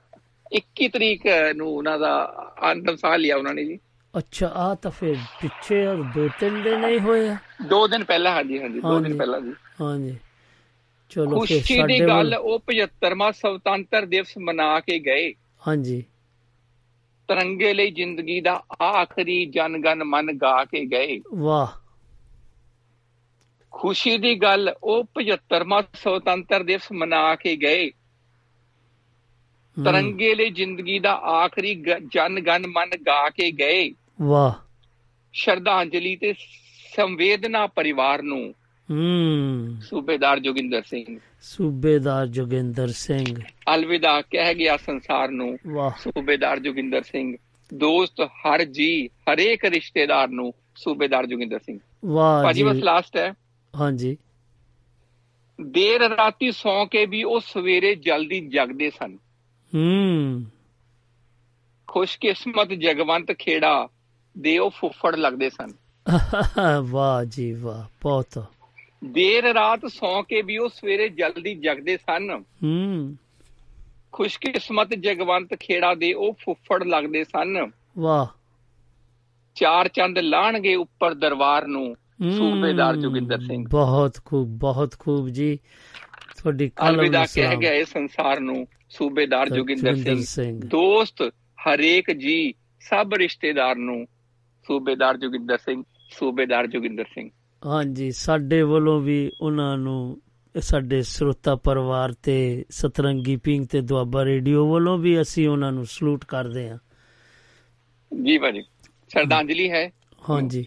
[0.58, 1.22] 21 ਤਰੀਕ
[1.56, 2.34] ਨੂੰ ਉਹਨਾਂ ਦਾ
[2.72, 3.80] ਅੰਤਮ ਸਾਹ ਲਿਆ ਉਹਨਾਂ ਨੇ ਜੀ।
[4.18, 5.86] ਅੱਛਾ ਆ ਤਾਂ ਫਿਰ ਪਿੱਛੇ
[6.16, 7.36] ਦੋ ਤਿੰਨ ਦਿਨ ਹੀ ਹੋਏ
[7.68, 10.18] ਦੋ ਦਿਨ ਪਹਿਲਾਂ ਹਾਂਜੀ ਹਾਂਜੀ ਦੋ। ਦਿਨ ਪਹਿਲਾਂ ਜੀ। ਹਾਂਜੀ।
[11.10, 15.34] ਚਲੋ ਫਿਰ ਖੁਸ਼ੀ ਦੀ ਗੱਲ ਉਹ 75ਵਾਂ ਸੁਤੰਤਰ ਦਿਵਸ ਮਨਾ ਕੇ ਗਏ।
[15.68, 16.04] ਹਾਂਜੀ।
[17.28, 21.87] ਤਿਰੰਗੇ ਲਈ ਜ਼ਿੰਦਗੀ ਦਾ ਆਖਰੀ ਜਨਗਨ ਮਨ ਗਾ ਕੇ ਗਏ। ਵਾਹ।
[23.72, 27.90] ਖੁਸ਼ੀ ਦੀ ਗੱਲ ਉਹ 75ਵਾਂ ਸੁਤੰਤਰ ਦਿਵਸ ਮਨਾ ਕੇ ਗਏ।
[29.86, 33.92] ਤਿਰੰਗੇ ਲਈ ਜ਼ਿੰਦਗੀ ਦਾ ਆਖਰੀ ਗ- ਜਨਗਨ ਮਨ ਗਾ ਕੇ ਗਏ।
[34.22, 34.54] ਵਾਹ।
[35.34, 36.34] ਸ਼ਰਧਾਂਜਲੀ ਤੇ
[36.96, 38.54] ਸੰਵੇਦਨਾ ਪਰਿਵਾਰ ਨੂੰ।
[38.92, 43.42] ਹੂੰ। ਸੂਬੇਦਾਰ ਜੋਗਿੰਦਰ ਸਿੰਘ। ਸੂਬੇਦਾਰ ਜੋਗਿੰਦਰ ਸਿੰਘ।
[43.76, 47.38] ਅਲਵਿਦਾ ਕਹਿ ਗਿਆ ਸੰਸਾਰ ਨੂੰ। ਵਾਹ। ਸੂਬੇਦਾਰ ਜੋਗਿੰਦਰ ਸਿੰਘ।
[47.74, 53.34] ਦੋਸਤ ਹਰ ਜੀ ਹਰੇਕ ਰਿਸ਼ਤੇਦਾਰ ਨੂੰ ਸੂਬੇਦਾਰ ਜੋਗਿੰਦਰ ਸਿੰਘ। ਵਾਹ ਜੀ। ਬਸ ਲਾਸਟ ਹੈ।
[53.80, 54.18] ਹਾਂਜੀ।
[55.62, 59.18] ਦੇਰ ਰਾਤੀ ਸੌਂ ਕੇ ਵੀ ਉਹ ਸਵੇਰੇ ਜਲਦੀ ਜਗਦੇ ਸਨ।
[59.76, 60.46] ਹੂੰ।
[61.88, 63.88] ਖੁਸ਼ਕਿਸਮਤ ਜਗਵੰਤ ਖੇੜਾ
[64.38, 65.74] ਦੇ ਉਹ ਫੁੱਫੜ ਲੱਗਦੇ ਸਨ।
[66.90, 68.44] ਵਾਹ ਜੀ ਵਾਹ ਬਹੁਤ।
[69.06, 73.18] ਦੇਰ ਰਾਤ ਸੌਂ ਕੇ ਵੀ ਉਹ ਸਵੇਰੇ ਜਲਦੀ ਜਗਦੇ ਸਨ। ਹੂੰ।
[74.12, 78.28] ਖੁਸ਼ਕਿਸਮਤ ਜਗਵੰਤ ਖੇੜਾ ਦੇ ਉਹ ਫੁੱਫੜ ਲੱਗਦੇ ਸਨ। ਵਾਹ।
[79.56, 85.60] ਚਾਰ ਚੰਦ ਲਾਣਗੇ ਉੱਪਰ ਦਰਬਾਰ ਨੂੰ। ਸੂਬੇਦਾਰ ਜੋਗਿੰਦਰ ਸਿੰਘ। ਬਹੁਤ ਖੂਬ ਬਹੁਤ ਖੂਬ ਜੀ।
[86.38, 91.22] ਤੁਹਾਡੀ ਕਲਮ ਅਲਵਿਦਾ ਕਹਿ ਗਿਆ ਇਹ ਸੰਸਾਰ ਨੂੰ ਸੂਬੇਦਾਰ ਜੋਗਿੰਦਰ ਸਿੰਘ। ਦੋਸਤ
[91.58, 94.08] ਹਰੇਕ ਜੀ ਸਭ ਰਿਸ਼ਤੇਦਾਰ ਨੂੰ
[94.68, 95.84] ਸੂਬੇਦਾਰ ਜੋਗਿੰਦਰ ਸਿੰਘ
[96.20, 97.30] ਸੂਬੇਦਾਰ ਜੋਗਿੰਦਰ ਸਿੰਘ।
[97.66, 100.22] ਹਾਂਜੀ ਸਾਡੇ ਵੱਲੋਂ ਵੀ ਉਹਨਾਂ ਨੂੰ
[100.60, 106.26] ਸਾਡੇ ਸਰੋਤਾ ਪਰਿਵਾਰ ਤੇ ਸਤਰੰਗੀ ਪਿੰਗ ਤੇ ਦੁਆਬਾ ਰੇਡੀਓ ਵੱਲੋਂ ਵੀ ਅਸੀਂ ਉਹਨਾਂ ਨੂੰ ਸਲੂਟ
[106.26, 106.78] ਕਰਦੇ ਹਾਂ।
[108.24, 108.62] ਜੀ ਭਾਜੀ
[109.10, 109.92] ਸ਼ਰਧਾਂਜਲੀ ਹੈ।
[110.30, 110.66] ਹਾਂਜੀ।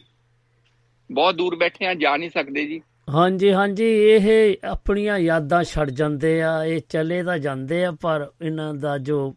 [1.11, 2.80] ਬਹੁਤ ਦੂਰ ਬੈਠੇ ਆ ਜਾ ਨਹੀਂ ਸਕਦੇ ਜੀ
[3.11, 8.74] ਹਾਂਜੀ ਹਾਂਜੀ ਇਹ ਆਪਣੀਆਂ ਯਾਦਾਂ ਛੱਡ ਜਾਂਦੇ ਆ ਇਹ ਚਲੇ ਤਾਂ ਜਾਂਦੇ ਆ ਪਰ ਇਹਨਾਂ
[8.74, 9.34] ਦਾ ਜੋ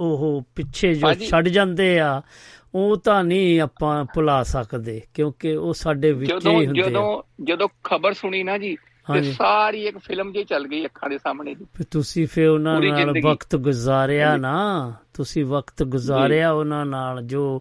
[0.00, 2.22] ਉਹ ਪਿੱਛੇ ਜੋ ਛੱਡ ਜਾਂਦੇ ਆ
[2.74, 8.12] ਉਹ ਤਾਂ ਨਹੀਂ ਆਪਾਂ ਭੁਲਾ ਸਕਦੇ ਕਿਉਂਕਿ ਉਹ ਸਾਡੇ ਵਿੱਚ ਹੀ ਹੁੰਦੇ ਜਦੋਂ ਜਦੋਂ ਖਬਰ
[8.12, 8.76] ਸੁਣੀ ਨਾ ਜੀ
[9.14, 12.80] ਤੇ। ਸਾਰੀ ਇੱਕ ਫਿਲਮ ਜੀ ਚੱਲ ਗਈ ਅੱਖਾਂ ਦੇ ਸਾਹਮਣੇ ਜੀ ਫਿਰ ਤੁਸੀਂ ਫਿਰ ਉਹਨਾਂ
[12.80, 17.60] ਨਾਲ। ਵਕਤ ਗੁਜ਼ਾਰਿਆ। ਨਾ ਤੁਸੀਂ ਵਕਤ ਗੁਜ਼ਾਰਿਆ ਉਹਨਾਂ ਨਾਲ ਜੋ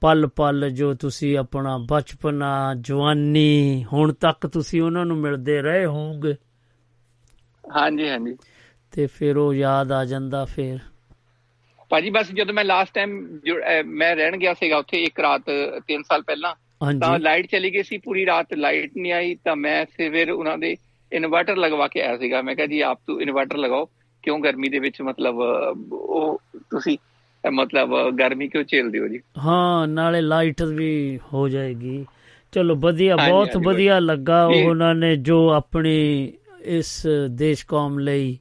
[0.00, 6.34] ਪਲ ਪਲ ਜੋ ਤੁਸੀਂ ਆਪਣਾ ਬਚਪਨਾ ਜਵਾਨੀ ਹੁਣ ਤੱਕ ਤੁਸੀਂ ਉਹਨਾਂ ਨੂੰ ਮਿਲਦੇ ਰਹੇ ਹੋਵੋਗੇ।
[7.76, 8.36] ਹਾਂਜੀ ਹਾਂਜੀ।
[8.92, 10.78] ਤੇ ਫਿਰ ਉਹ ਯਾਦ ਆ ਜਾਂਦਾ ਫਿਰ।
[11.88, 13.40] ਭਾਜੀ ਬਸ ਜਦੋਂ ਮੈਂ ਲਾਸਟ ਟਾਈਮ
[13.86, 15.42] ਮੈਂ ਰਹਿਣ ਗਿਆ ਸੀਗਾ ਉੱਥੇ ਇੱਕ ਰਾਤ
[15.92, 16.54] 3 ਸਾਲ ਪਹਿਲਾਂ
[17.00, 20.76] ਤਾਂ ਲਾਈਟ ਚਲੀ ਗਈ ਸੀ ਪੂਰੀ ਰਾਤ ਲਾਈਟ ਨਹੀਂ ਆਈ ਤਾਂ ਮੈਂ ਫਿਰ ਉਹਨਾਂ ਦੇ
[21.12, 23.84] ਇਨਵਰਟਰ ਲਗਵਾ ਕੇ ਆਇਆ ਸੀਗਾ। ਮੈਂ ਕਿਹਾ ਜੀ ਆਪ ਤੂੰ ਇਨਵਰਟਰ ਲਗਾਓ
[24.22, 25.34] ਕਿਉਂ ਗਰਮੀ ਦੇ ਵਿੱਚ ਮਤਲਬ
[25.92, 26.40] ਉਹ
[26.70, 26.98] ਤੁਸੀਂ
[27.48, 29.20] ਮਤਲਬ ਗਰਮੀ ਕਿਉਂ ਝੇਲਦੇ ਹੋ ਜੀ?
[29.38, 32.04] ਹਾਂ ਨਾਲੇ ਲਾਈਟ ਵੀ ਹੋ ਜਾਏਗੀ।
[32.52, 36.32] ਚਲੋ ਵਧੀਆ ਬਹੁਤ ਵਧੀਆ ਲੱਗਾ। ਉਹਨਾਂ ਨੇ ਜੋ ਆਪਣੀ
[36.76, 38.38] ਇਸ ਦੇਸ਼ ਕੌਮ ਲਈ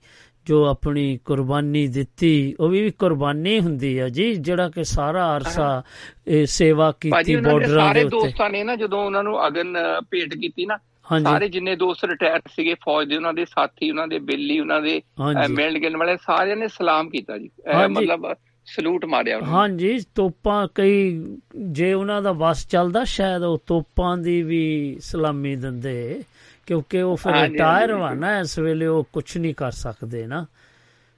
[0.48, 5.84] ਜੋ ਆਪਣੀ ਕੁਰਬਾਨੀ ਦਿੱਤੀ ਉਹ ਵੀ ਕੁਰਬਾਨੀ ਹੁੰਦੀ ਆ ਜੀ ਜਿਹੜਾ ਕਿ ਸਾਰਾ ਅਰਸਾ
[6.28, 9.78] ਇਹ ਸੇਵਾ ਕੀਤੀ ਦੇ ਬਾਰਡਰਾਂ ਦੇ ਸਾਰੇ ਉੱਤੇ। ਦੋਸਤਾਂ ਨੇ ਨਾ ਜਦੋਂ ਉਹਨਾਂ ਨੂੰ ਅਗਨ
[10.12, 10.78] ਭੇਟ ਕੀਤੀ ਨਾ
[11.24, 15.02] ਸਾਰੇ ਜਿੰਨੇ ਦੋਸਤ ਰਿਟਾਇਰ ਸੀਗੇ ਫੌਜ ਦੇ ਉਹਨਾਂ ਦੇ ਸਾਥੀ ਉਹਨਾਂ ਦੇ ਬੇਲੀ ਉਹਨਾਂ ਦੇ
[15.50, 17.50] ਮਿਲਣ ਗਿਲਣ ਵਾਲੇ ਸਾਰਿਆਂ ਨੇ ਸਲਾਮ ਕੀਤਾ ਜੀ।
[17.90, 18.26] ਮਤਲਬ
[18.66, 21.26] ਸਲੂਟ ਮਾਰਿਆ ਉਹਨਾਂ। ਹਾਂਜੀ ਤੋਪਾਂ ਕਈ
[21.58, 26.24] ਜੇ ਉਹਨਾਂ ਦਾ ਵਸ ਚੱਲਦਾ ਸ਼ਾਇਦ ਉਹ ਤੋਪਾਂ ਦੀ ਵੀ ਸਲਾਮੀ ਦਿੰਦੇ
[26.66, 30.46] ਕਿਉਂਕਿ ਉਹ ਫਿਰ ਰਿਟਾਇਰ ਨਾ ਇਸ ਵੇਲੇ ਉਹ ਕੁਝ ਨਹੀਂ ਕਰ ਸਕਦੇ ਨਾ।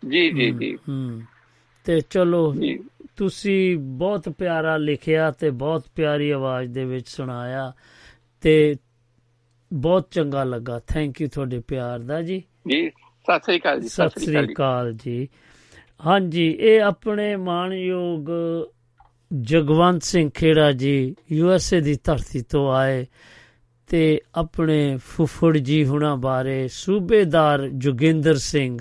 [0.09, 1.21] ਜੀ ਜੀ ਜੀ। ਹੂੰ।
[1.83, 2.55] ਤੇ ਚਲੋ
[3.15, 7.73] ਤੁਸੀਂ ਬਹੁਤ ਪਿਆਰਾ ਲਿਖਿਆ ਤੇ ਬਹੁਤ ਪਿਆਰੀ ਆਵਾਜ਼ ਦੇ ਵਿੱਚ ਸੁਣਾਇਆ
[8.41, 8.75] ਤੇ
[9.73, 14.19] ਬਹੁਤ ਚੰਗਾ ਲੱਗਾ। ਥੈਂਕ ਯੂ ਤੁਹਾਡੇ ਪਿਆਰ ਦਾ ਜੀ। ਜੀ ਸਤਿ ਸ੍ਰੀ ਅਕਾਲ ਜੀ। ਸਤਿ
[14.19, 15.29] ਸ੍ਰੀ ਅਕਾਲ ਜੀ।
[16.05, 18.29] ਹਾਂਜੀ, ਇਹ ਆਪਣੇ ਮਾਣਯੋਗ
[19.41, 23.05] ਜਗਵੰਤ ਸਿੰਘ ਖੇੜਾ ਜੀ ਯੂ ਐਸ ਏ ਦੀ ਧਰਤੀ ਤੋਂ ਆਏ
[23.89, 28.77] ਤੇ ਆਪਣੇ ਫੁੱਫੜ ਜੀ ਹੁਣਾਂ ਬਾਰੇ ਸੂਬੇਦਾਰ ਜੋਗਿੰਦਰ ਸਿੰਘ,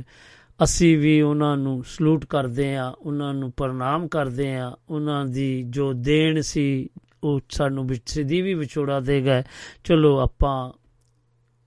[0.64, 5.93] ਅਸੀਂ ਵੀ ਉਹਨਾਂ ਨੂੰ ਸਲੂਟ ਕਰਦੇ ਆ ਉਹਨਾਂ ਨੂੰ ਪ੍ਰਣਾਮ ਕਰਦੇ ਆ ਉਹਨਾਂ ਦੀ ਜੋ
[5.93, 6.89] ਦੇਣ ਸੀ,
[7.25, 9.43] ਉਹ ਸਾਨੂੰ ਵਿਛਦੀ ਵੀ ਵਿਛੋੜਾ ਦੇ ਗਏ।
[9.85, 10.73] ਚਲੋ ਆਪਾਂ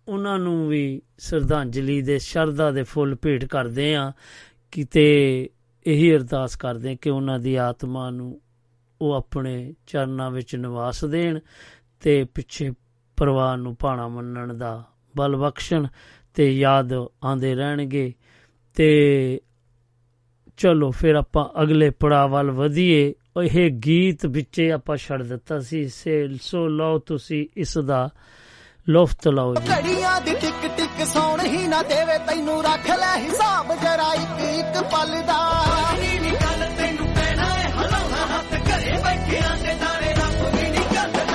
[0.07, 4.11] ਉਹਨਾਂ ਨੂੰ ਵੀ ਸ਼ਰਧਾਂਜਲੀ ਦੇ, ਸ਼ਰਧਾ ਦੇ ਫੁੱਲ ਭੇਟ ਕਰਦੇ ਆ
[4.73, 5.49] ਕਿਤੇ
[5.87, 8.41] ਇਹੀ ਅਰਦਾਸ ਕਰਦੇ ਹਾਂ ਕਿ ਉਹਨਾਂ ਦੀ ਆਤਮਾ ਨੂੰ
[9.01, 11.39] ਉਹ ਆਪਣੇ ਚਰਨਾਂ ਵਿੱਚ ਨਿਵਾਸ ਦੇਣ
[12.01, 12.71] ਤੇ ਪਿੱਛੇ
[13.17, 14.83] ਪਰਿਵਾਰ ਨੂੰ ਭਾਣਾ ਮੰਨਣ ਦਾ
[15.17, 15.87] ਬਲ ਬਖਸ਼ਣ
[16.33, 16.93] ਤੇ ਯਾਦ
[17.25, 18.13] ਆਂਦੇ ਰਹਿਣਗੇ
[18.75, 19.41] ਤੇ
[20.57, 23.13] ਚਲੋ ਫਿਰ ਆਪਾਂ ਅਗਲੇ ਪੜਾਅ ਵੱਲ ਵਧੀਏ।
[23.43, 28.09] ਇਹ ਗੀਤ ਵਿੱਚੇ ਆਪਾਂ ਛੱਡ ਦਿੱਤਾ ਸੀ ਸੇ- ਸੋ ਲਓ ਤੁਸੀਂ ਇਸ ਦਾ
[28.87, 33.73] ਲੁਫਤ ਲਓ ਜੀ। ਘੜੀਆਂ ਦੀ ਟਿਕ ਟਿਕ ਸੌਣ ਹੀ ਨਾ ਦੇਵੇ ਤੈਨੂੰ ਰੱਖ ਲੈ ਹਿਸਾਬ
[33.83, 35.37] ਜਰਾ ਇੱਕ ਇੱਕ ਪਲ ਦਾ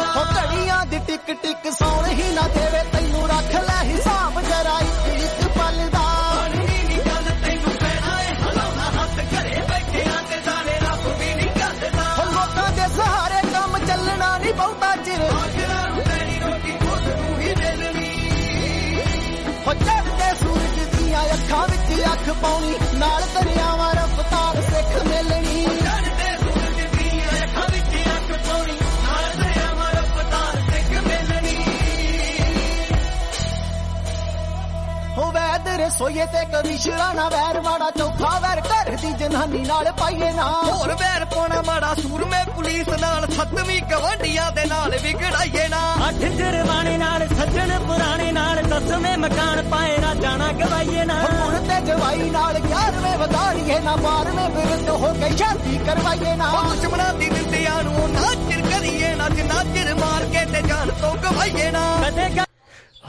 [0.08, 2.82] ਹੋ ਘੜੀਆਂ ਦੀ ਟਿਕ ਟਿਕ ਸੌਣ ਹੀ ਨਾ ਦੇਵੇ
[21.66, 22.74] ਦੀਆਂ ਅੱਖਾਂ ਵਿੱਚ ਅੱਖ ਪਾਉਣੀ
[35.78, 40.92] ਰਸੋਈਏ ਤੇ ਕਦੀ ਸ਼ਰਾਣਾ ਵੈਰ ਮਾੜਾ ਚੌਥਾ ਵੈਰ ਘਰ ਦੀ ਜਨਾਨੀ ਨਾਲ ਪਾਈਏ ਨਾ। ਹੋਰ
[41.00, 47.26] ਵੈਰ ਪਾਉਣਾ ਮਾੜਾ ਸੂਰਮੇ ਪੁਲਿਸ ਨਾਲ ਸੱਤਵੀਂ ਗਵਾਂਢੀਆਂ ਦੇ ਨਾਲ ਵਿਗੜਾਈਏ ਨਾ। ਅੱਠ ਜਰਵਾਣੇ ਨਾਲ
[47.28, 50.14] ਸੱਜਣ ਪੁਰਾਣੇ ਨਾਲ ਦਸਵੇਂ ਮਕਾਨ ਪਾਏ ਨਾ
[50.54, 56.34] ਗਵਾਈਏ ਨਾ। ਹੁਣ ਤੇ ਜਵਾਈ ਨਾਲ 11ਵੇਂ ਵਧਾੜੀਏ ਨਾ 12ਵੇਂ ਵਿਰੁੱਧ ਹੋ ਕੇ ਸ਼ਾਂਤੀ ਕਰਵਾਈਏ
[56.36, 61.70] ਨਾ। ਦੁਸ਼ਮਣਾਂ ਦੀ ਨਿੰਦਿਆ ਨੂੰ ਨਾਚਰ ਕਰੀਏ ਨਾ ਨਾਚਰ ਮਾਰ ਕੇ ਤੇ ਜਾਨ ਤੋਂ ਗਵਾਈਏ
[61.70, 61.86] ਨਾ।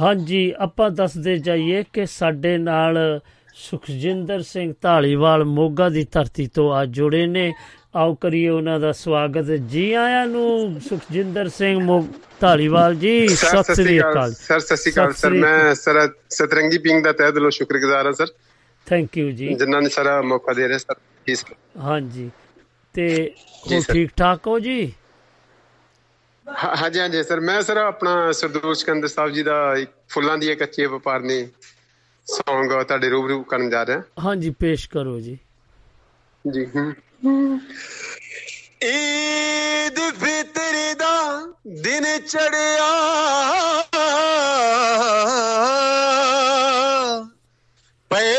[0.02, 3.20] ਹਾਂਜੀ ਆਪਾਂ ਦੱਸਦੇ ਜਾਈਏ ਕਿ ਸਾਡੇ ਨਾਲ
[3.56, 7.54] ਸੁਖਜਿੰਦਰ ਸਿੰਘ ਢਾਲੀਵਾਲ ਮੋਗਾ ਦੀ ਧਰਤੀ ਤੋਂ ਆ ਜੁੜੇ ਨੇ।
[7.96, 12.04] ਆਓ ਕਰੀਏ ਉਹਨਾਂ ਦਾ ਸਵਾਗਤ। ਜੀ ਆਇਆਂ ਨੂੰ ਸੁਖਜਿੰਦਰ ਸਿੰਘ
[12.42, 17.12] ਢਾਲੀਵਾਲ ਜੀ ਸਤਿ ਸ੍ਰੀ ਅਕਾਲ। ਸਰ ਸਤਿ ਸ਼੍ਰੀ ਅਕਾਲ। ਸਰ ਮੈਂ ਸਰ ਸਤਰੰਗੀ ਪਿੰਗ ਦਾ
[17.12, 18.28] ਤਹਿ ਦਿਲੋਂ ਸ਼ੁਕਰਗੁਜ਼ਾਰ ਹਾਂ ਸਰ।
[18.86, 20.96] ਥੈਂਕ ਯੂ ਜੀ। ਜਿਨ੍ਹਾਂ ਨੇ ਸਾਰਾ ਮੌਕਾ ਦੇ ਰਹੇ ਸਰ।
[21.80, 22.32] ਹਾਂਜੀ।
[22.94, 23.32] ਤੇ
[23.72, 24.94] ਹੋ। ਠੀਕ ਠਾਕ ਹੋ ਜੀ?
[26.58, 30.86] ਹਾਂਜੀ ਹਾਂਜੀ ਸਰ। ਮੈਂ ਸਰ ਆਪਣਾ ਸਰਦੂਰ ਸਿਕੰਦਰ ਸਾਹਿਬ ਜੀ ਦਾ ਇੱਕ ਫੁੱਲਾਂ ਦੀ ਕੱਚੇ
[30.86, 31.48] ਵਪਾਰਨੀ
[32.28, 35.40] Song ਤੁਹਾਡੇ ਰੂਬਰੂ ਕਰਨ ਜਾ ਰਿਹਾ। ਹਾਂਜੀ ਪੇਸ਼ ਕਰੋ ਜੀ।
[36.52, 36.62] ਜੀ
[38.84, 42.92] ਈਦ ਫਿਤਰ ਦਾ ਦਿਨ ਚੜਿਆ।
[48.10, 48.39] ਪਹਿਲੋ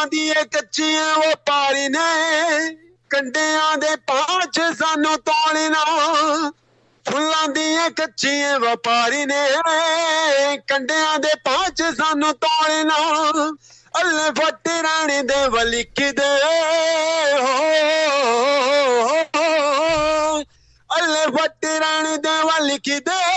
[0.00, 2.04] ਫੁੱਲਾਂ ਦੀ ਇਹ ਕੱਚੀਆਂ ਵਪਾਰੀ ਨੇ।
[3.10, 5.84] ਕੰਡਿਆਂ ਦੇ ਪਾਂਚ ਸਾਨੂੰ ਤੋਲਣਾ
[7.04, 9.42] ਫੁੱਲਾਂ ਦੀਆਂ ਕੱਚੀਆਂ ਵਪਾਰੀ ਨੇ।
[10.68, 12.96] ਕੰਡਿਆਂ ਦੇ ਪਾਂਚ ਸਾਨੂੰ ਤੋਲਣਾ
[14.00, 16.30] ਅੱਲੇ ਫੱਟ ਰਾਣੇ ਦੇ ਵਲਿਕਦੇ
[20.90, 23.29] ਅੱਲੇ ਫੱਟ ਰਾਣੇ ਦੇ ਵਲਿਕਦੇ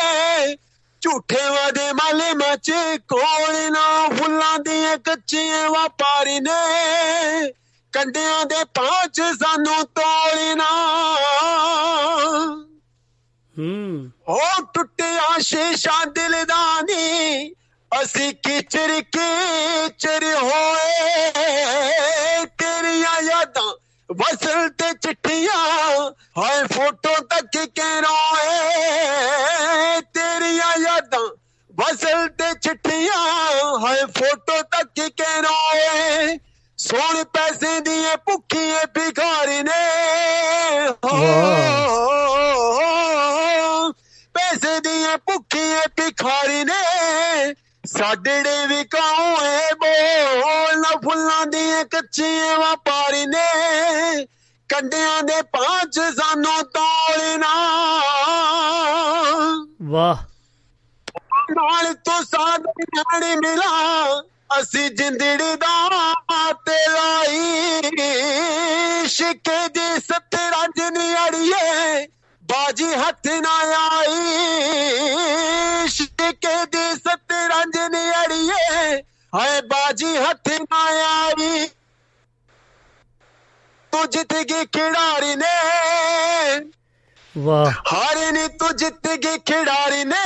[1.04, 2.72] ਝੂਠੇ ਵਾਦੇ ਮਾਲੇ ਮਚ
[3.08, 7.54] ਕੋਲ ਨਾ ਫੁੱਲਾਂ ਦੀਆਂ ਕੱਚੀਆਂ ਵਪਾਰੀ ਨੇ।
[7.94, 10.70] ਕੰਡਿਆਂ ਦੇ ਪਾਂਚ ਸਾਨੂੰ ਤੋਲਣਾ
[13.58, 14.40] ਹੂੰ। ਹੋ
[14.74, 17.52] ਟੁੱਟਿਆ ਸ਼ੀਸ਼ਾ ਦਿਲ ਦਾ ਨੀ
[18.02, 21.32] ਅਸੀਂ ਕਿਚਰ ਕਿਚਰ ਹੋਏ।
[22.46, 23.83] ਤੇਰੀਆਂ ਯਾਦਾਂ
[24.14, 31.30] ਵਸਲ ਤੇ ਚਿੱਠੀਆਂ ਹਾਏ ਫੋਟੋ ਤੱਕ ਕੇ ਰੋਏ ਤੇਰੀਆਂ ਯਾਦਾਂ
[31.74, 33.18] ਵਸਲ ਤੇ ਚਿੱਠੀਆਂ
[33.80, 36.38] ਹਾਏ ਫੋਟੋ ਤੱਕ ਕੇ ਰੋਏ
[36.78, 39.82] ਸੋਹਣ ਪੈਸੇ ਦੀਏ ਭੁੱਖੀਏ ਭਿਖਾਰੀ ਨੇ
[44.36, 47.54] ਪੈਸੇ ਦੀਆਂ ਭੁੱਖੀਏ ਭਿਖਾਰੀ ਨੇ
[47.98, 54.26] ਸਾਡੜੇ ਵੀ ਕਾਉਏ ਬੋਲ ਨਾ ਫੁੱਲਾਂ ਦੀਆਂ ਕੱਚੀਆਂ ਵਪਾਰੀ ਨੇ।
[54.70, 57.54] ਕੰਡਿਆਂ ਦੇ ਪਾਂਚ ਸਾਨੂੰ ਤੋਲਣਾ
[59.82, 60.16] ਵਾਹ।
[61.52, 62.62] ਨਾਲ ਤੋਂ ਸਾਧ
[62.96, 64.22] ਨਾੜੀ ਮਿਲਾ
[64.60, 67.82] ਅਸੀਂ ਜਿੰਦੜੀ ਦਾ ਤੇ ਲਾਈ।
[69.08, 72.08] ਸ਼ਿਕੇ ਦੀ ਸਤਰੰਜ ਨੀ ਅੜੀਏ
[72.44, 74.18] ਬਾਜੀ ਹੱਥ ਨਾ ਆਈ
[75.88, 79.02] ਸ਼ਿਕੇ ਦੀ ਸਤਰੰਜ ਨੀ ਅੜੀਏ
[79.34, 81.68] ਹਾਏ ਬਾਜੀ ਹੱਥ ਨਾ ਆਈ
[83.94, 85.54] ਤੂੰ ਜਿੱਤ ਗਈ ਖਿਡਾਰੀ ਨੇ
[87.36, 90.22] ਵਾਹ ਹਾਰੇ ਨੀ ਤੂੰ ਜਿੱਤ ਗਈ ਖਿਡਾਰੀ ਨੇ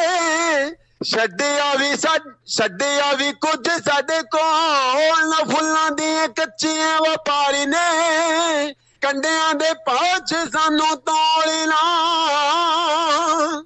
[1.06, 9.54] ਛੱਡਿਆ ਵੀ ਸਾ- ਛੱਡਿਆ ਵੀ ਕੁਝ ਸਾਡੇ ਕੋਲ ਨਾ ਫੁੱਲਾਂ ਦੀਆਂ ਕੱਚੀਆਂ ਵਪਾਰੀ ਨੇ ਕੰਡਿਆਂ
[9.54, 11.82] ਦੇ ਪਾਛ ਸਾਨੂੰ ਤੋਲਣਾ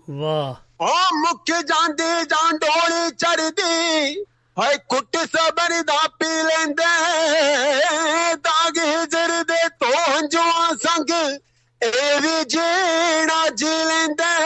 [0.09, 4.23] ਵਾਹ। ਓ ਮੁੱਕ ਜਾਂਦੀ ਜਾਂ ਡੋਲੀ ਚੜਦੀ
[4.59, 6.85] ਹਾਏ ਕੁੱਟ ਸਬਰ ਦਾ ਪੀ ਲੈਂਦੇ।
[8.35, 11.09] ਦਾਗ ਹਿਜਰ ਦੇ ਤੋਂ ਜਵਾਂ ਸੰਗ
[11.81, 14.37] ਇਹ ਵੀ ਜੀਣਾ ਜੀ ਲੈਂਦੇ।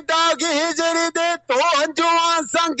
[0.00, 2.80] ਦਾਗ ਹਿਜਰ ਦੇ ਤੋਂ ਜਵਾਂ ਸੰਗ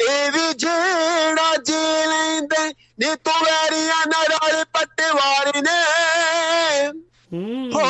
[0.00, 5.82] ਇਹ ਵੀ ਜੀਣਾ ਜੀ ਲੈਂਦੇ। ਨੀ ਤੂੰ ਵੈਰੀਆਂ ਨਾਲ ਪਟਵਾਰੀ ਨੇ।
[7.74, 7.86] ਹੋ।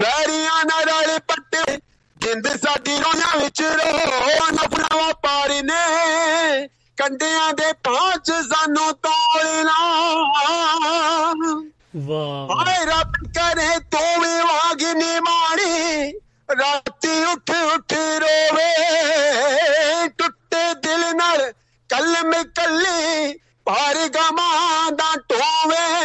[0.00, 1.78] ਵੈਰੀਆਂ ਨਾਲ ਪੱਟੇ
[2.16, 3.90] ਜਿੰਦ ਸਾਡੀ ਰੋਣਾ ਵਿੱਚ ਰੋ
[4.52, 9.78] ਨਫਨਾ ਵਪਾਰੀ ਨੇ। ਕੰਡਿਆਂ ਦੇ ਪਾਂਚ ਸਾਨੂੰ ਤੋਲਣਾ
[11.96, 16.12] ਵਾਹ। ਹਾਏ ਰੱਬ ਕਰੇ ਤੂੰ ਵੀ ਵਾਗਨੀ ਮਾਣੀ।
[16.60, 19.65] ਰਾਤੀ ਉੱਠ ਉੱਠ ਰੋਵੇ।
[21.88, 25.98] ਕਲਮ ਕੱਲੀ ਭਾਰ ਗਮਾਂ ਦਾ ਟੋਵੇ।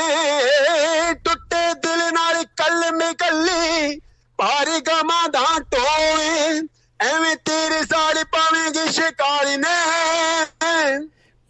[1.14, 4.00] ਟੁੱਟੇ ਦਿਲ ਨਾਲ ਕਲਮ ਕੱਲੀ
[4.38, 6.62] ਭਾਰ ਗਮਾਂ ਦਾ ਟੋਵੇ।
[7.02, 9.86] ਐਵੇਂ ਤੇਰੇ ਸਾੜ ਪਾਵੇਂਗੇ ਸ਼ਿਕਾਰੀ ਨੇ।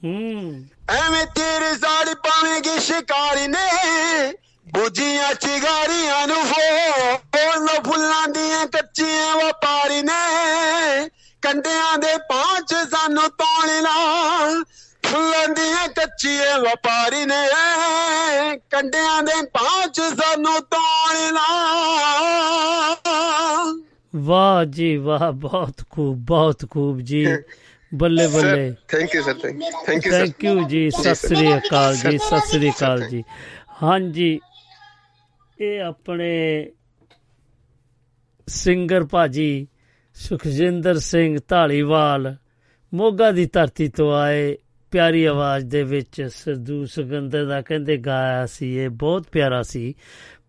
[0.04, 3.72] ਹੂੰ। ਐਵੇਂ ਤੇਰੇ ਸਾੜ ਪਾਵੇਂਗੇ ਸ਼ਿਕਾਰੀ ਨੇ।
[4.74, 7.12] ਬੁਝੀਆਂ ਚਿਗਾਰੀਆਂ ਨੂੰ ਹੋ
[7.60, 10.22] ਨਾ ਫੁੱਲਾਂ ਦੀਆਂ ਕੱਚੀਆਂ ਵਪਾਰੀ ਨੇ।
[11.42, 12.76] ਕੰਡਿਆਂ ਦੇ ਪਾਂਚ
[16.22, 21.48] ਕੱਚੀਆਂ ਵਪਾਰੀ ਨੇ ਕੰਡਿਆਂ ਦੇ ਪਾਂਚ ਸਾਨੂੰ ਤੋਲਣਾ
[24.16, 27.26] ਵਾਹ ਜੀ ਵਾਹ ਬਹੁਤ ਖੂਬ ਬਹੁਤ ਖੂਬ ਜੀ।
[27.92, 32.18] ਬੱਲੇ ਬੱਲੇ। Thank you sir thank thank you thank you ਜੀ ਸਤਿ ਸ੍ਰੀ ਅਕਾਲ ਜੀ
[32.18, 33.24] ਸਤਿ ਸ੍ਰੀ ਅਕਾਲ ਜੀ।
[33.84, 34.40] ਹਾਂਜੀ
[35.62, 36.32] ਇਹ ਆਪਣੇ
[38.48, 39.68] ਸਿੰਗਰ ਭਾਜੀ
[40.16, 42.36] ਸੁਖਜਿੰਦਰ ਸਿੰਘ ਢਾਲੀਵਾਲ
[42.94, 44.58] ਮੋਗਾ ਦੀ ਧਰਤੀ ਤੋਂ ਆਏ
[44.92, 49.94] ਪਿਆਰੀ ਆਵਾਜ਼ ਦੇ ਵਿੱਚ ਸਰਦੂ ਸੁਗੰਦਰ ਦਾ ਕਹਿੰਦੇ ਗਾਇਆ ਸੀ, ਇਹ ਬਹੁਤ ਪਿਆਰਾ ਸੀ,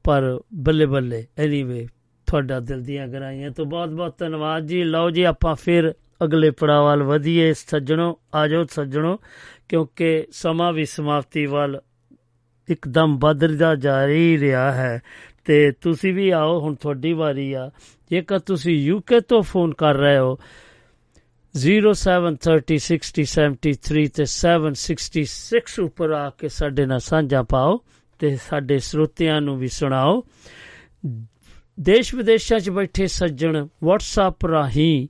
[0.04, 1.88] ਪਰ ਬੱਲੇ ਬੱਲੇ ਐਨੀਵੇ
[2.26, 6.82] ਤੁਹਾਡਾ ਦਿਲ ਦੀਆਂ ਗਰਾਈਆਂ ਤੋਂ ਬਹੁਤ ਬਹੁਤ ਧੰਨਵਾਦ ਜੀ। ਲਓ ਜੀ, ਆਪਾਂ ਫਿਰ ਅਗਲੇ ਪੜਾਅ
[6.82, 9.20] ਵੱਲ ਵਧੀਏ। ਸੱਜਣੋ, ਆਜੋ ਸੱਜਣੋ,
[9.68, 11.80] ਕਿਉਂਕਿ ਸਮਾਂ ਵੀ ਸਮਾਪਤੀ ਵੱਲ
[12.68, 15.02] ਇੱਕਦਮ ਵੱਧਦਾ ਜਾ ਰਹੀ ਰਿਹਾ ਹੈ।
[15.44, 17.70] ਤੇ ਤੁਸੀਂ ਵੀ ਆਓ, ਹੁਣ ਤੁਹਾਡੀ ਵਾਰੀ ਆ।
[18.10, 20.38] ਜੇਕਰ ਤੁਸੀਂ ਯੂਕੇ ਤੋਂ ਫੋਨ ਕਰ ਰਹੇ ਹੋ
[21.54, 27.84] 07306073 ਤੇ 766 ਉੱਪਰ ਆ ਕੇ ਸਾਡੇ ਨਾਲ ਸਾਂਝਾ ਪਾਓ
[28.18, 30.24] ਤੇ ਸਾਡੇ ਸਰੋਤਿਆਂ ਨੂੰ ਵੀ ਸੁਣਾਓ।
[31.80, 35.08] ਦੇਸ਼ ਵਿਦੇਸ਼ਾਂ 'ਚ ਬੈਠੇ ਸੱਜਣ WhatsApp ਰਾਹੀਂ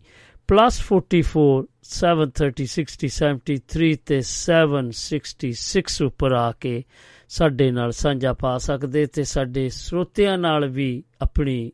[0.48, 6.84] +44 730 60 73 ਤੇ 766 ਉੱਪਰ ਆ ਕੇ
[7.28, 11.72] ਸਾਡੇ ਨਾਲ ਸਾਂਝਾ ਪਾ ਸਕਦੇ ਤੇ ਸਾਡੇ ਸਰੋਤਿਆਂ ਨਾਲ ਵੀ ਆਪਣੀ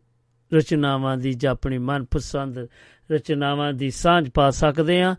[0.54, 2.68] ਰਚਨਾਵਾਂ ਦੀ ਜਾਂ ਆਪਣੀ ਮਨਪਸੰਦ
[3.12, 5.16] ਰਚਨਾਵਾਂ ਦੀ ਸਾਂਝ ਪਾ ਸਕਦੇ ਆ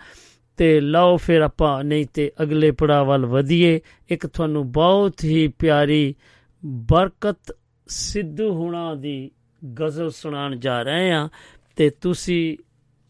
[0.58, 6.16] ਤੇ ਲਓ ਫਿਰ ਆਪਾਂ ਨਹੀਂ ਤੇ ਅਗਲੇ ਪੜਾਅ ਵੱਲ ਵਧੀਏ। ਇੱਕ ਤੁਹਾਨੂੰ ਬਹੁਤ ਹੀ ਪਿਆਰੀ
[6.66, 9.32] ਬਰਕਤ ਸਿੱਧੂ ਹੁਣਾ ਦੀ
[9.80, 11.30] ਗਜ਼ਲ ਸੁਣਾਉਣ ਜਾ ਰਹੇ ਆ
[11.76, 12.58] ਤੇ ਤੁਸੀਂ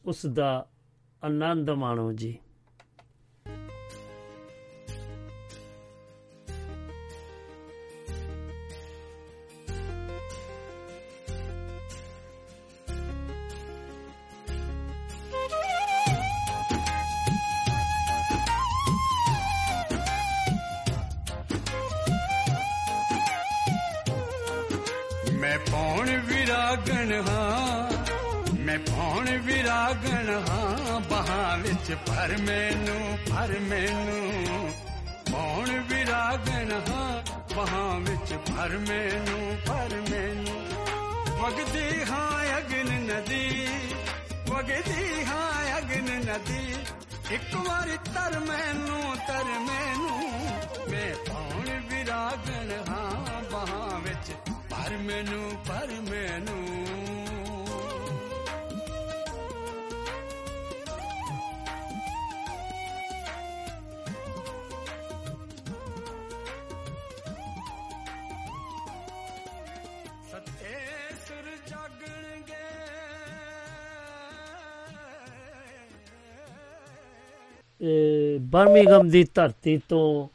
[0.06, 0.68] ਉਸ ਦਾ
[1.24, 2.38] ਆਨੰਦ ਮਾਣੋ ਜੀ।
[26.60, 27.92] ਵਿਰਾਗਣ ਹਾਂ।
[28.54, 34.74] ਮੈਂ ਪੌਣ ਵਿਰਾਗਣ ਹਾਂ। ਬਹਾਂ ਵਿੱਚ ਭਰ ਮੈਨੂੰ ਭਰ ਮੈਨੂੰ।
[35.32, 37.24] ਪੌਣ ਵਿਰਾਗਣ ਹਾਂ।
[37.56, 40.66] ਬਹਾਂ ਵਿੱਚ ਭਰ ਮੈਨੂੰ ਭਰ ਮੈਨੂੰ।
[41.40, 43.68] ਵਗਦੀ ਹਾਂ ਅਗਨ ਨਦੀ,
[44.50, 46.76] ਵਗਦੀ ਹਾਂ ਅਗਨ ਨਦੀ।
[47.32, 50.30] ਇੱਕ ਵਾਰ ਤਰ ਮੈਨੂੰ ਤਰ ਮੈਨੂੰ।
[50.92, 54.49] ਮੈਂ ਪੌਣ ਵਿਰਾਗਣ ਹਾਂ। ਬਹਾਂ ਵਿੱਚ
[54.90, 56.64] ਭਰ ਮੈਨੂੰ ਭਰ ਮੈਨੂੰ।
[70.32, 70.74] ਸੱਤੇ
[71.28, 72.66] ਸੁਰ ਜਾਗਣਗੇ।
[77.82, 80.28] ਇਹ ਬਰਮਿੰਗਮ ਦੀ ਧਰਤੀ ਤੋਂ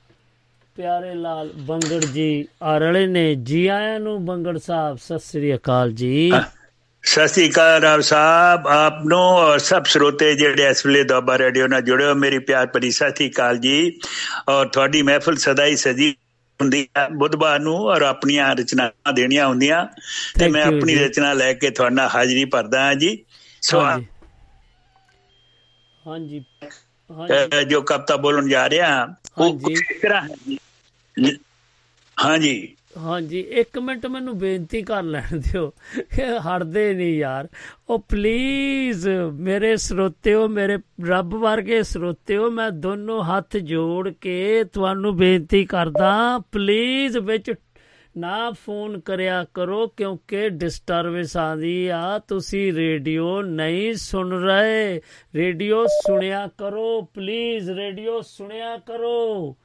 [0.76, 5.92] ਪਿਆਰੇ ਲਾਲ ਬੰਗੜ ਜੀ ਆ ਰਲੇ ਨੇ ਜੀ ਆਇਆਂ ਨੂੰ ਬੰਗੜ ਸਾਹਿਬ ਸਤਿ ਸ੍ਰੀ ਅਕਾਲ
[5.92, 6.32] ਜੀ।
[7.04, 11.66] ਸਤਿ ਸ੍ਰੀ ਅਕਾਲ ਰਾਵ ਸਾਹਿਬ ਆਪ ਨੂੰ ਔਰ ਸਭ ਸਰੋਤੇ ਜਿਹੜੇ ਇਸ ਵੇਲੇ ਦੁਆਬਾ ਰੇਡੀਓ
[11.66, 14.00] ਨਾਲ ਜੁੜੇ ਹੋ ਮੇਰੀ ਪਿਆਰ ਭਰੀ ਸਤਿ ਸ੍ਰੀ ਅਕਾਲ ਜੀ।
[14.48, 16.10] ਔਰ ਤੁਹਾਡੀ ਮਹਿਫਲ ਸਦਾ ਹੀ ਸਜੀ
[16.60, 19.86] ਹੁੰਦੀ ਹੈ ਬੁੱਧਵਾਰ ਨੂੰ ਔਰ ਆਪਣੀਆਂ ਰਚਨਾਵਾਂ ਦੇਣੀਆਂ ਹੁੰਦੀਆਂ।
[20.38, 23.16] ਤੇ ਮੈਂ ਆਪਣੀ। ਰਚਨਾ ਲੈ ਕੇ ਤੁਹਾਡੇ ਹਾਜ਼ਰੀ ਭਰਦਾ ਹਾਂ ਜੀ।
[23.62, 23.80] ਸੋ
[26.06, 26.44] ਹਾਂਜੀ
[27.68, 29.06] ਜੋ ਕਵਿਤਾ ਬੋਲਣ ਜਾ ਰਿਹਾ ਹਾਂ,
[29.38, 31.30] ਉਹ ਇਸ ਤਰ੍ਹਾਂ ਹੈ
[32.16, 35.72] ਹਾਂਜੀ। ਹਾਂਜੀ ਇੱਕ ਮਿੰਟ ਮੈਨੂੰ ਬੇਨਤੀ ਕਰ ਲੈਣ ਦਿਓ।
[36.40, 37.48] ਹਟਦੇ ਨਹੀਂ ਯਾਰ।
[37.88, 40.78] ਉਹ ਪਲੀਜ਼ ਮੇਰੇ ਸਰੋਤਿਓ ਮੇਰੇ
[41.08, 47.52] ਰੱਬ ਵਰਗੇ ਸਰੋਤਿਓ ਮੈਂ ਦੋਨੋਂ ਹੱਥ ਜੋੜ ਕੇ ਤੁਹਾਨੂੰ ਬੇਨਤੀ ਕਰਦਾ ਪਲੀਜ਼ ਵਿੱਚ
[48.18, 55.00] ਨਾ ਫੋਨ ਕਰਿਆ ਕਰੋ ਕਿਉਂਕਿ ਡਿਸਟਰਬੈਂਸ ਆਂਦੀ ਆ, ਤੁਸੀਂ ਰੇਡੀਓ ਨਹੀਂ ਸੁਣ ਰਹੇ।
[55.34, 59.56] ਰੇਡੀਓ ਸੁਣਿਆ ਕਰੋ ਪਲੀਜ਼ ਰੇਡੀਓ ਸੁਣਿਆ ਕਰੋ।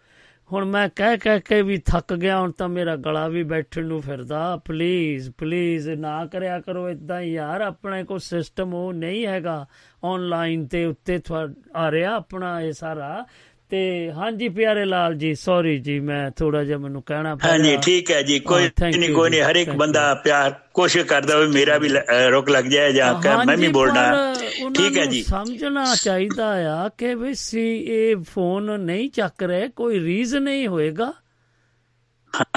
[0.53, 4.01] ਹੁਣ ਮੈਂ ਕਹਿ ਕਹਿ ਕੇ ਵੀ ਥੱਕ ਗਿਆ, ਹੁਣ ਤਾਂ ਮੇਰਾ ਗਲਾ ਵੀ ਬੈਠਣ ਨੂੰ
[4.01, 9.65] ਫਿਰਦਾ। ਪਲੀਜ਼ ਪਲੀਜ਼ ਨਾ ਕਰਿਆ ਕਰੋ ਇਦਾਂ ਯਾਰ, ਆਪਣੇ ਕੋਲ ਸਿਸਟਮ ਉਹ ਨਹੀਂ ਹੈਗਾ।
[10.03, 13.25] ਆਨਲਾਈਨ ਤੇ ਉੱਤੇ ਥੋੜਾ ਆ ਰਿਹਾ ਆਪਣਾ ਇਹ ਸਾਰਾ।
[13.69, 18.11] ਤੇ ਹਾਂਜੀ ਪਿਆਰੇ ਲਾਲ ਜੀ ਸੌਰੀ ਜੀ ਮੈਂ ਥੋੜਾ ਜਿਹਾ ਮੈਨੂੰ ਕਹਿਣਾ ਪਿਆ ਹਾਂਜੀ ਠੀਕ
[18.11, 21.89] ਹੈ ਜੀ ਕੋਈ ਨਹੀਂ ਕੋਈ ਨਹੀਂ ਹਰ ਇੱਕ ਬੰਦਾ ਪਿਆਰ ਕੋਸ਼ਿਸ਼ ਕਰਦਾ ਹੋਵੇ ਮੇਰਾ ਵੀ
[22.31, 24.35] ਰੁਕ ਲੱਗ ਜਾਏ ਜਾਂ ਕਿ ਮੈਂ ਵੀ ਬੋਲਣਾ।
[24.77, 29.99] ਠੀਕ ਹੈ ਜੀ। ਸਮਝਣਾ ਚਾਹੀਦਾ ਆ ਕਿ ਵੀ ਸੀ ਇਹ ਫੋਨ ਨਹੀਂ ਚੱਕ ਰਹੇ ਕੋਈ
[29.99, 31.13] ਰੀਜ਼ਨ ਨਹੀਂ ਹੋਏਗਾ।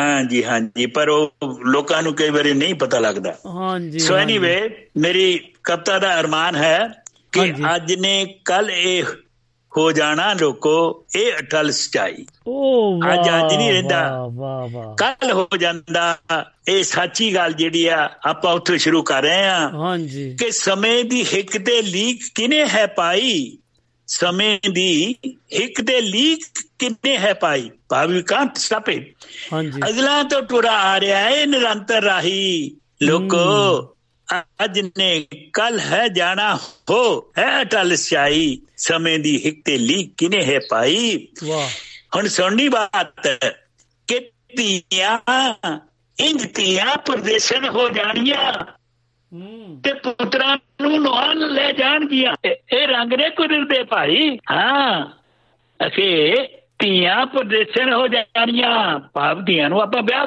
[0.01, 1.33] ਹਾਂਜੀ ਹਾਂਜੀ ਪਰ ਉਹ
[1.67, 6.89] ਲੋਕਾਂ ਨੂੰ ਕਈ ਵਾਰੀ ਨਹੀਂ ਪਤਾ ਲੱਗਦਾ। ਹਾਂਜੀ ਸੋ। ਐਨੀਵੇ ਮੇਰੀ ਕਵਿਤਾ ਦਾ ਅਰਮਾਨ ਹੈ
[7.33, 9.05] ਕਿ। ਅੱਜ ਨੇ ਕੱਲ ਇਹ
[9.77, 15.33] ਹੋ ਜਾਣਾ ਲੋਕੋ ਇਹ ਅਟਲ ਸਚਾਈ। ਓ ਵਾਹ ਅੱਜ ਅੱਜ ਨਹੀਂ ਰਹਿੰਦਾ। ਵਾਹ ਵਾਹ ਕੱਲ
[15.33, 16.19] ਹੋ ਜਾਂਦਾ
[16.69, 21.25] ਇਹ ਸੱਚੀ ਗੱਲ ਜਿਹੜੀ ਆ ਆਪਾਂ ਉੱਥੇ ਸ਼ੁਰੂ ਕਰ ਰਹੇ ਆ ਹਾਂਜੀ। ਕਿ ਸਮੇਂ ਦੀ
[21.25, 23.59] ਹਿੱਕ ਤੇ ਲੀਕ ਕਿਨੇ ਹੈ ਪਾਈ?
[24.07, 26.45] ਸਮੇਂ ਦੀ ਹਿੱਕ ਤੇ ਲੀਕ
[26.79, 27.71] ਕਿਨੇ ਹੈ ਪਾਈ?
[27.89, 28.89] ਭਾਵੀ ਕਾਂਟ ਸਟਾਪ
[29.53, 33.92] ਹਾਂਜੀ। ਅਗਲਾ ਤੋਂ ਟੁਰਾ ਆ ਰਿਹਾ ਹੈ ਨਿਰੰਤਰ ਰਾਹੀ। ਲੋਕੋ
[34.41, 36.57] ਅੱਜ ਨੇ ਕੱਲ ਹੈ ਜਾਣਾ
[36.91, 41.29] ਹੋ ਹੈ ਅਟਲ ਸਿਆਈ ਸਮੇਂ ਦੀ ਹਿੱਕ ਤੇ ਲੀਕ ਕਿਨੇ ਹੈ ਪਾਈ?
[41.45, 41.69] ਵਾਹ।
[42.17, 43.29] ਹੁਣ ਸੁਣਨੀ ਬਾਤ
[44.07, 45.19] ਕਿ ਧੀਆਂ
[46.21, 48.53] ਇੰਜ ਧੀਆਂ ਪ੍ਰਦੇਸ਼ਨ ਹੋ ਜਾਣੀਆਂ
[49.85, 55.07] ਤੇ ਪੁੱਤਰਾਂ ਨੂੰ ਨਵਾਨ ਲੈ ਜਾਣਗੀਆਂ। ਇਹ ਇਹ ਰੰਗ ਨੇ ਕੁਦਰ ਦੇ ਭਾਈ। ਹਾਂ।
[55.87, 56.37] ਅਸੀਂ
[56.79, 60.27] ਧੀਆਂ ਪ੍ਰਦੇਸ਼ਨ ਹੋ ਜਾਣੀਆਂ ਭਾਵ ਧੀਆਂ ਨੂੰ ਆਪਾਂ ਵਿਆਹ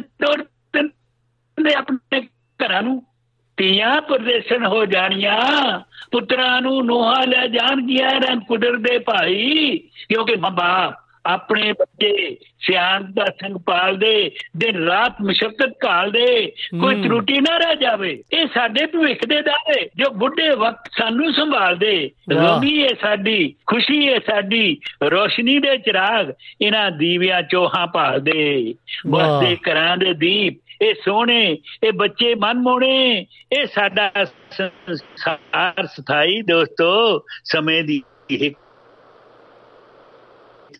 [0.00, 3.11] ਤੋੜ ਦਿੰਦੇ ਆਪਣੇ ਘਰਾਂ ਨੂੰ।
[3.56, 5.80] ਧੀਆਂ ਪ੍ਰਦੇਸ਼ਨ ਹੋ ਜਾਣੀਆਂ
[6.12, 9.78] ਪੁੱਤਰਾਂ ਨੂੰ ਨੋਹਾ ਲੈ ਜਾਣਗੀਆਂ ਰੰਗ ਕੁਦਰ ਦੇ ਭਾਈ
[10.08, 10.92] ਕਿਉਂਕਿ ਮਾਂ
[11.26, 18.22] ਆਪਣੇ ਬੱਚੇ ਸਿਆਣ ਦਾ ਸੰਗ ਪਾਲਦੇ ਦਿਨ ਰਾਤ ਮੁਸ਼ਕਲ ਘਾਲਦੇ ਕੋਈ। ਤਰੁੱਟੀ ਨਾ ਰਹਿ ਜਾਵੇ
[18.32, 24.18] ਇਹ ਸਾਡੇ ਭਵਿੱਖ ਦੇ ਦਾਵੇ ਜੋ ਬੁੱਢੇ ਵਕਤ ਸਾਨੂੰ ਸੰਭਾਲਦੇ। ਰੋਮੀ ਹੈ ਸਾਡੀ ਖੁਸ਼ੀ ਹੈ
[24.18, 28.74] ਸਾਡੀ ਰੋਸ਼ਨੀ ਦੇ ਚਿਰਾਗ ਇਹਨਾਂ ਦੀਵਿਆਂ ਚੋਹਾਂ ਭਾਲਦੇ।
[29.06, 34.12] ਬਸਦੇ ਘਰਾਂ ਦੇ ਦੀਪ ਇਹ ਸੋਹਣੇ, ਇਹ ਬੱਚੇ ਮਨਮੋਹਣੇ ਇਹ ਸਾਡਾ
[34.50, 38.58] ਸੰਸਾਰ ਸਥਾਈ ਦੋਸਤੋ, ਸਮੇਂ ਦੀ ਇੱਕ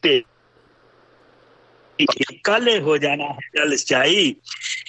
[0.03, 0.23] ਤੇ
[2.45, 4.35] ਕੱਲ ਹੋ ਜਾਣਾ ਹੈ ਜਲ ਚਾਈ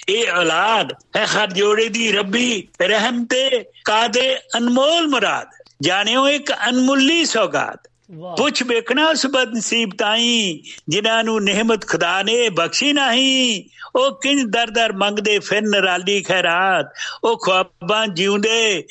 [0.08, 5.48] ਇਹ ਔਲਾਦ ਹੈ ਹਰ ਜੋੜੇ ਦੀ ਰੱਬੀ, ਰਹਿਮ ਤੇ ਕਾਦੇ ਅਨਮੋਲ ਮੁਰਾਦ।
[5.82, 12.48] ਜਾਣਿਓ ਇੱਕ ਅਨਮੁੱਲੀ ਸੌਗਾਤ। ਵਾਹ ਪੁੱਛ ਵੇਖਣਾ ਉਸ ਬਦਨਸੀਬ ਤਾਈ ਜਿਨ੍ਹਾਂ ਨੂੰ ਨਿਹਮਤ ਖੁਦਾ ਨੇ
[12.48, 13.64] ਬਖਸ਼ੀ ਨਹੀਂ।
[13.96, 16.86] ਉਹ ਕਿੰਜ ਦਰ ਦਰ ਮੰਗਦੇ ਫਿਰ ਨਰਾਲੀ ਖੈਰਾਤ।
[17.24, 18.84] ਉਹ ਖੁਆਬਾਂ ਜਿਉਂਦੇ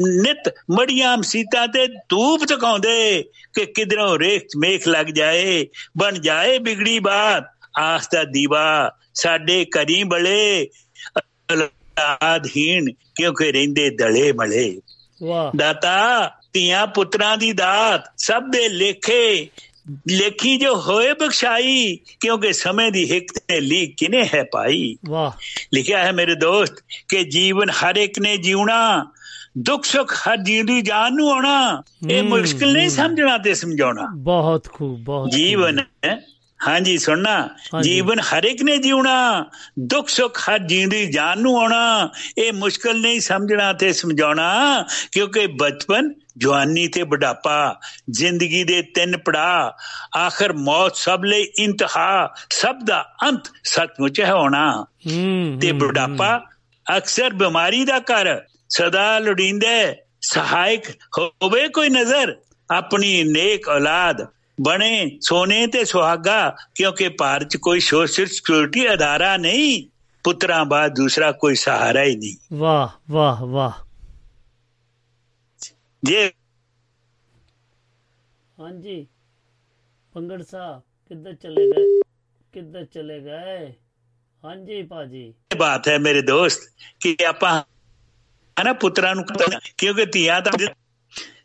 [0.00, 3.24] ਨਿਤ ਮੜੀਆਂ ਮਸੀਤਾਂ ਤੇ ਧੂਪ ਤਕਾਉਂਦੇ
[3.54, 5.66] ਕਿ ਕਿਧਰੋਂ ਰੇਖ ਮੇਖ ਲੱਗ ਜਾਏ
[5.98, 7.44] ਬਣ ਜਾਏ ਬਿਗੜੀ ਬਾਤ।
[7.78, 10.68] ਆਸ ਦਾ ਦੀਵਾ ਸਾਡੇ ਘਰੀ ਬਲੇ
[11.52, 14.80] ਔਲਾਦਹੀਣ ਕਿਉਂਕਿ ਰਹਿੰਦੇ ਦਲੇ ਮਲੇ।
[15.22, 19.48] ਵਾਹ। ਦਾਤਾ ਧੀਆਂ ਪੁੱਤਰਾਂ ਦੀ ਦਾਤ ਸਭ ਦੇ ਲੇਖੇ
[20.08, 24.96] ਲੇਖੀ ਜੋ ਹੋਏ ਬਖਸ਼ਾਈ ਕਿਉਂਕਿ ਸਮੇਂ ਦੀ ਹਿੱਕ ਤੇ ਲੀ ਕਿਨੇ ਹੈ ਪਾਈ?
[25.06, 25.30] ਵਾਹ।
[25.74, 26.74] ਲਿਖਿਆ ਹੈ ਮੇਰੇ ਦੋਸਤ
[27.08, 29.06] ਕਿ ਜੀਵਨ ਹਰ ਇੱਕ ਨੇ ਜਿਉਣਾ
[29.58, 35.00] ਦੁੱਖ ਸੁੱਖ ਹਰ ਜੀਵ ਜਾਨ ਨੂੰ ਆਉਣਾ ਇਹ ਮੁਸ਼ਕਿਲ ਨਹੀਂ। ਸਮਝਣਾ ਤੇ ਸਮਝਾਉਣਾ। ਬਹੁਤ ਖੂਬ
[35.00, 35.78] ਬਹੁਤ ਜੀਵਨ
[36.68, 37.48] ਹਾਂਜੀ ਸੁਣਨਾ।
[37.82, 39.44] ਜੀਵਨ ਹਰ ਇੱਕ ਨੇ ਜਿਉਣਾ
[39.78, 46.12] ਦੁੱਖ ਸੁੱਖ ਹਰ ਜੀਂਦੀ ਜਾਨ ਨੂੰ ਆਉਣਾ ਇਹ ਮੁਸ਼ਕਲ ਨਹੀਂ ਸਮਝਣਾ ਤੇ ਸਮਝਾਉਣਾ ਕਿਉਂਕਿ ਬਚਪਨ
[46.38, 47.80] ਜਵਾਨੀ ਤੇ ਬੁਢਾਪਾ
[48.10, 49.76] ਜ਼ਿੰਦਗੀ ਦੇ ਤਿੰਨ ਪੜਾ
[50.26, 54.86] ਆਖਰ ਮੌਤ ਸਭ ਲਈ ਇੰਤਹਾ ਸਭ ਦਾ ਅੰਤ ਸੱਚਮੁੱਚ ਹੈ ਹੋਣਾ।
[55.60, 56.44] ਤੇ ਬੁਢਾਪਾ
[56.96, 60.84] ਅਕਸਰ ਬਿਮਾਰੀ ਦਾ ਘਰ ਸਦਾ ਲੋੜੀਂਦੇ ਸਹਾਇਕ
[61.18, 62.36] ਹੋਵੇ ਕੋਈ ਨਜ਼ਰ।
[62.70, 64.26] ਆਪਣੀ ਨੇਕ ਔਲਾਦ
[64.60, 69.84] ਬਣੇ ਸੋਨੇ ਤੇ ਸੁਹਾਗਾ ਕਿਉਂਕਿ ਭਾਰਤ ਚ ਕੋਈ ਸੋਸ਼ਲ ਸਿਕਿਉਰਿਟੀ ਅਦਾਰਾ ਨਹੀਂ
[70.24, 73.87] ਪੁੱਤਰਾਂ ਬਾਅਦ ਦੂਸਰਾ ਕੋਈ ਸਹਾਰਾ ਹੀ ਨਹੀਂ। ਵਾਹ ਵਾਹ ਵਾਹ।
[76.02, 76.30] ਜੇ।
[78.58, 79.06] ਹਾਂਜੀ।
[80.12, 81.86] ਪੰਗੜ ਸਾਹਿਬ ਕਿੱਧਰ ਚਲੇ ਗਏ?
[82.54, 83.72] ਕਿੱਧਰ ਚਲੇ ਗਏ?
[84.42, 86.68] ਹਾਂਜੀ ਭਾਜੀ। ਇਹ ਬਾਤ ਹੈ ਮੇਰੇ ਦੋਸਤ
[87.00, 87.60] ਕਿ ਆਪਾਂ
[88.56, 89.24] ਹਨਾ ਪੁੱਤਰਾਂ ਨੂੰ
[89.76, 90.40] ਕਿਉਂਕਿ ਧੀਆਂ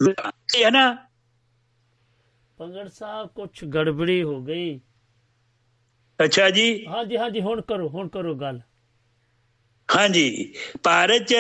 [0.02, 0.86] ਇਹ ਹੈ ਨਾ
[2.58, 4.80] ਪੰਗੜ ਸਾਹਿਬ ਕੁਝ ਗੜਬੜੀ ਹੋ ਗਈ।
[6.20, 8.62] ਅੱਛਾ ਜੀ। ਹਾਂਜੀ ਹਾਂਜੀ ਹੁਣ ਕਰੋ ਹੁਣ ਕਰੋ ਗੱਲ।
[9.90, 11.36] ਹਾਂਜੀ। ਭਾਰਤ ਚ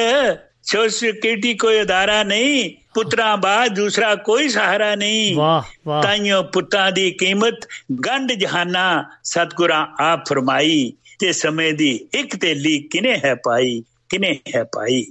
[0.64, 6.91] ਸੋਸ਼ਲ ਸਿਕਿਉਰਿਟੀ ਕੋਈ ਅਦਾਰਾ ਨਹੀਂ ਪੁੱਤਰਾਂ ਬਾਅਦ ਦੂਸਰਾ ਕੋਈ ਸਹਾਰਾ ਨਹੀਂ ਵਾਹ ਵਾਹ ਤਾਈਓ ਪੁੱਤਾਂ
[6.91, 7.68] ਦੀ ਕੀਮਤ
[8.07, 8.84] ਗੰਢ ਜਹਾਨਾ
[9.24, 15.03] ਸਤਗੁਰਾਂ ਆਪ ਫਰਮਾਈ ਤੇ ਸਮੇਂ ਦੀ ਇੱਕ ਤੇਲੀ ਕਿਨੇ ਹੈ ਪਾਈ ਕਿਨੇ ਹੈ ਪਾਈ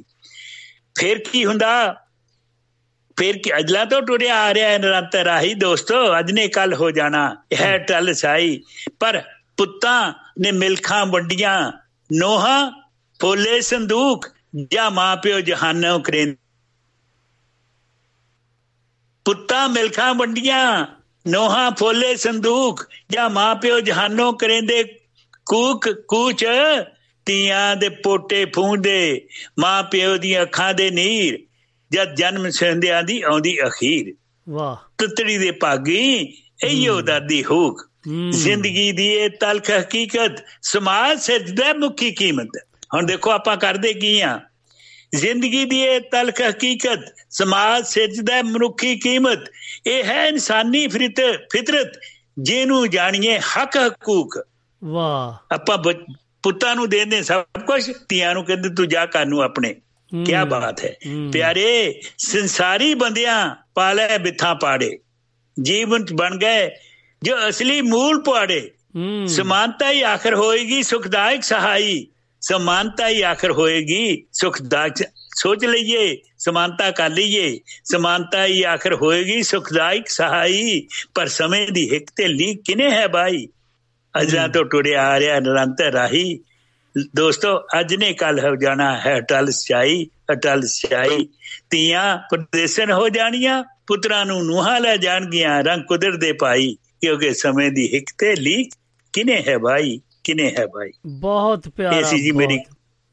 [0.94, 1.72] ਫਿਰ ਕੀ ਹੁੰਦਾ
[3.16, 6.90] ਫਿਰ ਕੀ ਅਜਲਾ ਤੋਂ ਟੁਰਿਆ ਆ ਰਿਹਾ ਹੈ ਨਿਰੰਤਰ ਰਾਹੀ ਦੋਸਤੋ ਅੱਜ ਨੇ ਕੱਲ ਹੋ
[6.90, 8.60] ਜਾਣਾ ਇਹ ਟਲ ਸਾਈ
[9.00, 9.22] ਪਰ
[9.56, 11.72] ਪੁੱਤਾਂ ਨੇ ਮਿਲਖਾਂ ਵੰਡੀਆਂ
[12.10, 12.70] ਨੋਹਾਂ
[13.20, 14.26] ਫੋਲੇ ਸੰਦੂਕ
[14.72, 16.36] ਜਾਂ ਮਾਪਿਓ ਜਹਾਨੋਂ ਕਰੇ।
[19.24, 20.86] ਪੁੱਤਾਂ ਮਿਲਖਾਂ ਵੰਡੀਆਂ
[21.28, 24.84] ਨੋਹਾਂ ਫੋਲੇ ਸੰਦੂਕ ਜਾਂ ਮਾਪਿਓ ਜਹਾਨੋਂ ਕਰੇਂਦੇ
[25.46, 26.44] ਕੂਕ ਕੂਚ
[27.26, 29.26] ਤੀਆਂ ਦੇ ਪੋਟੇ ਫੂੰਦੇ
[29.58, 31.46] ਮਾਪਿਓ ਦੀਆਂ ਅੱਖਾਂ ਦੇ ਨੀਰ
[31.92, 34.14] ਜਦ ਜਨਮ ਸੰਧਿਆਂ ਦੀ ਆਉਂਦੀ ਅਖੀਰ।
[34.48, 37.90] ਵਾਹ। ਤਤੜੀ ਦੇ ਭਾਗੀ ਇਹੋ ਦਾਦੀ ਹੂਕ।
[38.30, 44.40] ਜ਼ਿੰਦਗੀ ਦੀ ਇਹ ਤਲਖ ਹਕੀਕਤ ਸਮਾਜ ਸਿਰਜਦਾ ਮੁੱਖੀ ਕੀਮਤ। ਹੁਣ ਦੇਖੋ ਆਪਾਂ ਕਰਦੇ ਕੀ ਆ?
[45.14, 47.00] ਜ਼ਿੰਦਗੀ ਦੀ ਇਹ ਤਲਖ ਹਕੀਕਤ
[47.30, 49.38] ਸਮਾਜ ਸਿਰਜਦਾ ਮਨੁੱਖੀ ਕੀਮਤ
[49.86, 52.00] ਇਹ ਹੈ ਇਨਸਾਨੀ ਫਿਤਰਤ
[52.38, 54.46] ਜਿਹਨੂੰ ਜਾਣੀਏ ਹੱਕ ਹਕੂਕ।
[54.84, 55.78] ਵਾਹ। ਆਪਾਂ
[56.42, 59.74] ਪੁੱਤਾਂ ਨੂੰ ਦੇਂਦੇ ਸਭ ਕੁਝ ਧੀਆਂ ਨੂੰ ਕਹਿੰਦੇ ਤੂੰ ਜਾ ਘਰ ਨੂੰ ਆਪਣੇ।
[60.26, 60.96] ਕੀ ਬਾਤ ਹੈ।
[61.32, 64.98] ਪਿਆਰੇ ਸੰਸਾਰੀ ਬੰਦਿਆਂ ਪਾਲੇ ਬਿਥਾਂ ਪਾੜੇ।
[65.62, 66.70] ਜੀਵਨ ਬਣ ਗਏ
[67.22, 68.70] ਜੋ ਅਸਲੀ ਮੂਲ ਪਾੜੇ
[69.26, 72.06] ਸਮਾਨਤਾ ਹੀ ਆਖਰ ਹੋਏਗੀ ਸੁਖਦਾਇਕ ਸਹਾਈ।
[72.42, 75.02] ਸਮਾਨਤਾ ਹੀ ਆਖਰ ਹੋਏਗੀ ਸੁਖਦਾਇਕ
[75.36, 82.10] ਸੋਚ ਲਈਏ ਸਮਾਨਤਾ ਕਰ ਲਈਏ ਸਮਾਨਤਾ ਹੀ ਆਖਰ ਹੋਏਗੀ ਸੁਖਦਾਇਕ ਸਹਾਈ ਪਰ ਸਮੇਂ ਦੀ ਹਿੱਕ
[82.16, 83.46] ਤੇ ਲੀ ਕਿਨੇ ਹੈ ਬਾਈ
[84.14, 86.38] ਅਜਰਾ ਤੋਂ ਟੁਰਿਆ ਆ ਰਿਹਾ ਨਿਰੰਤਰ ਰਾਹੀ
[87.16, 91.26] ਦੋਸਤੋ ਅੱਜ ਨੇ ਕੱਲ ਹੋ ਜਾਣਾ ਹੈ ਅਟਲ ਸਿਆਈ ਅਟਲ ਸਿਆਈ
[91.70, 97.70] ਤੀਆਂ ਪ੍ਰਦੇਸ਼ਨ ਹੋ ਜਾਣੀਆਂ ਪੁੱਤਰਾਂ ਨੂੰ ਨੂਹਾਂ ਲੈ ਜਾਣਗੀਆਂ ਰੰਗ ਕੁਦਰ ਦੇ ਪਾਈ ਕਿਉਂਕਿ ਸਮੇਂ
[97.70, 98.62] ਦੀ ਹਿੱਕ ਤੇ ਲੀ
[99.14, 102.60] ਕਿਨੇ ਹੈ ਭਾਈ ਕਿਨੇ ਹੈ ਭਾਈ ਬਹੁਤ ਪਿਆਰਾ ਇਹ ਸੀ ਜੀ ਮੇਰੀ-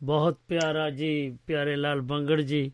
[0.04, 2.72] ਬਹੁਤ- ਪਿਆਰਾ ਜੀ ਪਿਆਰੇ ਲਾਲ ਬੰਗੜ ਜੀ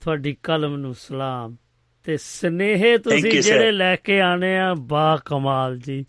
[0.00, 1.56] ਤੁਹਾਡੀ ਕਲਮ ਨੂੰ ਸਲਾਮ
[2.04, 3.42] ਤੇ ਸਨੇਹੇ ਤੁਸੀਂ.
[3.42, 6.04] ਜਿਹੜੇ ਲੈ ਕੇ ਆਣੇ ਆ ਬਾ ਕਮਾਲ ਜੀ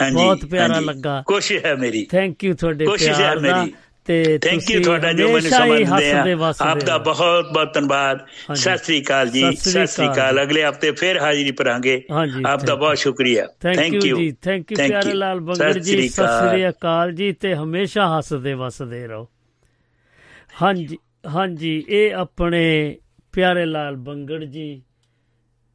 [0.00, 3.74] ਹਾਂਜੀ ਬਹੁਤ ਪਿਆਰਾ। ਲੱਗਾ ਕੋਸ਼ਿਸ਼ ਹੈ ਮੇਰੀ ਥੈਂਕ ਯੂ ਤੁਹਾਡੇ ਪਿਆਰ ਦਾ ਮੇਰੀ।
[4.08, 8.18] ਤੇ ਥੈਂਕ ਯੂ ਤੁਹਾਡਾ ਜੋ ਮੈਨੂੰ ਸਮਝਦੇ ਆ ਆਪ ਦਾ। ਬਹੁਤ ਬਹੁਤ ਧੰਨਵਾਦ।
[8.54, 12.00] ਸਤਿ ਸ੍ਰੀ ਅਕਾਲ ਜੀ ਸਤਿ ਸ੍ਰੀ ਅਕਾਲ। ਅਗਲੇ ਹਫ਼ਤੇ ਫਿਰ ਹਾਜ਼ਰੀ ਭਰਾਂਗੇ
[12.46, 15.12] ਆਪ ਦਾ ਬਹੁਤ ਸ਼ੁਕਰੀਆ ਥੈਂਕ ਯੂ ਜੀ ਥੈਂਕ ਯੂ ਪਿਆਰੇ.
[15.12, 19.28] ਲਾਲ ਬੰਗੜ ਜੀ ਸਤਿ। ਸ੍ਰੀ ਅਕਾਲ ਜੀ ਤੇ ਹਮੇਸ਼ਾ ਹੱਸਦੇ ਵਸਦੇ ਰਹੋ
[20.62, 22.96] ਹਾਂਜੀ ਹਾਂਜੀ ਇਹ ਆਪਣੇ
[23.32, 24.82] ਪਿਆਰੇ ਲਾਲ ਬੰਗੜ ਜੀ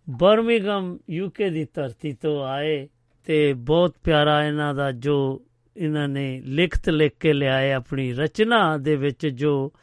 [0.10, 2.88] ਬਰਮਿੰਗਮ ਯੂਕੇ ਦੀ ਧਰਤੀ ਤੋਂ ਆਏ
[3.28, 5.42] ਤੇ ਬਹੁਤ ਪਿਆਰਾ ਇਹਨਾਂ ਦਾ ਜੋ
[5.78, 9.74] ਇਹਨਾਂ ਨੇ ਲਿਖਤ ਲਿਖ ਕੇ ਲਿਆਏ ਆਪਣੀ ਰਚਨਾ ਦੇ ਵਿੱਚ ਜੋ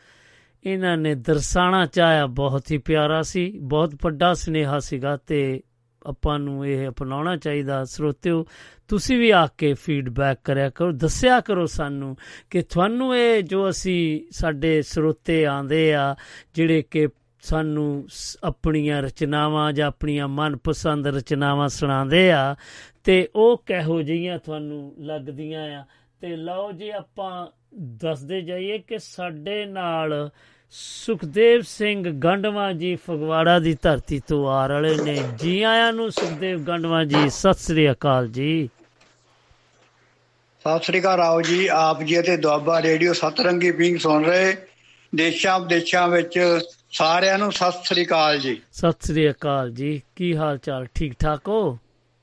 [0.64, 5.62] ਇਹਨਾਂ ਨੇ ਦਰਸਾਣਾ ਚਾਹਿਆ, ਬਹੁਤ ਹੀ ਪਿਆਰਾ ਸੀ, ਬਹੁਤ ਵੱਡਾ ਸੁਨੇਹਾ ਸੀਗਾ ਤੇ
[6.06, 8.46] ਆਪਾਂ ਨੂੰ ਇਹ ਅਪਣਾਉਣਾ ਚਾਹੀਦਾ। ਸਰੋਤਿਓ,
[8.88, 12.16] ਤੁਸੀਂ ਵੀ ਆ ਕੇ ਫੀਡਬੈਕ ਕਰਿਆ ਕਰੋ, ਦੱਸਿਆ ਕਰੋ ਸਾਨੂੰ
[12.50, 16.16] ਕਿ ਤੁਹਾਨੂੰ ਇਹ ਜੋ ਅਸੀਂ ਸਾਡੇ ਸਰੋਤੇ ਆਂਦੇ ਆ,
[16.54, 17.08] ਜਿਹੜੇ ਕਿ
[17.42, 22.56] ਸਾਨੂੰ ਸ- ਆਪਣੀਆਂ ਰਚਨਾਵਾਂ ਜਾਂ ਆਪਣੀਆਂ ਮਨਪਸੰਦ ਰਚਨਾਵਾਂ ਸੁਣਾਉਂਦੇ ਆ
[23.04, 25.84] ਤੇ ਉਹ ਕਿਹੋ ਜਿਹੀਆਂ ਤੁਹਾਨੂੰ ਲੱਗਦੀਆਂ ਆ।
[26.20, 27.46] ਤੇ ਲਓ ਜੀ ਆਪਾਂ
[27.78, 30.30] ਦੱਸਦੇ ਜਾਈਏ ਕਿ ਸਾਡੇ ਨਾਲ
[30.70, 36.64] ਸੁਖਦੇਵ ਸਿੰਘ ਗੰਡਵਾ ਜੀ ਫਗਵਾੜਾ ਦੀ ਧਰਤੀ ਤੋਂ ਆ ਰਹੇ ਨੇ। ਜੀ ਆਇਆਂ ਨੂੰ ਸੁਖਦੇਵ
[36.64, 38.68] ਗੰਡਵਾ ਜੀ, ਸਤਿ ਸ੍ਰੀ ਅਕਾਲ ਜੀ।
[40.60, 44.56] ਸਤਿ ਸ੍ਰੀ ਅਕਾਲ ਰਾਓ ਜੀ, ਆਪ ਜੀ ਅਤੇ ਦੁਆਬਾ ਰੇਡੀਓ ਸਤਰੰਗੀ ਪਿੰਗ ਸੁਣ ਰਹੇ।
[45.14, 46.58] ਦੇਸ਼ਾਂ ਵਿਦੇਸ਼ਾਂ ਵਿੱਚ
[46.92, 50.86] ਸਾਰਿਆਂ ਨੂੰ ਸਤਿ ਸ੍ਰੀ ਅਕਾਲ ਜੀ। ਸਤਿ ਸ੍ਰੀ ਅਕਾਲ ਜੀ। ਕੀ ਹਾਲ ਚਾਲ?
[50.94, 51.78] ਠੀਕ ਠਾਕ ਹੋ?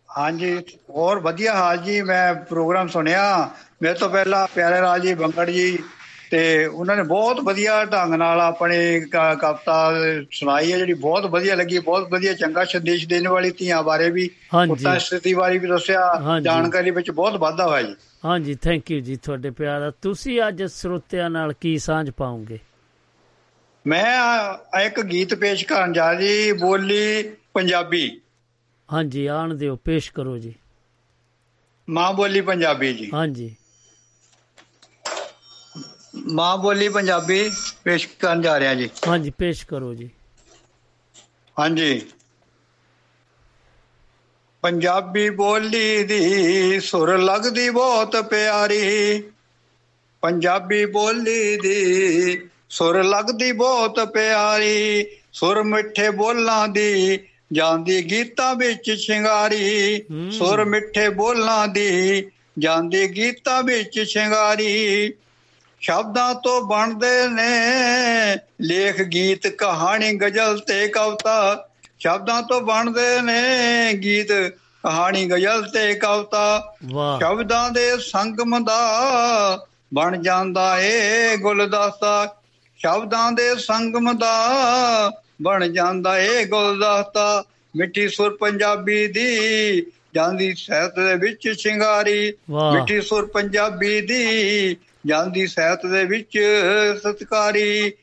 [0.09, 0.57] ਹਾਂਜੀ
[0.89, 3.49] ਹੋਰ ਵਧੀਆ ਹਾਲ ਜੀ। ਮੈਂ ਪ੍ਰੋਗਰਾਮ ਸੁਣਿਆ।
[3.81, 5.77] ਮੇਰੇ ਤੋਂ ਪਹਿਲਾਂ ਪਿਆਰੇ ਲਾਲ ਜੀ ਬੰਗੜ ਜੀ
[6.31, 9.91] ਤੇ ਉਹਨਾਂ ਨੇ ਬਹੁਤ ਵਧੀਆ ਢੰਗ ਨਾਲ ਆਪਣੀ ਕਵਿਤਾ
[10.31, 14.29] ਸੁਣਾਈ ਹੈ ਜਿਹੜੀ ਬਹੁਤ ਵਧੀਆ ਲੱਗੀ। ਬਹੁਤ ਵਧੀਆ ਚੰਗਾ ਸੰਦੇਸ਼ ਦੇਣ ਵਾਲੀ ਧੀਆਂ ਬਾਰੇ ਵੀ।
[14.67, 17.95] ਪੁੱਤਾਂ ਸਥਿਤੀ ਬਾਰੇ ਵੀ ਦੱਸਿਆ। ਜਾਣਕਾਰੀ ਵਿੱਚ ਬਹੁਤ ਵਾਧਾ ਹੋਇਆ ਜੀ।
[18.25, 22.59] ਹਾਂਜੀ ਥੈਂਕ ਯੂ ਜੀ ਤੁਹਾਡੇ ਪਿਆਰ ਦਾ ਤੁਸੀਂ ਅੱਜ ਸਰੋਤਿਆਂ ਨਾਲ ਕੀ ਸਾਂਝ ਪਾਉਂਗੇ
[23.87, 28.21] ਮੈਂ ਇੱਕ ਗੀਤ ਪੇਸ਼ ਕਰਨ ਜਾ ਜੀ ਬੋਲੀ ਪੰਜਾਬੀ।
[28.93, 30.55] ਹਾਂਜੀ ਆਣ ਦਿਓ ਪੇਸ਼ ਕਰੋ ਜੀ।
[31.89, 33.55] ਮਾਂ ਬੋਲੀ ਪੰਜਾਬੀ ਜੀ। ਹਾਂਜੀ।
[36.31, 37.51] ਮਾਂ ਬੋਲੀ ਪੰਜਾਬੀ
[37.83, 40.09] ਪੇਸ਼ ਕਰਨ ਜਾ ਰਿਹਾ ਜੀ। ਹਾਂਜੀ ਪੇਸ਼ ਕਰੋ ਜੀ।
[41.59, 42.07] ਹਾਂਜੀ।
[44.61, 49.23] ਪੰਜਾਬੀ ਬੋਲੀ ਦੀ ਸੁਰ ਲੱਗਦੀ ਬਹੁਤ ਪਿਆਰੀ।
[50.21, 57.19] ਪੰਜਾਬੀ ਬੋਲੀ ਦੀ ਸੁਰ ਲੱਗਦੀ ਬਹੁਤ ਪਿਆਰੀ ਸੁਰ ਮਿੱਠੇ ਬੋਲਾਂ ਦੀ
[57.53, 62.25] ਜਾਂਦੀ ਗੀਤਾਂ ਵਿੱਚ ਸ਼ਿੰਗਾਰੀ। ਸੁਰ ਮਿੱਠੇ ਬੋਲਾਂ ਦੀ
[62.59, 65.13] ਜਾਂਦੀ ਗੀਤਾਂ ਵਿੱਚ ਸ਼ਿੰਗਾਰੀ।
[65.81, 67.51] ਸ਼ਬਦਾਂ ਤੋਂ ਬਣਦੇ ਨੇ
[68.61, 71.67] ਲੇਖ ਗੀਤ ਕਹਾਣੀ ਗਜ਼ਲ ਤੇ ਕਵਤਾ।
[71.99, 74.31] ਸ਼ਬਦਾਂ ਤੋਂ ਬਣਦੇ ਨੇ ਗੀਤ
[74.83, 76.75] ਕਹਾਣੀ ਗਜ਼ਲ ਤੇ ਕਵਤਾ।
[77.19, 82.41] ਸ਼ਬਦਾਂ ਦੇ ਸੰਗਮ ਦਾ ਬਣ ਜਾਂਦਾ ਏ ਗੁਲਦਸਤਾ
[82.77, 84.51] ਸ਼ਬਦਾਂ ਦੇ ਸੰਗਮ ਦਾ
[85.41, 87.43] ਬਣ ਜਾਂਦਾ ਏ ਗੁਲਦਸਤਾ।
[87.75, 95.85] ਮਿੱਠੀ ਸੁਰ ਪੰਜਾਬੀ ਦੀ ਜਾਂਦੀ ਸਹਿਤ ਦੇ ਵਿੱਚ ਸ਼ਿੰਗਾਰੀ। ਮਿੱਠੀ ਸੁਰ ਪੰਜਾਬੀ ਦੀ ਜਾਂਦੀ ਸਹਿਤ
[95.85, 96.39] ਦੇ ਵਿੱਚ
[97.03, 97.93] ਸਤਕਾਰੀ।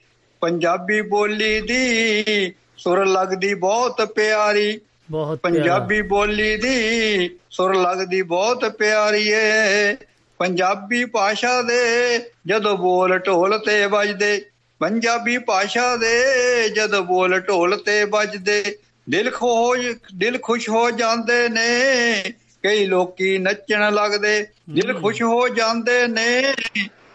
[0.40, 4.80] ਪੰਜਾਬੀ ਬੋਲੀ ਦੀ ਸੁਰ ਲੱਗਦੀ ਬਹੁਤ ਪਿਆਰੀ।
[5.10, 9.96] ਬਹੁਤ। ਪੰਜਾਬੀ ਬੋਲੀ ਦੀ ਸੁਰ ਲੱਗਦੀ ਬਹੁਤ ਪਿਆਰੀ ਏ।
[10.38, 14.42] ਪੰਜਾਬੀ ਭਾਸ਼ਾ ਦੇ ਜਦੋਂ ਬੋਲ ਢੋਲ ਤੇ ਵੱਜਦੇ
[14.80, 18.78] ਪੰਜਾਬੀ ਭਾਸ਼ਾ ਦੇ ਜਦੋਂ ਬੋਲ ਢੋਲ ਤੇ ਵੱਜਦੇ
[19.10, 19.86] ਦਿਲ ਖੋਜ
[20.16, 26.54] ਦਿਲ ਖੁਸ਼ ਹੋ ਜਾਂਦੇ ਨੇ। ਕਈ ਲੋਕੀ ਨੱਚਣ ਲੱਗਦੇ ਦਿਲ ਖੁਸ਼ ਹੋ ਜਾਂਦੇ ਨੇ।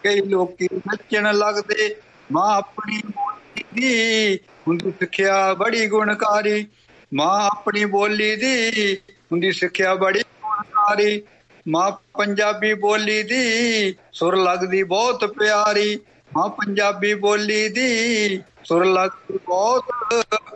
[0.02, 1.96] ਕਈ ਲੋਕੀ ਨੱਚਣ ਲੱਗਦੇ
[2.32, 4.38] ਮਾਂ ਆਪਣੀ ਬੋਲੀ ਦੀ
[4.68, 6.66] ਹੁੰਦੀ ਸਿੱਖਿਆ ਬੜੀ ਗੁਣਕਾਰੀ।
[7.14, 8.94] ਮਾਂ ਆਪਣੀ ਬੋਲੀ ਦੀ
[9.32, 11.22] ਹੁੰਦੀ ਸਿੱਖਿਆ ਬੜੀ ਗੁਣਕਾਰੀ।
[11.68, 15.98] ਮਾਂ ਪੰਜਾਬੀ ਬੋਲੀ ਦੀ ਸੁਰ ਲੱਗਦੀ ਬਹੁਤ ਪਿਆਰੀ।
[16.36, 19.84] ਮਾਂ ਪੰਜਾਬੀ ਬੋਲੀ ਦੀ ਸੁਰ ਲੱਗਦੀ ਬਹੁਤ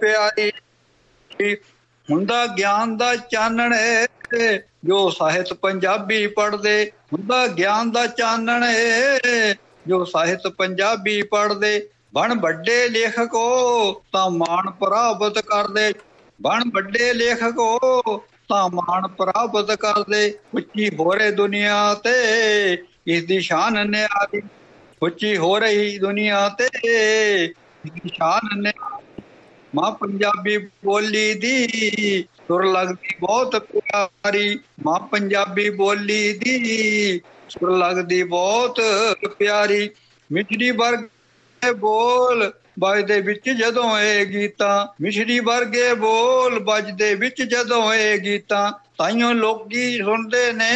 [0.01, 0.53] ਪਿਆਰੀ।
[2.11, 4.07] ਹੁੰਦਾ ਗਿਆਨ ਦਾ ਚਾਨਣ ਏ,
[4.85, 9.55] ਜੋ ਸਾਹਿਤ ਪੰਜਾਬੀ ਪੜ੍ਹਦੇ। ਹੁੰਦਾ ਗਿਆਨ ਦਾ ਚਾਨਣ ਏ,
[9.87, 15.95] ਜੋ ਸਾਹਿਤ ਪੰਜਾਬੀ ਪੜ੍ਹਦੇ। ਬਣ ਵੱਡੇ ਲੇਖਕੋ, ਤਾਂ ਮਾਣ ਪ੍ਰਾਪਤ ਕਰਦੇ।
[16.43, 17.79] ਬਣ ਵੱਡੇ ਲੇਖਕੋ,
[18.49, 22.15] ਤਾਂ ਮਾਣ ਪ੍ਰਾਪਤ ਕਰਦੇ। ਉੱਚੀ ਹੋ ਰਹੀ ਦੁਨੀਆ ਤੇ,
[23.07, 24.43] ਇਸ ਦੀ ਸ਼ਾਨ ਨਿਆਰੀ
[25.05, 26.69] ਉੱਚੀ ਹੋ ਰਹੀ ਦੁਨੀਆ ਤੇ।
[27.85, 29.23] ਇਸ ਦੀ ਸ਼ਾਨ ਨਿਆਰੀ
[29.73, 38.81] ਮਾਂ ਪੰਜਾਬੀ ਬੋਲੀ ਦੀ ਸੁਰ ਲੱਗਦੀ ਬਹੁਤ ਪਿਆਰੀ। ਮਾਂ ਪੰਜਾਬੀ ਬੋਲੀ ਦੀ ਸੁਰ ਲੱਗਦੀ ਬਹੁਤ
[39.39, 39.89] ਪਿਆਰੀ।
[40.31, 48.19] ਮਿੱਠੜੀ ਵਰਗੇ ਬੋਲ ਵੱਜਦੇ ਵਿੱਚ ਜਦੋਂ ਇਹ ਗੀਤਾਂ ਮਿਸ਼ਰੀ ਵਰਗੇ ਬੋਲ ਵੱਜਦੇ ਵਿੱਚ ਜਦੋਂ ਇਹ
[48.19, 50.75] ਗੀਤਾਂ ਤਾਈਓ ਲੋਕੀ ਸੁਣਦੇ ਨੇ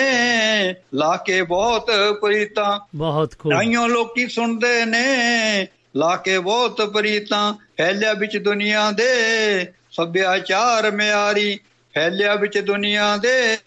[0.94, 1.90] ਲਾ ਕੇ ਬਹੁਤ
[2.22, 5.06] ਪ੍ਰੀਤਾਂ। ਬਹੁਤ ਖੂਬ। ਤਾਈਓ ਲੋਕੀ ਸੁਣਦੇ ਨੇ
[5.96, 9.12] ਲਾ ਕੇ ਬਹੁਤ ਪ੍ਰੀਤਾਂ। ਫੈਲਿਆ ਵਿੱਚ ਦੁਨੀਆ ਦੇ
[9.92, 11.60] ਸੱਭਿਆਚਾਰ ਮਿਆਰੀ।
[11.94, 13.58] ਫੈਲਿਆ ਵਿੱਚ ਦੁਨੀਆ ਦੇ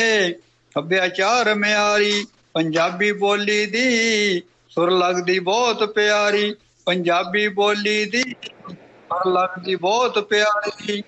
[0.73, 6.55] ਸੱਭਿਆਚਾਰ ਮਿਆਰੀ। ਪੰਜਾਬੀ ਬੋਲੀ ਦੀ ਸੁਰ ਲੱਗਦੀ ਬਹੁਤ ਪਿਆਰੀ।
[6.85, 11.01] ਪੰਜਾਬੀ ਬੋਲੀ ਦੀ ਸੁਰ ਲੱਗਦੀ, ਬਹੁਤ ਪਿਆਰੀ।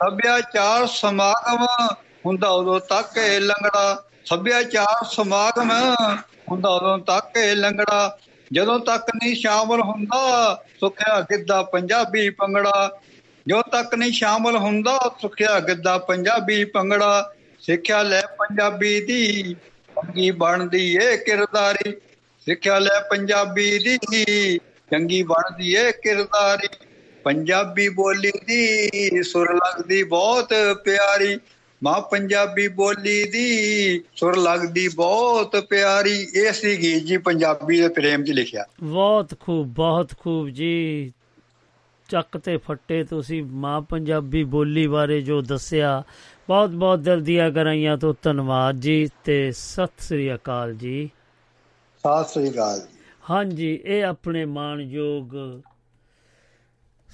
[0.00, 1.66] ਸੱਭਿਆਚਾਰ ਸਮਾਗਮ
[2.26, 5.70] ਹੁੰਦਾ ਉਦੋਂ ਤੱਕ ਇਹ ਲੰਗੜਾ। ਸੱਭਿਆਚਾਰ ਸਮਾਗਮ
[6.50, 8.18] ਹੁੰਦਾ ਉਦੋਂ ਤੱਕ ਇਹ ਲੰਗੜਾ।
[8.52, 13.00] ਜਦੋਂ ਤੱਕ ਨਹੀਂ ਸ਼ਾਮਲ ਹੁੰਦਾ, ਸੁਖਿਆ ਗਿੱਧਾ ਪੰਜਾਬੀ ਪੰਗੜਾ
[13.46, 20.94] ਜਦੋਂ ਤੱਕ ਨਹੀਂ ਸ਼ਾਮਲ ਹੁੰਦਾ, ਸੁਖਿਆ ਗਿੱਧਾ ਪੰਜਾਬੀ ਪੰਗੜਾ ਸਿੱਖਿਆ ਲੈ ਪੰਜਾਬੀ ਦੀ ਚੰਗੀ ਬਣਦੀ
[20.96, 21.92] ਏ ਕਿਰਦਾਰੀ।
[22.46, 24.58] ਸਿੱਖਿਆ ਲੈ ਪੰਜਾਬੀ ਦੀ
[24.92, 26.68] ਚੰਗੀ ਬਣਦੀ ਏ ਕਿਰਦਾਰੀ।
[27.24, 30.48] ਪੰਜਾਬੀ ਬੋਲੀ ਦੀ ਸੁਰ ਲੱਗਦੀ ਬਹੁਤ
[30.84, 31.38] ਪਿਆਰੀ।
[31.82, 38.24] ਮਾਂ ਪੰਜਾਬੀ ਬੋਲੀ ਦੀ ਸੁਰ ਲੱਗਦੀ ਬਹੁਤ ਪਿਆਰੀ। ਇਹ ਸੀ ਗੀਤ ਜੀ ਪੰਜਾਬੀ ਦੇ ਪ੍ਰੇਮ
[38.24, 41.12] 'ਚ ਲਿਖਿਆ। ਬਹੁਤ ਖੂਬ ਬਹੁਤ ਖੂਬ ਜੀ।
[42.08, 46.02] ਚੱਕ ਤੇ ਫੱਟੇ ਤੁਸੀਂ ਮਾਂ ਪੰਜਾਬੀ ਬੋਲੀ ਬਾਰੇ ਜੋ ਦੱਸਿਆ।
[46.48, 51.10] ਬਹੁਤ ਬਹੁਤ ਦਿਲ ਦੀਆਂ ਗਰਾਈਆਂ ਤੋਂ ਧੰਨਵਾਦ ਜੀ ਤੇ ਸਤਿ ਸ੍ਰੀ ਅਕਾਲ ਜੀ।
[51.98, 52.80] ਸਤਿ ਸ੍ਰੀ ਅਕਾਲ
[53.30, 55.36] ਹਾਂਜੀ, ਇਹ ਆਪਣੇ ਮਾਣਯੋਗ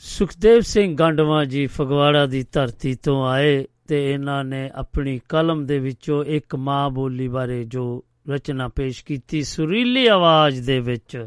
[0.02, 5.78] ਸੁਖਦੇਵ ਸਿੰਘ ਗੰਡਵਾ ਜੀ ਫਗਵਾੜਾ ਦੀ ਧਰਤੀ ਤੋਂ ਆਏ ਤੇ ਇਹਨਾਂ ਨੇ ਆਪਣੀ ਕਲਮ ਦੇ
[5.78, 11.26] ਵਿੱਚੋਂ ਇੱਕ ਮਾਂ ਬੋਲੀ ਬਾਰੇ ਜੋ ਰਚਨਾ ਪੇਸ਼ ਕੀਤੀ, ਸੁਰੀਲੀ ਆਵਾਜ਼ ਦੇ ਵਿੱਚ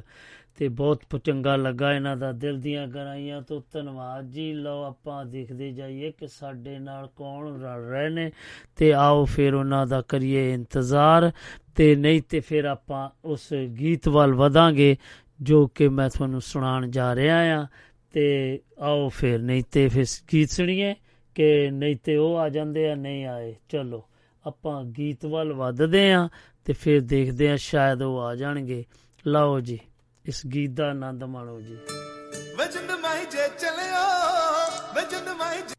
[0.62, 5.26] ਤੇ ਬਹੁਤ ਪ- ਚੰਗਾ ਲੱਗਾ ਇਹਨਾਂ ਦਾ ਦਿਲ ਦੀਆਂ ਗਰਾਈਆਂ ਤੋਂ। ਧੰਨਵਾਦ ਜੀ। ਲਓ ਆਪਾਂ
[5.26, 8.32] ਦੇਖਦੇ ਜਾਈਏ ਕਿ ਸਾਡੇ ਨਾਲ ਕੌਣ ਰਲ ਰਹੇ ਨੇ।
[8.76, 11.32] ਤੇ ਆਓ ਫਿਰ ਉਹਨਾਂ ਦਾ ਕਰੀਏ ਇੰਤਜ਼ਾਰ।
[11.76, 14.98] ਤੇ ਨਹੀਂ ਤੇ ਫਿਰ ਆਪਾਂ ਉਸ ਗੀਤ ਵੱਲ ਵਧਾਂਗੇ,
[15.42, 17.68] ਜੋ ਕਿ ਮੈਂ ਤੁਹਾਨੂੰ ਸੁਣਾਉਣ ਜਾ ਰਿਹਾ ਆ
[18.12, 20.96] ਤੇ ਆਓ ਫਿਰ, ਨਹੀਂ ਤੇ ਫਿਰ ਗੀਤ ਸੁਣੀਏ
[21.36, 24.04] ਕਿ ਨਹੀਂ ਤੇ ਉਹ ਆ ਜਾਂਦੇ ਆ, ਨਹੀਂ ਆਏ। ਚਲੋ,
[24.48, 26.30] ਆਪਾਂ ਗੀਤ ਵੱਲ ਵੱਧਦੇ ਆ
[26.66, 28.86] ਤੇ ਫਿਰ ਦੇਖਦੇ ਆ ਸ਼ਾਇਦ ਉਹ ਆ ਜਾਣਗੇ।
[29.28, 29.80] ਲਓ ਜੀ।
[30.32, 31.78] ਇਸ ਗੀਤ ਦਾ ਆਨੰਦ ਮਾਣੋ ਜੀ।
[32.58, 34.04] ਵਜਨ ਮਾਈ ਜੇ ਚਲਿਓ
[34.96, 35.76] ਵਜਨ ਮਾਈ ਜੇ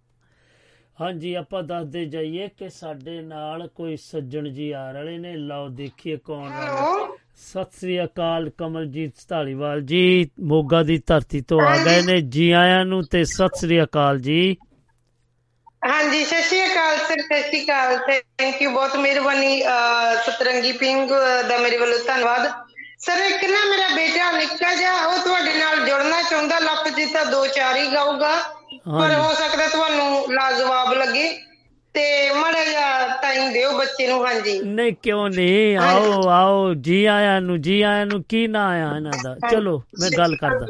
[0.98, 6.16] ਹਾਂਜੀ ਆਪਾਂ ਦੱਸਦੇ ਜਾਈਏ ਕਿ ਸਾਡੇ ਨਾਲ ਕੋਈ ਸੱਜਣ ਜੀ ਆ ਰਹੇ ਨੇ। ਲਓ ਦੇਖੀਏ
[6.24, 7.06] ਕੌਣ ਆ ਰਹੇ।
[7.44, 10.02] ਸਤਿ ਸ੍ਰੀ ਅਕਾਲ ਕਮਲਜੀਤ ਢਾਲੀਵਾਲ ਜੀ।
[10.50, 14.56] ਮੋਗਾ ਦੀ ਧਰਤੀ ਤੋਂ ਆ ਗਏ ਨੇ ਜੀ ਆਇਆਂ ਨੂੰ ਤੇ ਸਤਿ ਸ੍ਰੀ ਅਕਾਲ ਜੀ।
[15.82, 19.62] ਹਾਂਜੀ ਸਤਿ ਸ਼੍ਰੀ ਅਕਾਲ ਸਰ ਸਤਿ ਸ਼੍ਰੀ ਅਕਾਲ। ਥੈਂਕ ਯੂ ਬਹੁਤ ਮਿਹਰਬਾਨੀ
[20.26, 21.10] ਸਤਰੰਗੀ ਪਿੰਗ
[21.48, 22.50] ਦਾ ਮੇਰੇ ਵੱਲੋਂ ਧੰਨਵਾਦ।
[23.02, 27.24] ਸਰ ਇੱਕ ਨਾ ਮੇਰਾ ਬੇਟਾ ਨਿੱਕਾ ਜਿਹਾ ਉਹ ਤੁਹਾਡੇ ਨਾਲ ਜੁੜਨਾ ਚਾਹੁੰਦਾ ਲੱਪ ਜੀ ਤਾਂ
[27.26, 28.34] ਦੋ ਚਾਰ ਹੀ ਗਾਊਗਾ।
[28.90, 31.28] ਪਰ। ਹੋ ਸਕਦਾ ਤੁਹਾਨੂੰ ਲਾਜਵਾਬ ਲੱਗੇ।
[31.94, 32.02] ਤੇ
[32.34, 35.76] ਮਾੜਾ ਜਿਹਾ ਟਾਈਮ ਦਿਓ ਬੱਚੇ ਨੂੰ ਹਾਂਜੀ। ਨਹੀਂ ਕਿਉਂ ਨਹੀਂ?
[35.78, 39.34] ਆਓ ਆਓ ਜੀ ਆਇਆਂ ਨੂੰ ਜੀ ਆਇਆਂ ਨੂੰ ਕੀ ਨਾਂ ਆ ਇਹਨਾਂ ਦਾ?
[39.50, 40.66] ਚਲੋ ਮੈਂ ਗੱਲ ਕਰਦਾ।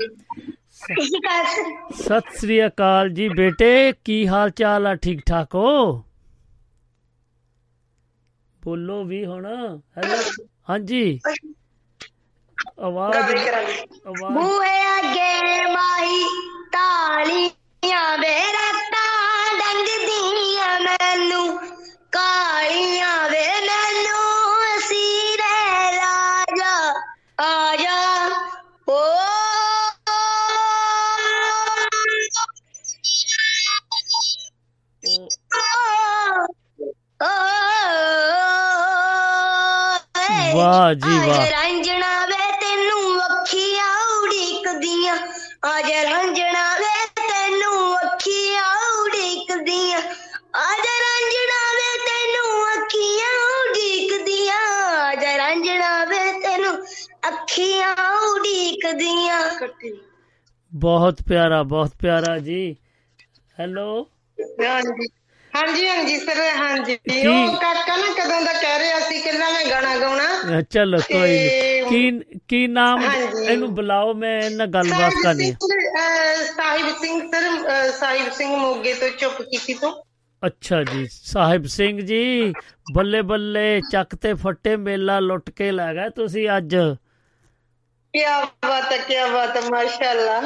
[1.98, 4.94] ਸਤਿ ਸ੍ਰੀ ਅਕਾਲ ਜੀ ਬੇਟੇ ਕੀ ਹਾਲ ਚਾਲ ਆ?
[4.94, 6.04] ਠੀਕ ਠਾਕ ਹੋ?
[8.62, 9.46] ਬੋਲੋ ਵੀ ਹੁਣ।
[9.98, 10.22] ਹੈਲੋ
[10.70, 11.20] ਹਾਂਜੀ।
[12.62, 13.16] ਆਵਾਜ਼
[14.06, 16.24] ਆਵਾਜ਼ ਬੂਹੇ ਅੱਗੇ ਮਾਹੀ
[16.72, 21.58] ਤਾਲੀਆਂ ਵੇ ਰਾਤਾਂ ਡੰਗਦੀਆਂ ਮੈਨੂੰ
[22.12, 26.74] ਕਾਲੀਆਂ ਵੇ ਮੈਨੂੰ ਸੀਰੇ ਰਾਜਾ
[27.40, 28.00] ਆ ਜਾ
[28.88, 29.00] ਓ
[40.54, 45.16] ਵਾਹ ਜੀ ਵਾਹ। ਰੰਜਣਾ ਵੇ ਤੈਨੂੰ ਅੱਖੀਆਂ ਉਡੀਕਦੀਆਂ।
[45.78, 49.98] ਅੱਜ ਰੰਜਣਾ ਵੇ ਤੈਨੂੰ ਅੱਖੀਆਂ ਉਡੀਕਦੀਆਂ।
[50.54, 54.60] ਅੱਜ ਰੰਜਣਾ ਵੇ ਤੈਨੂੰ ਅੱਖੀਆਂ ਉਡੀਕਦੀਆਂ।
[55.12, 56.84] ਅੱਜ ਰੰਜਣਾ ਵੇ ਤੈਨੂੰ
[57.28, 59.50] ਅੱਖੀਆਂ ਉਡੀਕਦੀਆਂ।
[60.74, 62.76] ਬਹੁਤ ਪਿਆਰਾ ਬਹੁਤ ਪਿਆਰਾ ਜੀ।
[63.60, 64.06] ਹੈਲੋ
[64.40, 65.06] ਹਾਂਜੀ
[65.54, 66.94] ਹਾਂਜੀ ਹਾਂਜੀ ਸਰ ਹਾਂਜੀ?
[67.28, 71.82] ਉਹ ਕਾਕਾ ਨਾ ਕਦੋਂ ਦਾ ਕਹਿ ਰਿਹਾ ਸੀ ਕਹਿੰਦਾ ਮੈਂ ਗਾਣਾ ਗਾਉਣਾ। ਚਲੋ ਕੋਈ ਨਹੀਂ
[71.88, 75.52] ਕੀ ਕੀ ਨਾਮ। ਇਹਨੂੰ ਬੁਲਾਓ ਮੈਂ ਇਹਨਾਂ ਗੱਲਬਾਤ ਕਰਨੀ
[76.56, 79.92] ਸਾਹਿਬ ਸਿੰਘ ਸਰ ਸਾਹਿਬ ਸਿੰਘ ਮੋਗੇ ਤੋਂ ਚੁੱਪ ਕੀਤੀ ਤੋਂ।
[80.42, 82.52] ਅੱਛਾ ਜੀ ਸਾਹਿਬ ਸਿੰਘ ਜੀ
[82.94, 86.76] ਬੱਲੇ ਬੱਲੇ ਚੱਕ ਤੇ ਫੱਟੇ ਮੇਲਾ ਲੁੱਟ ਕੇ ਲੈ ਗਏ ਤੁਸੀਂ ਅੱਜ।
[88.14, 88.22] ਕੀ
[88.66, 90.40] ਬਾਤ ਹੈ ਕੀ ਬਾਤ ਹੈ ਮਾਸ਼ਾਅੱਲਾ।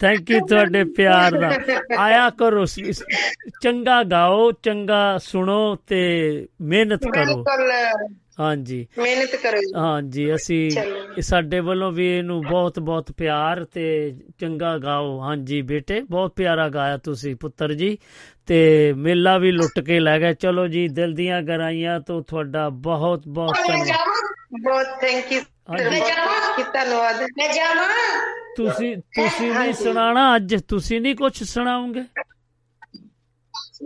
[0.00, 1.50] ਥੈਂਕ ਯੂ ਤੁਹਾਡੇ ਪਿਆਰ ਦਾ
[1.98, 2.64] ਆਇਆ ਕਰੋ
[3.62, 5.98] ਚੰਗਾ ਗਾਓ ਚੰਗਾ ਸੁਣੋ ਤੇ
[6.60, 7.44] ਮਿਹਨਤ ਕਰੋ।
[8.40, 10.70] ਹਾਂਜੀ। ਮਿਹਨਤ ਕਰੋ। ਹਾਂਜੀ ਅਸੀਂ
[11.22, 16.96] ਸਾਡੇ ਵੱਲੋਂ ਵੀ ਇਹਨੂੰ ਬਹੁਤ ਬਹੁਤ ਪਿਆਰ ਤੇ ਚੰਗਾ ਗਾਓ। ਹਾਂਜੀ ਬੇਟੇ ਬਹੁਤ ਪਿਆਰਾ ਗਾਇਆ
[16.96, 17.96] ਤੁਸੀਂ ਪੁੱਤਰ ਜੀ
[18.46, 23.28] ਤੇ ਮੇਲਾ ਵੀ ਲੁੱਟ ਕੇ ਲੈ ਗਏ। ਚਲੋ ਜੀ ਦਿਲ ਦੀਆਂ ਗਰਾਈਆਂ ਤੋਂ ਤੁਹਾਡਾ ਬਹੁਤ
[23.28, 24.28] ਬਹੁਤ ਧੰਨਵਾਦ।
[24.62, 25.40] ਬਹੁਤ ਥੈਂਕ ਯੂ
[25.70, 27.88] ਹਾਂਜੀ। ਬਹੁਤ ਧੰਨਵਾਦ ਮੈਂ ਜਾਵਾਂ?
[28.56, 30.54] ਤੁਸੀਂ ਤੁਸੀਂ ਨਹੀਂ ਸੁਣਾਣਾ ਅੱਜ?
[30.68, 32.04] ਤੁਸੀਂ ਨਹੀਂ ਕੁਝ ਸੁਣਾਓਗੇ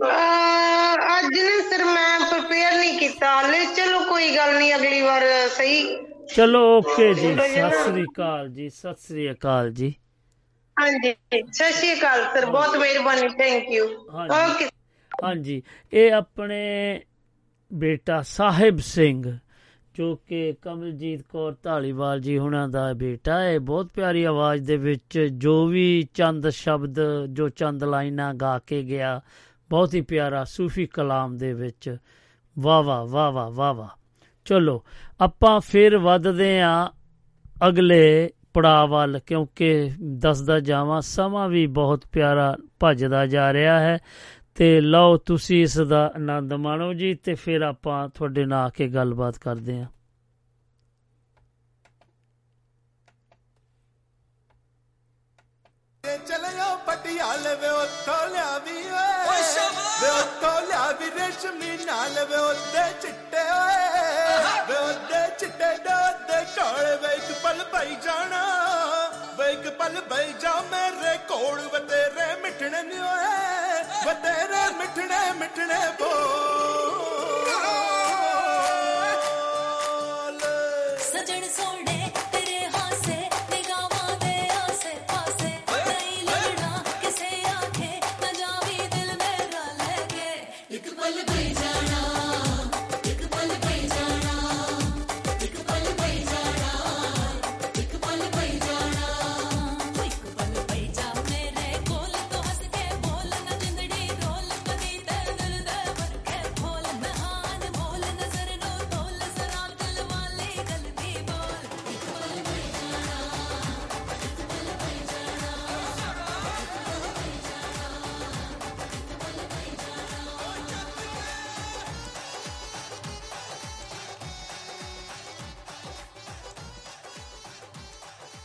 [0.05, 5.23] ਅਹ, ਅੱਜ ਨਾ ਸਰ ਮੈਂ ਪ੍ਰਪੇਅਰ ਨਹੀਂ ਕੀਤਾ। ਹਾਲੇ ਚਲੋ ਕੋਈ ਗੱਲ ਨਹੀਂ ਅਗਲੀ ਵਾਰ
[5.57, 5.83] ਸਹੀ।
[6.35, 9.93] ਚਲੋ ਓਕੇ ਜੀ। ਸਤਿ ਸ੍ਰੀ ਅਕਾਲ ਜੀ ਸਤਿ ਸ੍ਰੀ ਅਕਾਲ ਜੀ।
[10.77, 11.13] ਹਾਂਜੀ।
[11.51, 14.69] ਸਤਿ ਸ਼੍ਰੀ ਅਕਾਲ ਸਰ ਬਹੁਤ ਮਿਹਰਬਾਨੀ ਥੈਂਕ ਯੂ ਹਾਂਜੀ। ਓਕੇ
[15.23, 15.61] ਹਾਂਜੀ।
[15.93, 16.59] ਇਹ ਆਪਣੇ
[17.71, 19.23] ਬੇਟਾ ਸਾਹਿਬ ਸਿੰਘ
[19.95, 25.19] ਜੋ ਕਿ ਕਮਲਜੀਤ ਕੌਰ ਢਾਲੀਵਾਲ ਜੀ ਹੁਣਾਂ ਦਾ ਬੇਟਾ ਹੈ। ਬਹੁਤ ਪਿਆਰੀ ਆਵਾਜ਼ ਦੇ ਵਿੱਚ
[25.33, 26.95] ਜੋ ਵੀ ਚੰਦ ਸ਼ਬਦ,
[27.29, 29.21] ਜੋ ਚੰਦ ਲਾਈਨਾਂ ਗਾ ਕੇ ਗਿਆ,
[29.69, 31.97] ਬਹੁਤ ਹੀ ਪਿਆਰਾ ਸੂਫੀ ਕਲਾਮ ਦੇ ਵਿੱਚ।
[32.59, 33.89] ਵਾਹ ਵਾਹ ਵਾਹ ਵਾਹ ਵਾਹ ਵਾਹ।
[34.45, 34.83] ਚਲੋ,
[35.21, 36.89] ਆਪਾਂ ਫਿਰ ਵੱਧਦੇ ਆ
[37.67, 43.97] ਅਗਲੇ ਪੜਾਅ ਵੱਲ, ਕਿਉਂਕਿ ਦੱਸਦਾ ਜਾਵਾਂ, ਸਮਾਂ ਵੀ ਬਹੁਤ ਪਿਆਰਾ ਭੱਜਦਾ ਜਾ ਰਿਹਾ ਹੈ।
[44.55, 48.87] ਤੇ ਲਓ ਤੁਸੀਂ ਇਸ ਦਾ ਆਨੰਦ ਮਾਣੋ ਜੀ ਤੇ ਫਿਰ ਆਪਾਂ ਤੁਹਾਡੇ ਨਾਲ ਆ ਕੇ
[48.87, 49.87] ਗੱਲਬਾਤ ਕਰਦੇ ਹਾਂ।
[56.03, 59.41] ਤੇ ਚਲਿਓ ਪਟਿਆਲੇ ਵੇ ਉੱਥੋਂ ਲਿਆਵੀ ਓਏ।
[60.01, 67.13] ਵੇ ਉੱਥੋਂ ਲਿਆਵੀ ਰੇਸ਼ਮੀ ਨਾਲ ਵੇ ਉੱਤੇ ਚਿੱਟੇ ਓਏ। ਵੇ ਉੱਤੇ ਚਿੱਟੇ ਡੋਦੇ ਕੋਲ ਵੇ
[67.15, 68.43] ਇੱਕ ਪਲ ਪਈ ਜਾਣਾ।
[69.39, 73.74] ਵੇ ਇੱਕ ਪਲ ਪਈ ਜਾ ਮੇਰੇ ਕੋਲ ਵੇ ਤੇਰੇ ਮਿੱਠਣੇ ਨੀ ਓਏ।
[74.05, 76.74] ਵੇ ਤੇਰੇ ਮਿੱਠਣੇ ਮਿੱਠਣੇ ਬੋਲ।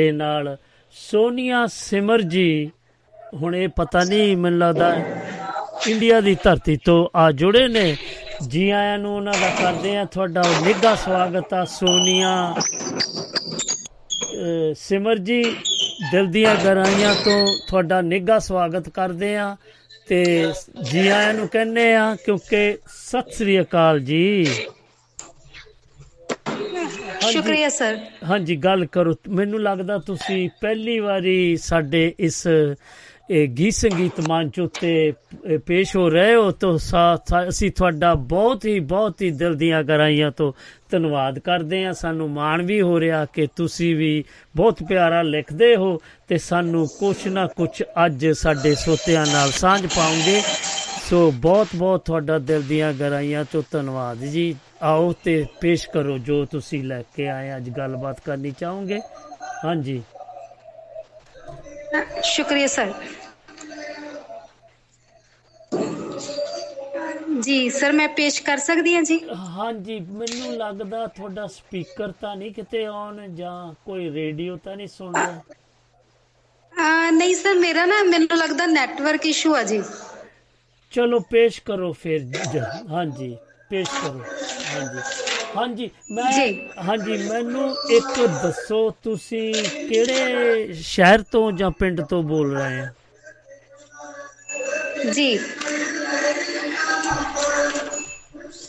[0.01, 0.57] ਦੇ ਨਾਲ
[0.95, 2.71] ਸੋਨੀਆ ਸਿਮਰ ਜੀ,
[3.35, 4.95] ਹੁਣ ਇਹ ਪਤਾ ਨਹੀਂ, ਮੈਨੂੰ ਲੱਗਦਾ
[5.89, 7.97] ਇੰਡੀਆ ਦੀ ਧਰਤੀ ਤੋਂ ਆ ਜੁੜੇ ਨੇ
[8.49, 12.55] ਜੀ ਆਇਆਂ ਨੂੰ ਉਹਨਾਂ ਦਾ ਕਰਦੇ ਆ ਤੁਹਾਡਾ ਨਿੱਘਾ ਸਵਾਗਤ ਆ, ਸੋਨੀਆ
[14.33, 15.43] ਅਹ ਸਿਮਰ ਜੀ,
[16.13, 19.57] ਦਿਲ ਦੀਆਂ ਗਹਿਰਾਈਆਂ ਤੋਂ ਤੁਹਾਡਾ ਨਿੱਘਾ ਸਵਾਗਤ ਕਰਦੇ ਆ
[20.09, 20.25] ਤੇ
[20.91, 24.67] ਜੀ ਆਇਆਂ ਨੂੰ ਕਹਿੰਦੇ ਆ ਕਿਉਂਕਿ ਸਤਿ ਸ੍ਰੀ ਅਕਾਲ ਜੀ ਹਾਂਜੀ।
[27.33, 27.99] ਸ਼ੁਕਰੀਆ ਸਰ।
[28.31, 32.47] ਹਾਂਜੀ ਗੱਲ ਕਰੋ। ਮੈਨੂੰ ਲੱਗਦਾ ਤੁਸੀਂ ਪਹਿਲੀ ਵਾਰੀ ਸਾਡੇ ਇਸ
[33.31, 35.13] ਇਹ ਗੀਤ ਸੰਗੀਤ ਮੰਚ ਉੱਤੇ
[35.67, 39.83] ਪੇਸ਼ ਹੋ ਰਹੇ ਹੋ ਤਾਂ ਸਾ- ਸਾ- ਅਸੀਂ ਤੁਹਾਡਾ ਬਹੁਤ ਹੀ ਬਹੁਤ ਹੀ ਦਿਲ ਦੀਆਂ
[39.83, 40.53] ਗਹਿਰਾਈਆਂ ਤੋਂ
[40.91, 44.25] ਧੰਨਵਾਦ ਕਰਦੇ ਹਾਂ। ਸਾਨੂੰ ਮਾਣ ਵੀ ਹੋ ਰਿਹਾ ਕਿ ਤੁਸੀਂ ਵੀ
[44.57, 50.41] ਬਹੁਤ ਪਿਆਰਾ ਲਿਖਦੇ ਹੋ ਤੇ ਸਾਨੂੰ ਕੁਛ ਨਾ ਕੁਛ ਅੱਜ ਸਾਡੇ ਸੋਤਿਆਂ ਨਾਲ ਸਾਂਝ ਪਾਉਂਗੇ
[51.11, 56.45] ਸੋ ਬਹੁਤ ਬਹੁਤ ਤੁਹਾਡਾ ਦਿਲ ਦੀਆਂ ਗਹਿਰਾਈਆਂ ਤੋਂ ਧੰਨਵਾਦ ਜੀ। ਆਓ ਤੇ ਪੇਸ਼ ਕਰੋ ਜੋ
[56.45, 59.01] ਤੁਸੀਂ ਲੈ ਕੇ ਆਏ ਅੱਜ ਗੱਲਬਾਤ ਕਰਨੀ ਚਾਹੋਗੇ?
[59.65, 60.03] ਹਾਂਜੀ।
[62.25, 62.93] ਸ਼ੁਕਰੀਆ ਸਰ।
[67.41, 69.19] ਜੀ ਸਰ ਮੈਂ ਪੇਸ਼ ਕਰ ਸਕਦੀ ਹਾਂ ਜੀ?
[69.49, 75.15] ਹਾਂਜੀ ਮੈਨੂੰ ਲੱਗਦਾ ਤੁਹਾਡਾ ਸਪੀਕਰ ਤਾਂ ਨਹੀਂ ਕਿਤੇ ਆਨ ਜਾਂ ਕੋਈ ਰੇਡੀਓ ਤਾਂ ਨਹੀਂ ਸੁਣ
[75.17, 75.41] ਰਿਹਾ।
[76.73, 79.83] ਆ ਨਹੀਂ ਸਰ ਮੇਰਾ ਨਾ ਮੈਨੂੰ ਲੱਗਦਾ ਨੈਟਵਰਕ ਇਸ਼ੂ ਆ ਜੀ।
[80.93, 82.25] ਚਲੋ ਪੇਸ਼ ਕਰੋ ਫਿਰ
[82.91, 83.37] ਹਾਂਜੀ
[83.71, 84.23] ਪੇਸ਼ ਕਰੋ
[84.67, 85.01] ਹਾਂਜੀ।
[85.57, 86.33] ਹਾਂਜੀ ਮੈਂ
[86.85, 89.53] ਹਾਂਜੀ ਮੈਨੂੰ ਇੱਕ ਦੱਸੋ ਤੁਸੀਂ
[89.89, 92.89] ਕਿਹੜੇ ਸ਼ਹਿਰ ਤੋਂ ਜਾਂ ਪਿੰਡ ਤੋਂ ਬੋਲ ਰਹੇ ਆ?
[95.15, 95.39] ਜੀ।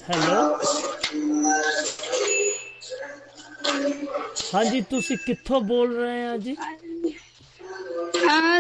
[0.10, 0.42] ਹੈਲੋ।
[4.54, 6.56] ਹਾਂਜੀ ਤੁਸੀਂ ਕਿੱਥੋਂ ਬੋਲ ਰਹੇ ਆ ਜੀ?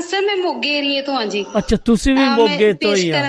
[0.02, 3.22] ਸਰ ਮੈਂ ਮੋਗੇ ਏਰੀਏ ਤੋਂ ਹਾਂ ਜੀ। ਅੱਛਾ ਤੁਸੀਂ ਵੀ ਮੋਗੇ ਤੋਂ ਹੀ ਆ।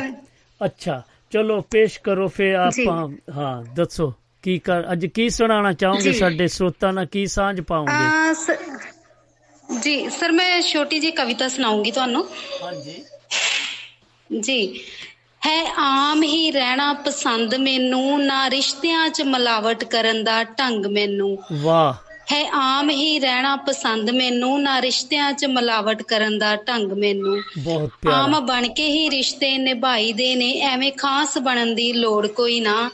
[0.64, 1.02] ਅੱਛਾ
[1.32, 4.12] ਚਲੋ ਪੇਸ਼ ਕਰੋ ਜੀ। ਆਪਾਂ ਹਾਂ ਦੱਸੋ
[4.42, 8.40] ਕੀ ਕਰ ਅੱਜ ਕੀ ਸੁਣਾਉਣਾ ਚਾਹੋਗੇ। ਸਾਡੇ ਸਰੋਤਾਂ ਨਾਲ ਕੀ ਸਾਂਝ ਪਾਉਂਗੇ
[9.80, 12.28] ਜੀ ਸਰ ਮੈਂ ਛੋਟੀ ਜੀ ਕਵਿਤਾ ਸੁਣਾਉਂਗੀ ਤੁਹਾਨੂੰ।
[12.62, 13.04] ਹਾਂਜੀ।
[14.40, 14.80] ਜੀ
[15.46, 22.11] ਹੈ ਆਮ ਹੀ ਰਹਿਣਾ ਪਸੰਦ ਮੈਨੂੰ ਨਾ ਰਿਸ਼ਤਿਆਂ 'ਚ ਮਿਲਾਵਟ ਕਰਨ ਦਾ ਢੰਗ ਮੈਨੂੰ। ਵਾਹ।
[22.32, 27.90] ਹੈ ਆਮ ਹੀ ਰਹਿਣਾ ਪਸੰਦ ਮੈਨੂੰ ਨਾ ਰਿਸ਼ਤਿਆਂ 'ਚ ਮਿਲਾਵਟ ਕਰਨ ਦਾ ਢੰਗ ਮੈਨੂੰ। ਬਹੁਤ
[28.08, 32.90] ਆਮ ਪਿਆਰਾ ਬਣ ਕੇ ਹੀ ਰਿਸ਼ਤੇ ਨਿਭਾਈਦੇ ਨੇ ਐਵੇਂ ਖਾਸ ਬਣਨ ਦੀ ਲੋੜ ਕੋਈ ਨਾ।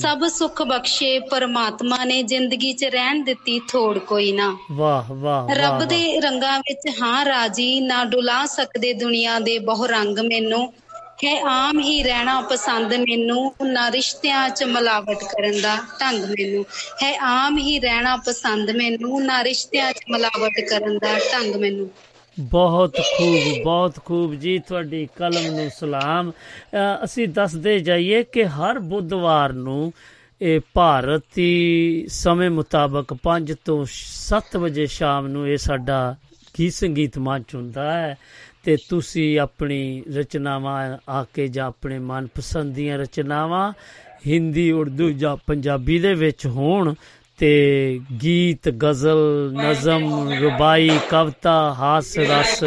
[0.00, 5.84] ਸਭ ਸੁੱਖ ਬਖਸ਼ੇ ਪਰਮਾਤਮਾ ਨੇ ਜ਼ਿੰਦਗੀ 'ਚ ਰਹਿਣ ਦਿੱਤੀ ਥੋੜ ਕੋਈ ਨਾ। ਵਾਹ ਵਾਹ ਰੱਬ
[5.84, 10.72] ਦੇ ਰੰਗਾਂ ਵਿੱਚ ਹਾਂ ਰਾਜੀ ਨਾ ਡੁਲਾ ਸਕਦੇ ਦੁਨੀਆ ਦੇ ਬਹੁ ਰੰਗ ਮੈਨੂੰ।
[11.24, 16.64] ਹੈ ਆਮ ਹੀ ਰਹਿਣਾ ਪਸੰਦ ਮੈਨੂੰ ਨਾ ਰਿਸ਼ਤਿਆਂ 'ਚ ਮਿਲਾਵਟ ਕਰਨ ਦਾ ਢੰਗ ਮੈਨੂੰ।
[17.02, 21.90] ਹੈ ਆਮ ਹੀ ਰਹਿਣਾ ਪਸੰਦ ਮੈਨੂੰ ਨਾ ਰਿਸ਼ਤਿਆਂ 'ਚ ਮਿਲਾਵਟ ਕਰਨ ਦਾ ਢੰਗ ਮੈਨੂੰ।
[22.40, 28.78] ਬਹੁਤ ਖੂਬ ਬਹੁਤ ਖੂਬ ਜੀ ਤੁਹਾਡੀ ਕਲਮ ਨੂੰ ਸਲਾਮ। ਅ, ਅਸੀਂ ਦੱਸਦੇ ਜਾਈਏ ਕਿ ਹਰ
[28.78, 29.92] ਬੁੱਧਵਾਰ ਨੂੰ
[30.42, 36.16] ਇਹ ਭਾਰਤੀ ਸਮੇਂ ਮੁਤਾਬਕ 5 ਤੋਂ 7 ਵਜੇ ਸ਼ਾਮ ਨੂੰ ਇਹ ਸਾਡਾ
[36.58, 38.18] ਗੀਤ ਸੰਗੀਤ ਮੰਚ ਹੁੰਦਾ ਹੈ।
[38.70, 43.72] ਤੇ ਤੁਸੀਂ ਆਪਣੀ ਰਚਨਾਵਾਂ ਆ ਕੇ ਜਾਂ ਆਪਣੇ ਮਨਪਸੰਦ ਦੀਆਂ ਰਚਨਾਵਾਂ,
[44.26, 46.94] ਹਿੰਦੀ, ਉਰਦੂ ਜਾਂ ਪੰਜਾਬੀ ਦੇ ਵਿੱਚ ਹੋਣ
[47.38, 52.64] ਤੇ ਗੀਤ, ਗਜ਼ਲ, ਨਜ਼ਮ, ਰੁਬਾਈ, ਕਵਿਤਾ, ਹਾਸ, ਰਸ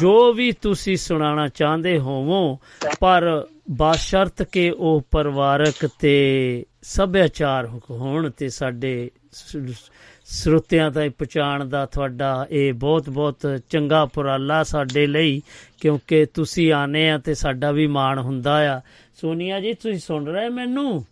[0.00, 2.58] ਜੋ ਵੀ ਤੁਸੀਂ ਸੁਣਾਉਣਾ ਚਾਹੁੰਦੇ ਹੋਵੋ,
[3.00, 9.56] ਪਰ ਬਾਸ਼ਰਤ ਕਿ ਉਹ ਪਰਿਵਾਰਕ ਤੇ ਸੱਭਿਆਚਾਰ ਹੋਣ ਤੇ ਸਾਡੇ ਸ-
[10.24, 15.42] ਸਰੋਤਿਆਂ ਤਾਈਂ ਪਹੁੰਚਾਉਣ ਦਾ ਤੁਹਾਡਾ ਇਹ ਬਹੁਤ ਬਹੁਤ ਚੰਗਾ ਉਪਰਾਲਾ ਸਾਡੇ ਲਈ
[15.80, 18.80] ਕਿਉਂਕਿ ਤੁਸੀਂ ਆਨੇ ਆ ਤੇ ਸਾਡਾ ਵੀ ਮਾਣ ਹੁੰਦਾ ਆ।
[19.20, 21.04] ਸੋਨੀਆ ਜੀ ਤੁਸੀਂ ਸੁਣ ਰਹੇ ਮੈਨੂੰ?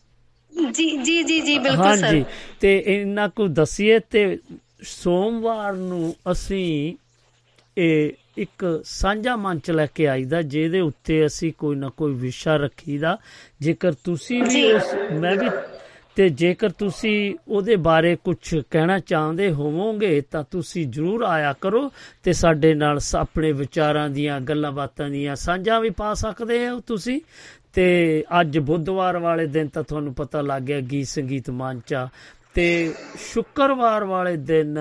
[0.73, 2.25] ਜੀ ਜੀ ਜੀ ਜੀ ਬਿਲਕੁਲ ਹਾਂਜੀ ਸਰ।
[2.61, 4.39] ਤੇ ਇਹਨਾਂ ਕੋ ਦਸੀਏ ਤੇ
[4.83, 6.95] ਸੋਮਵਾਰ ਨੂੰ ਅਸੀਂ
[7.79, 13.19] ਇਹ ਇੱਕ ਸਾਂਝਾ ਮੰਚ ਲੈ ਕੇ ਆਈਦਾ ਜਿਹਦੇ ਉੱਤੇ ਅਸੀਂ ਕੋਈ ਨਾ ਕੋਈ ਵਿਸ਼ਾ ਰੱਖੀਦਾ।
[13.61, 15.49] ਜੇਕਰ ਤੁਸੀਂ ਵੀ। ਉਸ ਮੈਂ ਵੀ
[16.15, 22.33] ਤੇ ਜੇਕਰ ਤੁਸੀਂ ਉਹਦੇ ਬਾਰੇ ਕੁਝ ਕਹਿਣਾ ਚਾਹੁੰਦੇ ਹੋਵੋਗੇ, ਤਾਂ ਤੁਸੀਂ ਜਰੂਰ ਆਇਆ ਕਰੋ ਤੇ
[22.33, 27.21] ਸਾਡੇ ਨਾਲ ਸ- ਆਪਣੇ ਵਿਚਾਰਾਂ ਦੀਆਂ ਗੱਲਾਂ ਬਾਤਾਂ ਦੀਆਂ ਸਾਂਝਾਂ ਵੀ ਪਾ ਸਕਦੇ ਹੋ ਤੁਸੀਂ।
[27.73, 32.09] ਤੇ ਅੱਜ ਬੁੱਧਵਾਰ ਵਾਲੇ ਦਿਨ ਤਾਂ ਤੁਹਾਨੂੰ ਪਤਾ ਲੱਗ ਗਿਆ ਗੀਤ ਸੰਗੀਤ ਮੰਚ। ਆ
[32.55, 32.95] ਤੇ
[33.33, 34.79] ਸ਼ੁੱਕਰਵਾਰ ਵਾਲੇ ਦਿਨ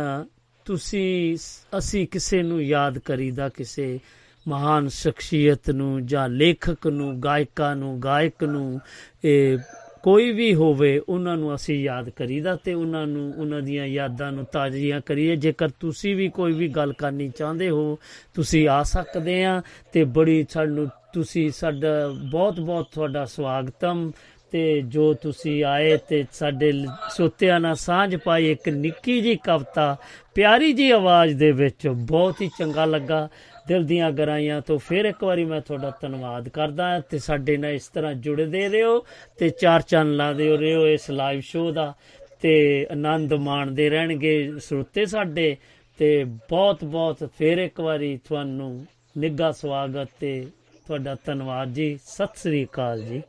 [0.66, 1.38] ਤੁਸੀਂ
[1.78, 4.00] ਅਸੀਂ ਕਿਸੇ ਨੂੰ ਯਾਦ ਕਰੀਦਾ, ਕਿਸੇ
[4.48, 8.80] ਮਹਾਨ ਸ਼ਖਸੀਅਤ ਨੂੰ ਜਾਂ ਲੇਖਕ ਨੂੰ, ਗਾਇਕਾਂ ਨੂੰ, ਗਾਇਕ ਨੂੰ,
[9.24, 9.58] ਇਹ
[10.04, 14.46] ਕੋਈ ਵੀ ਹੋਵੇ, ਉਹਨਾਂ ਨੂੰ ਅਸੀਂ ਯਾਦ ਕਰੀਦਾ ਤੇ ਉਹਨਾਂ ਨੂੰ, ਉਹਨਾਂ ਦੀਆਂ ਯਾਦਾਂ ਨੂੰ
[14.46, 18.00] ਤਾਜ਼ੀਆਂ ਕਰੀਏ। ਜੇਕਰ ਤੁਸੀਂ ਵੀ ਕੋਈ ਵੀ ਗੱਲ ਕਰਨੀ ਚਾਹੁੰਦੇ ਹੋ,
[18.34, 19.62] ਤੁਸੀਂ ਆ ਸਕਦੇ ਆ
[19.92, 24.12] ਤੇ ਬੜੀ ਸਾਨੂੰ, ਤੁਸੀਂ ਸਾਡਾ ਬਹੁਤ ਬਹੁਤ ਤੁਹਾਡਾ ਸਵਾਗਤਮ
[24.52, 29.98] ਤੇ ਜੋ ਤੁਸੀਂ ਆਏ ਤੇ ਸਾਡੇ ਲ- ਸੋਤਿਆਂ ਨਾਲ ਸਾਂਝ ਪਾਈ ਇੱਕ ਨਿੱਕੀ ਜੀ ਕਵਿਤਾ,
[30.36, 33.30] ਪਿਆਰੀ ਜੀ ਆਵਾਜ਼ ਦੇ ਵਿੱਚ ਬਹੁਤ ਹੀ ਚੰਗਾ ਲੱਗਾ।
[33.68, 37.72] ਦਿਲ ਦੀਆਂ ਗਰਾਈਆਂ ਤੋਂ ਫਿਰ ਇੱਕ ਵਾਰੀ ਮੈਂ ਤੁਹਾਡਾ ਧੰਨਵਾਦ ਕਰਦਾ ਹਾਂ ਤੇ ਸਾਡੇ ਨਾਲ
[37.72, 39.06] ਇਸ ਤਰ੍ਹਾਂ ਜੁੜਦੇ ਰਹੋ
[39.40, 41.94] ਤੇ ਚਾਰ ਚੰਨ ਲਾਦੇ ਰਹੋ ਇਸ ਲਾਈਵ ਸ਼ੋਅ ਦਾ
[42.42, 45.56] ਤੇ ਆਨੰਦ ਮਾਣਦੇ ਰਹਿਣਗੇ ਸਰੋਤੇ ਸਾਡੇ
[45.98, 48.86] ਤੇ ਬਹੁਤ ਬਹੁਤ ਫੇਰ ਇੱਕ ਵਾਰੀ ਤੁਹਾਨੂੰ
[49.18, 50.48] ਨਿੱਘਾ ਸਵਾਗਤ ਤੇ
[50.88, 53.22] ਤੁਹਾਡਾ ਧੰਨਵਾਦ ਜੀ। ਸਤਿ ਸ੍ਰੀ ਅਕਾਲ ਜੀ।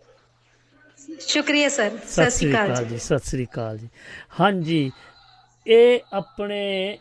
[1.20, 3.88] ਸ਼ੁਕਰੀਆ ਸਰ। ਸਤਿ ਸ੍ਰੀ ਅਕਾਲ ਜੀ ਸਤਿ ਸ੍ਰੀ ਅਕਾਲ ਜੀ।
[4.40, 4.90] ਹਾਂਜੀ
[5.66, 6.98] ਇਹ ਆਪਣੇ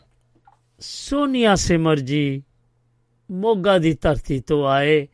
[0.80, 2.42] ਸੋਨੀਆ ਸਿਮਰ ਜੀ
[3.32, 5.06] ਮੋਗਾ ਦੀ ਧਰਤੀ ਤੋਂ ਆਏ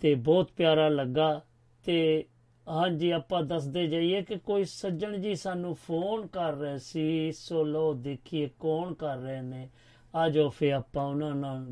[0.00, 1.40] ਤੇ ਬਹੁਤ ਪਿਆਰਾ ਲੱਗਾ
[1.84, 2.24] ਤੇ
[2.68, 7.94] ਹਾਂਜੀ, ਆਪਾਂ ਦੱਸਦੇ ਜਾਈਏ ਕਿ ਕੋਈ ਸੱਜਣ ਜੀ ਸਾਨੂੰ ਫੋਨ ਕਰ ਰਹੇ ਸੀ, ਸੋ ਲੋ
[7.94, 9.68] ਦੇਖੀਏ ਕੌਣ ਕਰ ਰਹੇ ਨੇ।
[10.14, 11.66] ਆ ਜਾਓ ਫੇ ਆਪਾਂ ਉਹਨਾਂ ਨਾਲ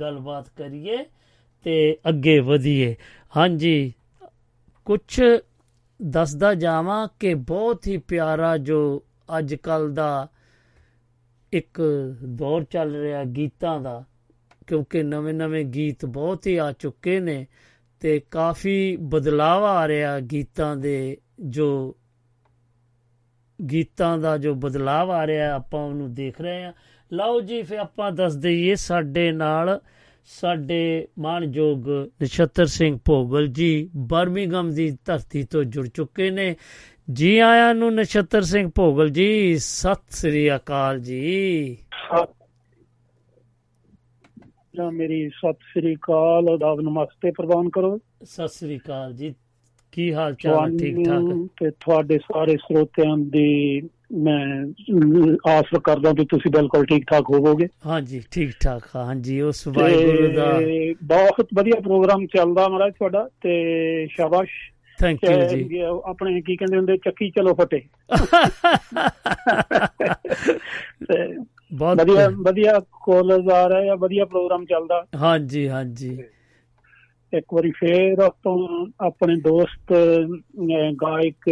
[0.00, 0.96] ਗੱਲਬਾਤ ਕਰੀਏ
[1.64, 2.96] ਤੇ ਅੱਗੇ ਵਧੀਏ।
[3.36, 3.92] ਹਾਂਜੀ
[4.84, 5.22] ਕੁਝ
[6.02, 9.02] ਦੱਸਦਾ ਜਾਵਾਂ ਕਿ ਬਹੁਤ ਹੀ ਪਿਆਰਾ ਜੋ
[9.38, 10.28] ਅੱਜ ਕੱਲ ਦਾ
[11.52, 11.82] ਇੱਕ
[12.24, 14.04] ਦੌਰ ਚੱਲ ਰਿਹਾ ਗੀਤਾਂ ਦਾ
[14.70, 17.46] ਕਿਉਂਕਿ ਨਵੇਂ-ਨਵੇਂ ਗੀਤ ਬਹੁਤ ਹੀ ਆ ਚੁੱਕੇ ਨੇ
[18.00, 21.96] ਤੇ ਕਾਫੀ ਬਦਲਾਅ ਆ ਰਿਹਾ ਗੀਤਾਂ ਦੇ ਜੋ
[23.72, 26.72] ਗੀਤਾਂ ਦਾ ਜੋ ਬਦਲਾਅ ਆ ਰਿਹਾ ਆਪਾਂ ਉਹਨੂੰ ਦੇਖ ਰਹੇ ਹਾਂ।
[27.12, 29.80] ਲਓ ਜੀ ਫੇ ਆਪਾਂ ਦੱਸ ਦਈਏ ਸਾਡੇ ਨਾਲ
[30.26, 31.88] ਸਾਡੇ ਮਾਨਯੋਗ
[32.22, 36.56] ਨਛੱਤਰ ਸਿੰਘ ਭੋਗਲ ਜੀ ਬਰਮਿੰਗਮ ਦੀ ਧਰਤੀ ਤੋਂ ਜੁੜ ਚੁੱਕੇ ਨੇ।
[37.12, 41.76] ਜੀ ਆਇਆਂ ਨੂੰ ਨਛੱਤਰ ਸਿੰਘ ਭੋਗਲ ਜੀ, ਸਤਿ ਸ੍ਰੀ ਅਕਾਲ ਜੀ।
[44.76, 49.34] ਜਾਂ ਮੇਰੀ ਸਤਿ ਸ੍ਰੀ ਅਕਾਲ ਆਦਾਬ ਨਮਸਤੇ ਪ੍ਰਦਾਨ ਕਰੋ। ਸਤਿ ਸ੍ਰੀ ਅਕਾਲ ਜੀ।
[49.92, 50.78] ਕੀ ਹਾਲ ਚਾਲ?
[50.78, 53.82] ਠੀਕ ਠਾਕ ਤੇ ਤੁਹਾਡੇ ਸਾਰੇ ਸਰੋਤਿਆਂ ਦੀ
[54.12, 54.66] ਮੈਂ
[55.48, 60.60] ਆਸ ਕਰਦਾ ਕਿ ਤੁਸੀਂ ਬਿਲਕੁਲ ਠੀਕ ਠਾਕ ਹੋਵੋਗੇ। ਹਾਂਜੀ ਠੀਕ ਠਾਕ ਹਾਂਜੀ ਉਸ ਵਾਹਿਗੁਰੂ ਦਾ
[61.02, 64.50] ਬਹੁਤ ਵਧੀਆ ਪ੍ਰੋਗਰਾਮ ਚੱਲਦਾ ਮਹਾਰਾਜ ਤੁਹਾਡਾ ਤੇ ਸ਼ਾਬਾਸ਼।
[64.98, 65.70] ਥੈਂਕ ਯੂ ਜੀ।
[66.04, 67.82] ਆਪਣੇ ਕੀ ਕਹਿੰਦੇ ਹੁੰਦੇ ਚੱਕੀ ਚਲੋ ਫਟੇ।
[71.72, 76.18] ਬਹੁਤ ਵਧੀਆ ਵਧੀਆ ਕਾਲਜ ਆ ਰਹੇ ਆ ਵਧੀਆ ਪ੍ਰੋਗਰਾਮ ਚੱਲਦਾ। ਹਾਂਜੀ ਹਾਂਜੀ।
[77.32, 79.92] ਇੱਕ ਵਾਰੀ ਫੇਰ ਤੋਂ ਆਪਣੇ ਦੋਸਤ
[81.02, 81.48] ਗਾਇਕ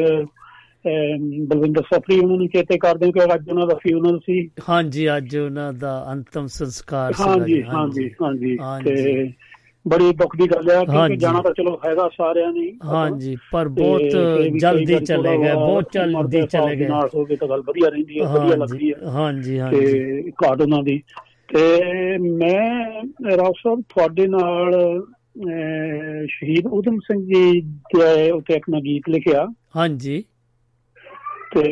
[1.49, 5.37] ਬਲਵਿੰਦਰ ਸਫਰੀ ਉਹਨਾਂ ਨੂੰ ਚੇਤੇ ਕਰਦੇ ਹਾਂ ਕਿ ਅੱਜ ਉਹਨਾਂ ਦਾ ਫਿਊਨਲ ਸੀ। ਹਾਂਜੀ ਅੱਜ
[5.37, 8.95] ਉਹਨਾਂ ਦਾ ਅੰਤਮ ਸੰਸਕਾਰ ਜੀ, ਹਾਂਜੀ ਹਾਂਜੀ। ਹਾਂਜੀ। ਤੇ
[9.89, 14.15] ਬੜੀ ਦੁੱਖ ਦੀ ਗੱਲ ਹੈ ਕਿਉਂਕਿ। ਜਾਣਾ ਤਾਂ ਚਲੋ ਹੈਗਾ ਸਾਰਿਆਂ ਨੇ। ਹਾਂਜੀ ਪਰ ਬਹੁਤ
[14.59, 18.57] ਜਲਦੀ ਚਲੇ ਗਏ ਬਹੁਤ ਜਲਦੀ ਚਲੇ ਗਏ। ਨਾਲ ਹੋਵੇ ਤਾਂ ਗੱਲ ਵਧੀਆ ਰਹਿੰਦੀ ਹੈ ਵਧੀਆ
[18.57, 21.01] ਲੱਗਦੀ ਹੈ ਹਾਂਜੀ ਹਾਂਜੀ। ਤੇ ਘਾਟ ਉਹਨਾਂ ਦੀ।
[21.49, 23.03] ਤੇ ਮੈਂ
[23.37, 24.73] ਰਾਓ ਸਾਹਿਬ ਤੁਹਾਡੇ ਨਾਲ
[26.29, 27.61] ਸ਼ਹੀਦ ਊਧਮ ਸਿੰਘ ਜੀ
[27.97, 29.47] ਦੇ ਉੱਤੇ ਇੱਕ ਗੀਤ ਲਿਖਿਆ।
[29.77, 30.23] ਹਾਂਜੀ।
[31.55, 31.63] ਤੇ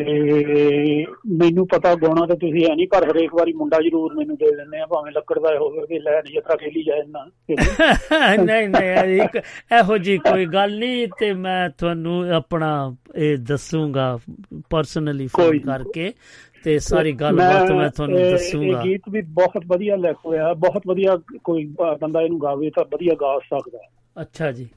[1.33, 4.81] ਮੈਨੂੰ ਪਤਾ ਗਾਉਣਾ ਤਾਂ ਤੁਸੀਂ ਹੈ ਨਹੀਂ ਪਰ ਹਰੇਕ ਵਾਰੀ ਮੁੰਡਾ ਜ਼ਰੂਰ ਮੈਨੂੰ ਦੇ ਦਿੰਦੇ
[4.81, 7.25] ਆ ਭਾਵੇਂ ਲੱਕੜ ਦਾ ਹੋਵੇ ਕਿ ਲੈ ਨਹੀਂ ਜਥਾ ਖੇਲੀ ਜਾਏ ਨਾ
[8.45, 9.37] ਨਹੀਂ ਨਹੀਂ ਇੱਕ
[9.81, 14.19] ਇਹੋ ਜੀ ਕੋਈ ਗੱਲ ਨਹੀਂ ਤੇ ਮੈਂ ਤੁਹਾਨੂੰ ਆਪਣਾ ਇਹ ਦੱਸੂਗਾ
[14.71, 16.13] ਪਰਸਨਲੀ ਫੋਨ ਕਰਕੇ
[16.65, 21.17] ਤੇ ਸਾਰੀ ਗੱਲਬਾਤ ਮੈਂ ਤੁਹਾਨੂੰ ਦੱਸੂਗਾ। ਇਹ ਗੀਤ ਵੀ ਬਹੁਤ ਵਧੀਆ ਲਿਖ ਹੋਇਆ ਬਹੁਤ ਵਧੀਆ
[21.45, 21.65] ਕੋਈ
[22.01, 24.69] ਬੰਦਾ ਇਹਨੂੰ ਗਾਵੇ ਤਾਂ ਵਧੀਆ ਗਾ ਸਕਦਾ। ਹੈ। ਅੱਛਾ ਜੀ।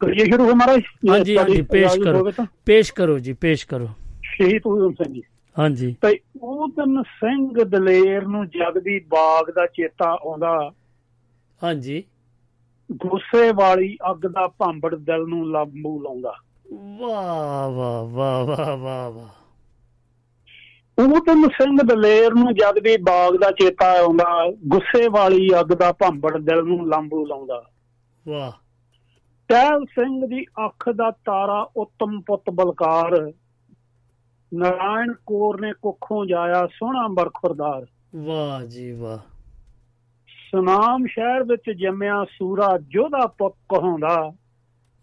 [0.00, 0.72] ਕਰੀਏ ਸ਼ੁਰੂ ਹਮਾਰਾ
[1.10, 2.30] ਹਾਂਜੀ ਹਾਂਜੀ ਪੇਸ਼ ਕਰੋ।
[2.66, 3.88] ਪੇਸ਼ ਕਰੋ ਜੀ ਪੇਸ਼ ਕਰੋ।
[4.36, 5.22] ਸ਼ਹੀਦ ਊਧਮ ਸਿੰਘ ਜੀ।
[5.58, 10.70] ਹਾਂਜੀ। ਤੇ ਊਧਮ ਸਿੰਘ ਦਲੇਰ ਨੂੰ ਜਗਦੀ ਬਾਗ ਦਾ ਚੇਤਾ ਆਉਂਦਾ
[11.62, 12.04] ਹਾਂਜੀ।
[12.92, 16.34] ਗੁੱਸੇ ਵਾਲੀ ਅੱਗ ਦਾ ਭਾਂਬੜ ਦਿਲ ਨੂੰ ਲਾਂਬੂ ਲਾਉਂਦਾ।
[16.72, 19.46] ਵਾਹ ਵਾਹ ਵਾਹ ਵਾਹ ਵਾਹ ਵਾਹ।
[21.00, 26.64] ਊਧਮ ਸਿੰਘ ਦਲੇਰ ਨੂੰ ਜਗਦੀ ਬਾਗ ਦਾ ਚੇਤਾ ਆਉਂਦਾ ਗੁੱਸੇ ਵਾਲੀ ਅੱਗ ਦਾ ਭਾਂਬੜ ਦਿਲ
[26.64, 27.70] ਨੂੰ ਲਾਂਬੂ ਲਾਉਂਦਾ।
[28.28, 28.52] ਵਾਹ।
[29.48, 33.32] ਟਹਿਲ ਸਿੰਘ ਦੀ ਅੱਖ ਦਾ ਤਾਰਾ ਉੱਤਮ ਪੁੱਤ ਬਲਕਾਰ
[34.56, 39.18] ਨਾਰਾਇਣ ਕੌਰ ਨੇ ਕੁੱਖੋਂ ਜਾਇਆ ਸੋਹਣਾ ਬਰਖੁਰਦਾਰ ਵਾਹ ਜੀ ਵਾਹ।
[40.26, 44.32] ਸੁਨਾਮ ਸ਼ਹਿਰ ਵਿੱਚ ਜੰਮਿਆ ਸੂਰਾ ਜੋਧਾ ਪੁੱਤ ਕਹਾਉਂਦਾ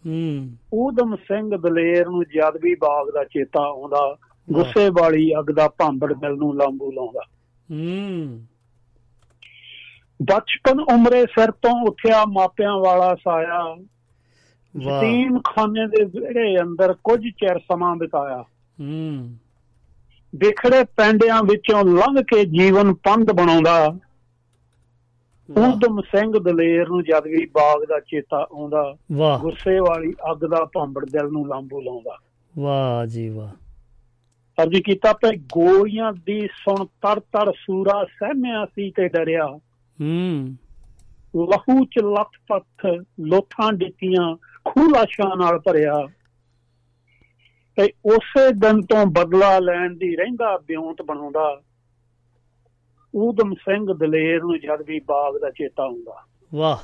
[0.05, 4.17] ਹੂੰ। ਊਧਮ ਸਿੰਘ ਦਲੇਰ ਨੂੰ ਜਦ ਵੀ ਬਾਗ ਦਾ ਚੇਤਾ ਆਉਂਦਾ
[4.51, 7.21] ਗੁੱਸੇ ਵਾਲੀ ਅੱਗ ਦਾ ਭਾਂਬੜ ਦਿਲ ਨੂੰ ਲਾਂਬੂ ਲਾਉਂਦਾ।
[7.71, 8.45] ਹੂੰ।
[10.21, 13.77] ਬਚਪਨ ਉਮਰੇ ਸਿਰ ਤੋਂ ਉੱਠਿਆ ਮਾਪਿਆਂ ਵਾਲਾ ਸਾਇਆ।
[14.77, 18.43] ਵਾਹ। ਖਾਨੇ ਦੇ ਵਿਹੜੇ ਅੰਦਰ ਕੁਝ ਚਿਰ ਸਮਾਂ ਬਿਤਾਇਆ।
[18.79, 19.35] ਹੂੰ।
[20.35, 23.97] ਵਿਖੜੇ ਪੈਂਡਿਆਂ ਵਿੱਚੋਂ ਲੰਘ ਕੇ ਜੀਵਨ ਪੰਧ ਬਣਾਉਂਦਾ।
[25.59, 28.95] ਊਧਮ ਸਿੰਘ ਦਲੇਰ ਨੂੰ ਜਦ ਵੀ ਬਾਗ ਦਾ ਚੇਤਾ ਆਉਂਦਾ
[29.41, 32.17] ਗੁੱਸੇ ਵਾਲੀ ਅੱਗ ਦਾ ਭਾਂਬੜ ਦਿਲ ਨੂੰ ਲਾਂਬੂ ਲਾਉਂਦਾ।
[32.57, 33.49] ਵਾਹ ਜੀ ਵਾਹ।
[34.63, 39.45] ਅਰਜੀ ਕੀਤਾ ਪਏ ਗੋਲੀਆਂ ਦੀ ਸੁਣ ਤਰ ਤਰ ਸੂਰਾ ਸਹਿਮਿਆ ਸੀ ਤੇ ਡਰਿਆ।
[40.01, 40.57] ਹੂੰ।
[41.35, 42.85] ਲਹੂ ਚ ਲੱਖ ਪੱਥ
[43.19, 44.35] ਲੋਥਾਂ ਡਿੱਕੀਆਂ
[44.65, 46.07] ਖੂਲਾਸ਼ਾਂ ਨਾਲ ਭਰਿਆ।
[47.75, 51.61] ਤੇ ਉਸੇ ਦਿਨ ਤੋਂ ਬਦਲਾ ਲੈਣ ਦੀ ਰਹਿੰਦਾ ਬਿਉਂਤ ਬਣਾਉਂਦਾ।
[53.15, 56.77] ਊਧਮ ਸਿੰਘ ਦਲੇਰ ਨੂੰ ਜਦ ਵੀ ਬਾਗ ਦਾ ਚੇਤਾ ਆਉਂਦਾ ਵਾਹ।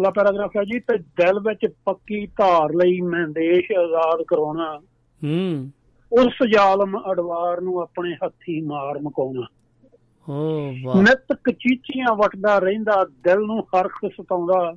[0.00, 4.78] ਲਾ ਪੈਰਾਗ੍ਰਾਫ ਹੈ ਜੀ ਤੇ ਦਿਲ ਵਿੱਚ ਪੱਕੀ ਧਾਰ ਲਈ ਮੈਂ ਦੇਸ਼ ਆਜ਼ਾਦ ਕਰਾਉਣਾ।
[5.24, 5.70] ਹੂੰ।
[6.12, 9.46] ਉਸ ਜ਼ਾਲਮ ਅਡਵਾਰ ਨੂੰ ਆਪਣੇ ਹੱਥੀ ਮਾਰ ਮਕਾਉਣਾ।
[10.30, 14.74] ਓ ਵਾਹ। ਨਿਤ ਕਚੀਚੀਆਂ ਵਟਦਾ ਰਹਿੰਦਾ ਦਿਲ ਨੂੰ ਹਰਖ ਸਤਾਉਂਦਾ।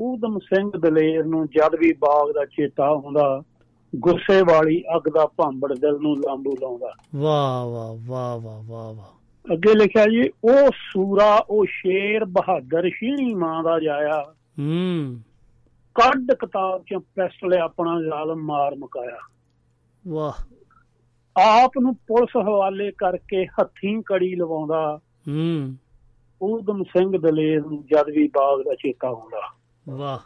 [0.00, 3.42] ਊਧਮ ਸਿੰਘ ਦਲੇਰ ਨੂੰ ਜਦ ਵੀ ਬਾਗ ਦਾ ਚੇਤਾ ਆਉਂਦਾ
[3.96, 9.18] ਗੁੱਸੇ ਵਾਲੀ ਅੱਗ ਦਾ ਭਾਂਬੜ ਦਿਲ ਨੂੰ ਲਾਂਬੂ ਲਾਉਂਦਾ। ਵਾਹ ਵਾਹ ਵਾਹ ਵਾਹ ਵਾਹ ਵਾਹ।
[9.54, 14.24] ਅੱਗੇ ਲਿਖਿਆ ਜੀ ਉਹ ਸੂਰਾ ਉਹ ਸ਼ੇਰ ਬਹਾਦਰ ਸ਼ੀਣੀ ਮਾਂ ਦਾ ਜਾਇਆ।
[14.58, 15.20] ਹੂੰ।
[15.94, 19.28] ਕੱਢ ਕਿਤਾਬ ਚ ਪੈਸਲੇ ਆਪਣਾ ਜ਼ਾਲਮ ਮਾਰ ਮੁਕਾਇਆ।
[20.08, 20.32] ਵਾਹ।
[21.40, 25.74] ਆਪ ਨੂੰ ਪੁਲਿਸ ਹਵਾਲੇ ਕਰਕੇ ਹੱਥੀਂ ਕੜੀ ਲਵਾਉਂਦਾ। ਹੂੰ।
[26.42, 29.57] ਊਧਮ ਸਿੰਘ ਦਲੇਰ ਨੂੰ ਜਦ ਵੀ ਬਾਗ ਦਾ ਚੇਤਾ ਆਉਂਦਾ
[29.88, 30.18] ਵਾਹ।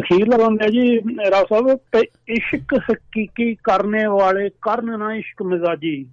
[0.00, 0.98] ਅਖੀਰ ਲਗਾਉਂਦਾ ਜੀ
[1.30, 6.06] ਰਾव ਸਾਹਿਬ ਤੇ ਇਸ਼ਕ ਹਕੀਕੀ ਕਰਨੇ ਵਾਲੇ ਕਰਨ ਨਾ ਇਸ਼ਕ ਮਿਜ਼ਾਜੀ।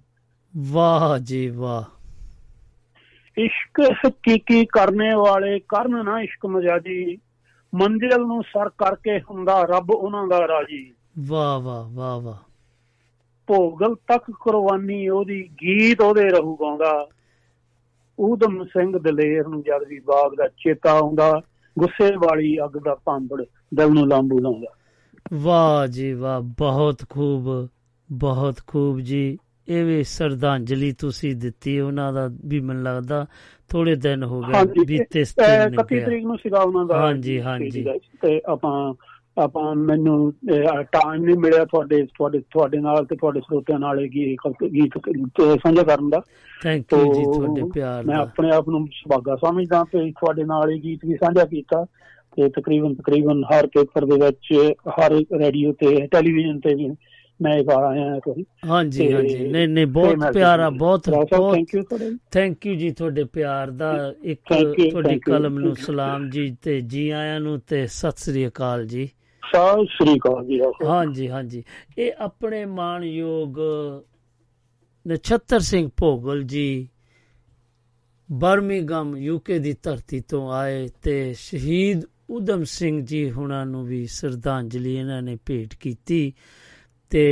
[0.72, 1.82] ਵਾਹ ਜੀ ਵਾਹ।
[3.38, 7.18] ਇਸ਼ਕ ਹਕੀਕੀ ਕਰਨੇ ਵਾਲੇ ਕਰਨ ਨਾ ਇਸ਼ਕ ਮਿਜ਼ਾਜੀ।
[7.74, 12.36] ਮੰਜ਼ਿਲ ਨੂੰ ਸਰ ਕਰਕੇ ਹੁੰਦਾ ਰੱਬ ਉਹਨਾਂ ਦਾ ਰਾਜੀ। ਵਾਹ ਵਾਹ ਵਾਹ ਵਾਹ।
[13.46, 17.08] ਭੋਗਲ ਤੱਕ ਕੁਰਬਾਨੀ ਉਹਦੀ ਗੀਤ ਉਹਦੇ ਰਹੂ ਗਾਉਂਦਾ।
[18.20, 21.42] ਊਧਮ ਸਿੰਘ ਦਲੇਰ ਨੂੰ ਜਦ ਵੀ ਬਾਗ ਦਾ ਚੇਤਾ ਆਉਂਦਾ
[21.78, 23.44] ਗੁੱਸੇ ਵਾਲੀ ਅੱਗ ਦਾ ਭਾਂਬੜ
[23.74, 24.76] ਦਿਲ ਨੂੰ ਲਾਂਬੂ ਲਾਉਂਦਾ।
[25.32, 27.68] ਵਾਹ ਜੀ ਵਾਹ ਬਹੁਤ ਖੂਬ
[28.12, 29.38] ਬਹੁਤ ਖੂਬ ਜੀ।
[29.68, 33.26] ਇਹ ਵੀ ਸ਼ਰਧਾਂਜਲੀ ਤੁਸੀਂ ਦਿੱਤੀ ਉਹਨਾਂ ਦਾ ਵੀ ਮੈਨੂੰ ਲੱਗਦਾ
[33.68, 37.84] ਥੋੜੇ ਦਿਨ ਹੋ ਗਏ ਬੀਤੇ ਇਹ ਸਤੀਨ 31 ਤਰੀਕ ਨੂੰ ਸੀਗਾ ਉਹਨਾਂ ਦਾ ਹਾਂਜੀ, ਹਾਂਜੀ।
[38.22, 38.94] ਤੇ ਆਪਾਂ
[39.38, 40.32] ਆਪਾਂ ਮੈਨੂੰ
[40.82, 45.82] ਟਾਈਮ ਨਹੀਂ ਮਿਲਿਆ ਤੁਹਾਡੇ ਤੁਹਾਡੇ ਤੁਹਾਡੇ ਨਾਲ ਤੇ ਤੁਹਾਡੇ ਸਰੋਤਿਆਂ ਨਾਲ ਇਹ ਗੀਤ ਕ- ਸਾਂਝਾ
[45.82, 46.20] ਕਰਨ ਦਾ।
[46.62, 50.70] ਥੈਂਕ ਯੂ ਜੀ ਤੁਹਾਡੇ ਪਿਆਰ ਮੈਂ ਦਾ। ਆਪਣੇ ਆਪ ਨੂੰ ਸੁਭਾਗਾ ਸਮਝਦਾ ਤੇ ਤੁਹਾਡੇ ਨਾਲ
[50.70, 51.84] ਇਹ ਗੀਤ ਵੀ ਸਾਂਝਾ ਕੀਤਾ।
[52.36, 56.90] ਤੇ ਤਕਰੀਬਨ ਤਕਰੀਬਨ ਹਰ ਪੇਪਰ ਦੇ ਵਿੱਚ ਹਰ ਰੇਡੀਓ ਤੇ ਟੈਲੀਵਿਜ਼ਨ ਤੇ ਵੀ
[57.42, 61.82] ਮੈਂ ਇਹ ਗਾ ਆਇਆ ਹਾਂ ਤੁਸੀਂ ਹਾਂਜੀ ਹਾਂਜੀ। ਨਹੀਂ ਨਹੀਂ ਬਹੁਤ ਮੈਂ ਪਿਆਰਾ ਬਹੁਤ you
[61.82, 64.40] ਤੁਹਾਡੇ। ਥੈਂਕ ਯੂ ਜੀ ਤੁਹਾਡੇ ਪਿਆਰ ਦਾ। ਇੱਕ
[64.90, 65.76] ਤੁਹਾਡੀ ਕਲਮ ਨੂੰ.
[65.76, 69.08] ਸਲਾਮ ਜੀ ਤੇ ਜੀ ਆਇਆਂ ਨੂੰ ਤੇ ਸਤਿ ਸ੍ਰੀ ਅਕਾਲ ਜੀ।
[69.48, 71.62] ਸਤਿ ਸ੍ਰੀ ਅਕਾਲ ਜੀ ਰਾਓ ਸਾਹਿਬ। ਹਾਂਜੀ ਹਾਂਜੀ
[71.98, 73.58] ਇਹ ਆਪਣੇ ਮਾਣਯੋਗ
[75.06, 76.88] ਨਛੱਤਰ ਸਿੰਘ ਭੋਗਲ ਜੀ
[78.30, 84.94] ਬਰਮਿੰਗਮ ਯੂਕੇ ਦੀ ਧਰਤੀ ਤੋਂ ਆਏ ਤੇ ਸ਼ਹੀਦ ਉਦਮ ਸਿੰਘ ਜੀ ਹੁਣਾਂ ਨੂੰ ਵੀ ਸ਼ਰਧਾਂਜਲੀ
[84.96, 86.32] ਇਹਨਾਂ ਨੇ ਭੇਟ ਕੀਤੀ
[87.10, 87.24] ਤੇ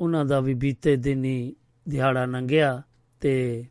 [0.00, 1.54] ਉਹਨਾਂ ਦਾ ਵੀ ਬੀਤੇ ਦਿਨੀ
[1.88, 2.82] ਦਿਹਾੜਾ ਲੰਘਿਆ
[3.20, 3.64] ਤੇ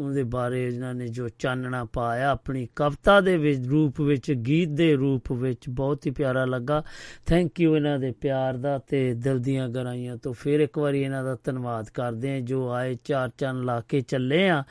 [0.00, 4.94] ਉਹਦੇ ਬਾਰੇ ਇਹਨਾਂ ਨੇ ਜੋ ਚਾਨਣਾ ਪਾਇਆ, ਆਪਣੀ ਕਵਿਤਾ ਦੇ ਵਿੱਚ, ਰੂਪ ਵਿੱਚ, ਗੀਤ ਦੇ
[4.94, 6.82] ਰੂਪ ਵਿੱਚ ਬਹੁਤ ਹੀ ਪਿਆਰਾ ਲੱਗਾ।
[7.26, 11.24] ਥੈਂਕ ਯੂ ਇਹਨਾਂ ਦੇ ਪਿਆਰ ਦਾ ਤੇ ਦਿਲ ਦੀਆਂ ਗਹਿਰਾਈਆਂ ਤੋਂ ਫਿਰ ਇੱਕ ਵਾਰੀ ਇਹਨਾਂ
[11.24, 14.64] ਦਾ ਧੰਨਵਾਦ ਕਰਦੇ ਹਾਂ, ਜੋ ਆਏ ਚਾਰ ਚੰਨ ਲਾ ਕੇ ਚੱਲੇ ਆ।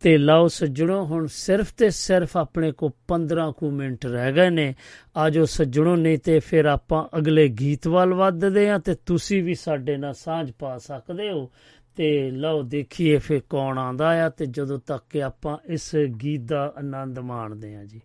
[0.00, 4.74] ਤੇ ਲਓ ਸੱਜਣੋ, ਹੁਣ ਸਿਰਫ ਤੇ ਸਿਰਫ ਆਪਣੇ ਕੋ 15 ਕੁ ਮਿੰਟ ਰਹਿ ਗਏ ਨੇ।
[5.16, 9.96] ਆਜੋ ਸੱਜਣੋ, ਨਹੀਂ ਤੇ ਫਿਰ ਆਪਾਂ ਅਗਲੇ ਗੀਤ ਵੱਲ ਵੱਧਦੇ ਆ ਤੇ ਤੁਸੀਂ ਵੀ ਸਾਡੇ
[9.96, 11.50] ਨਾਲ ਸਾਂਝ ਪਾ ਸਕਦੇ ਹੋ।
[11.98, 16.74] ਤੇ ਲਓ ਦੇਖੀਏ ਫਿਰ ਕੌਣ ਆਂਦਾ ਆ ਤੇ ਜਦੋਂ ਤੱਕ ਕਿ ਆਪਾਂ ਇਸ ਗੀਤ ਦਾ
[16.78, 18.00] ਆਨੰਦ ਮਾਣਦੇ ਆ ਜੀ।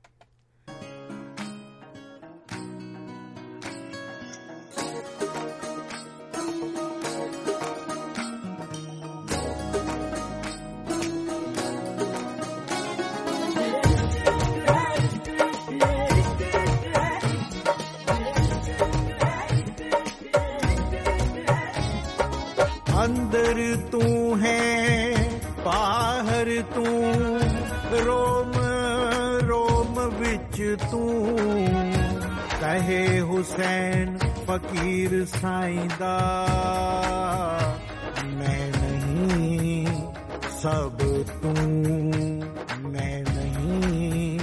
[33.44, 34.18] ਹੁਸੈਨ
[34.48, 36.18] ਫਕੀਰ ਸਾਈਂ ਦਾ
[38.26, 39.88] ਮੈਂ ਨਹੀਂ
[40.62, 40.98] ਸਭ
[41.42, 41.54] ਤੂੰ
[42.92, 44.40] ਮੈਂ ਨਹੀਂ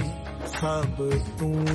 [0.47, 1.01] ਸਭ
[1.39, 1.65] ਤੂੰ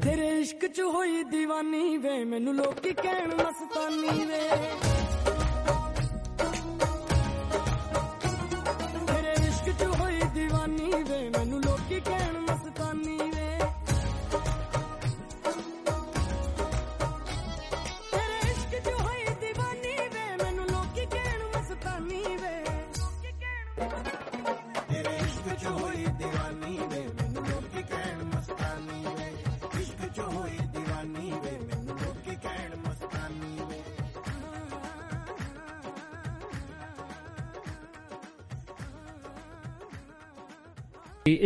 [0.00, 4.40] ਤੇਰੇ ਇਸ਼ਕ ਚ ਹੋਈ دیਵਾਨੀ ਵੇ ਮੈਨੂੰ ਲੋਕੀ ਕਹਿਣ ਮਸਤਾਨੀ ਵੇ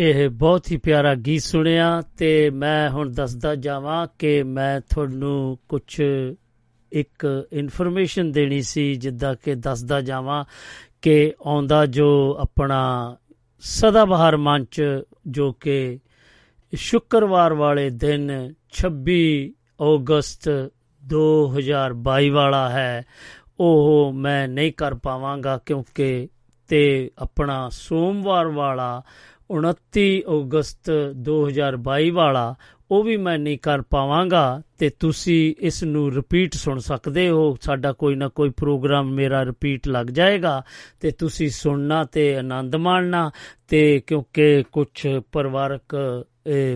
[0.00, 6.00] ਇਹ ਬਹੁਤ ਹੀ ਪਿਆਰਾ ਗੀਤ ਸੁਣਿਆ ਤੇ ਮੈਂ ਹੁਣ ਦੱਸਦਾ ਜਾਵਾਂ ਕਿ ਮੈਂ ਤੁਹਾਨੂੰ ਕੁਝ
[6.92, 10.44] ਇੱਕ ਇਨਫੋਰਮੇਸ਼ਨ ਦੇਣੀ ਸੀ, ਜਿੱਦਾਂ ਕਿ ਦੱਸਦਾ ਜਾਵਾਂ
[11.02, 13.16] ਕਿ ਆਉਂਦਾ ਜੋ ਆਪਣਾ
[13.58, 15.98] ਸਦਾਬਹਾਰ ਮੰਚ, ਜੋ ਕਿ
[16.74, 19.50] ਸ਼ੁੱਕਰਵਾਰ ਵਾਲੇ ਦਿਨ 26
[19.94, 20.70] ਅਗਸਤ
[21.02, 23.04] 2022 ਵਾਲਾ ਹੈ,
[23.60, 26.28] ਉਹ ਮੈਂ ਨਹੀਂ ਕਰ ਪਾਵਾਂਗਾ ਕਿਉਂਕਿ
[26.68, 29.02] ਤੇ ਆਪਣਾ ਸੋਮਵਾਰ ਵਾਲਾ
[29.50, 30.90] 29 ਅਗਸਤ
[31.24, 32.54] 2022 ਵਾਲਾ,
[32.90, 37.92] ਉਹ ਵੀ ਮੈਂ ਨਹੀਂ ਕਰ ਪਾਵਾਂਗਾ ਤੇ ਤੁਸੀਂ ਇਸ ਨੂੰ ਰਿਪੀਟ ਸੁਣ ਸਕਦੇ ਹੋ। ਸਾਡਾ
[37.92, 40.62] ਕੋਈ ਨਾ ਕੋਈ ਪ੍ਰੋਗਰਾਮ ਮੇਰਾ ਰਿਪੀਟ ਲੱਗ ਜਾਏਗਾ
[41.00, 43.30] ਤੇ ਤੁਸੀਂ ਸੁਣਨਾ ਤੇ ਆਨੰਦ ਮਾਣਨਾ
[43.68, 45.96] ਤੇ ਕਿਉਂਕਿ ਕੁਝ ਪਰਿਵਾਰਕ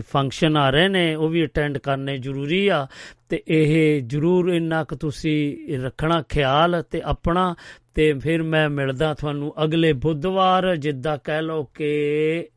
[0.09, 2.87] ਫੰਕਸ਼ਨ ਆ ਰਹੇ ਨੇ, ਉਹ ਵੀ ਅਟੈਂਡ ਕਰਨੇ ਜ਼ਰੂਰੀ ਆ
[3.29, 7.53] ਤੇ ਇਹ ਜ਼ਰੂਰ ਇੰਨਾ ਕੁ ਤੁਸੀਂ ਰੱਖਣਾ ਖਿਆਲ ਤੇ ਆਪਣਾ
[7.95, 12.49] ਤੇ ਫਿਰ ਮੈਂ ਮਿਲਦਾ ਤੁਹਾਨੂੰ ਅਗਲੇ ਬੁੱਧਵਾਰ, ਜਿੱਦਾਂ ਕਹਿ ਲਓ ਕਿ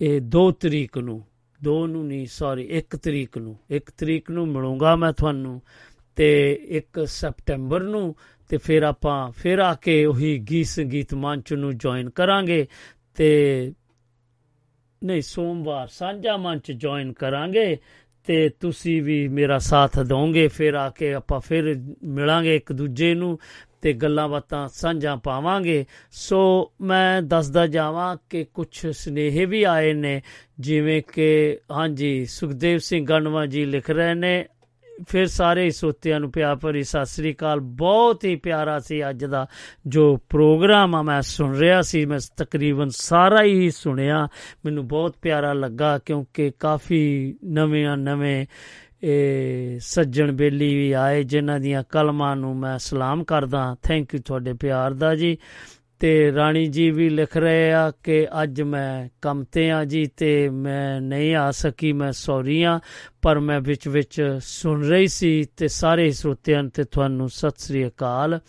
[0.00, 1.24] ਇਹ 2 ਤਰੀਕ ਨੂੰ
[1.60, 5.60] 2 ਨੂੰ ਨਹੀਂ ਸੌਰੀ 1 ਤਰੀਕ ਨੂੰ 1 ਤਰੀਕ ਨੂੰ ਮਿਲੂੰਗਾ ਮੈਂ ਤੁਹਾਨੂੰ
[6.16, 6.28] ਤੇ
[6.78, 8.14] 1 ਸਪਟੈਂਬਰ ਨੂੰ
[8.48, 12.66] ਤੇ ਫਿਰ ਆਪਾਂ ਫਿਰ ਆ ਕੇ ਉਹੀ ਗੀਤ ਸੰਗੀਤ ਮੰਚ ਨੂੰ ਜੁਆਇਨ ਕਰਾਂਗੇ
[13.14, 13.72] ਤੇ
[15.04, 17.76] ਨਹੀਂ, ਸੋਮਵਾਰ ਸਾਂਝਾ ਮੰਚ ਜੁਆਇਨ ਕਰਾਂਗੇ
[18.24, 21.74] ਤੇ ਤੁਸੀਂ ਵੀ ਮੇਰਾ ਸਾਥ ਦੋਗੇ ਫਿਰ ਆ ਕੇ ਆਪਾਂ ਫਿਰ
[22.04, 23.38] ਮਿਲਾਂਗੇ ਇੱਕ ਦੂਜੇ ਨੂੰ
[23.82, 30.22] ਤੇ ਗੱਲਾਂ ਬਾਤਾਂ ਸਾਂਝਾ ਪਾਵਾਂਗੇ। ਸੋ ਮੈਂ ਦੱਸਦਾ ਜਾਵਾਂ ਕਿ ਕੁਝ ਸਨੇਹ ਵੀ ਆਏ ਨੇ,
[30.60, 34.46] ਜਿਵੇਂ ਕਿ ਹਾਂਜੀ, ਸੁਖਦੇਵ ਸਿੰਘ ਗਣਵਾ ਜੀ ਲਿਖ ਰਹੇ ਨੇ,
[35.08, 39.46] ਫਿਰ ਸਾਰੇ ਸੋਤਿਆਂ ਨੂੰ ਪਿਆਰ ਭਰੀ ਸਤਿ ਸ੍ਰੀ ਅਕਾਲ। ਬਹੁਤ ਹੀ ਪਿਆਰਾ ਸੀ ਅੱਜ ਦਾ
[39.86, 44.28] ਜੋ ਪ੍ਰੋਗਰਾਮ ਆ, ਮੈਂ ਸੁਣ ਰਿਹਾ ਸੀ, ਮੈਂ ਤਕਰੀਬਨ ਸਾਰਾ ਹੀ ਸੁਣਿਆ।
[44.64, 48.46] ਮੈਨੂੰ ਬਹੁਤ ਪਿਆਰਾ ਲੱਗਾ, ਕਿਉਂਕਿ ਕਾਫੀ ਨਵੇਂ ਨਵੇਂ
[49.08, 54.52] ਇਹ ਸੱਜਣ ਬੇਲੀ ਵੀ ਆਏ, ਜਿਨ੍ਹਾਂ ਦੀਆਂ ਕਲਮਾਂ ਨੂੰ ਮੈਂ ਸਲਾਮ ਕਰਦਾ ਥੈਂਕ ਯੂ ਤੁਹਾਡੇ
[54.52, 55.38] ਪਿਆਰ ਦਾ ਜੀ।
[55.98, 60.48] ਤੇ ਰਾਣੀ ਜੀ ਵੀ ਲਿਖ ਰਹੇ ਆ ਕਿ ਅੱਜ ਮੈਂ ਕੰਮ ਤੇ ਆ ਜੀ ਤੇ
[60.48, 62.80] ਮੈਂ ਨਹੀਂ ਆ ਸਕੀ, ਮੈਂ ਸੌਰੀ ਆ,
[63.22, 68.40] ਪਰ ਮੈਂ ਵਿੱਚ ਵਿੱਚ ਸੁਣ ਰਹੀ ਸੀ ਤੇ ਸਾਰੇ ਸਰੋਤਿਆਂ ਤੇ ਤੁਹਾਨੂੰ ਸਤਿ ਸ੍ਰੀ ਅਕਾਲ।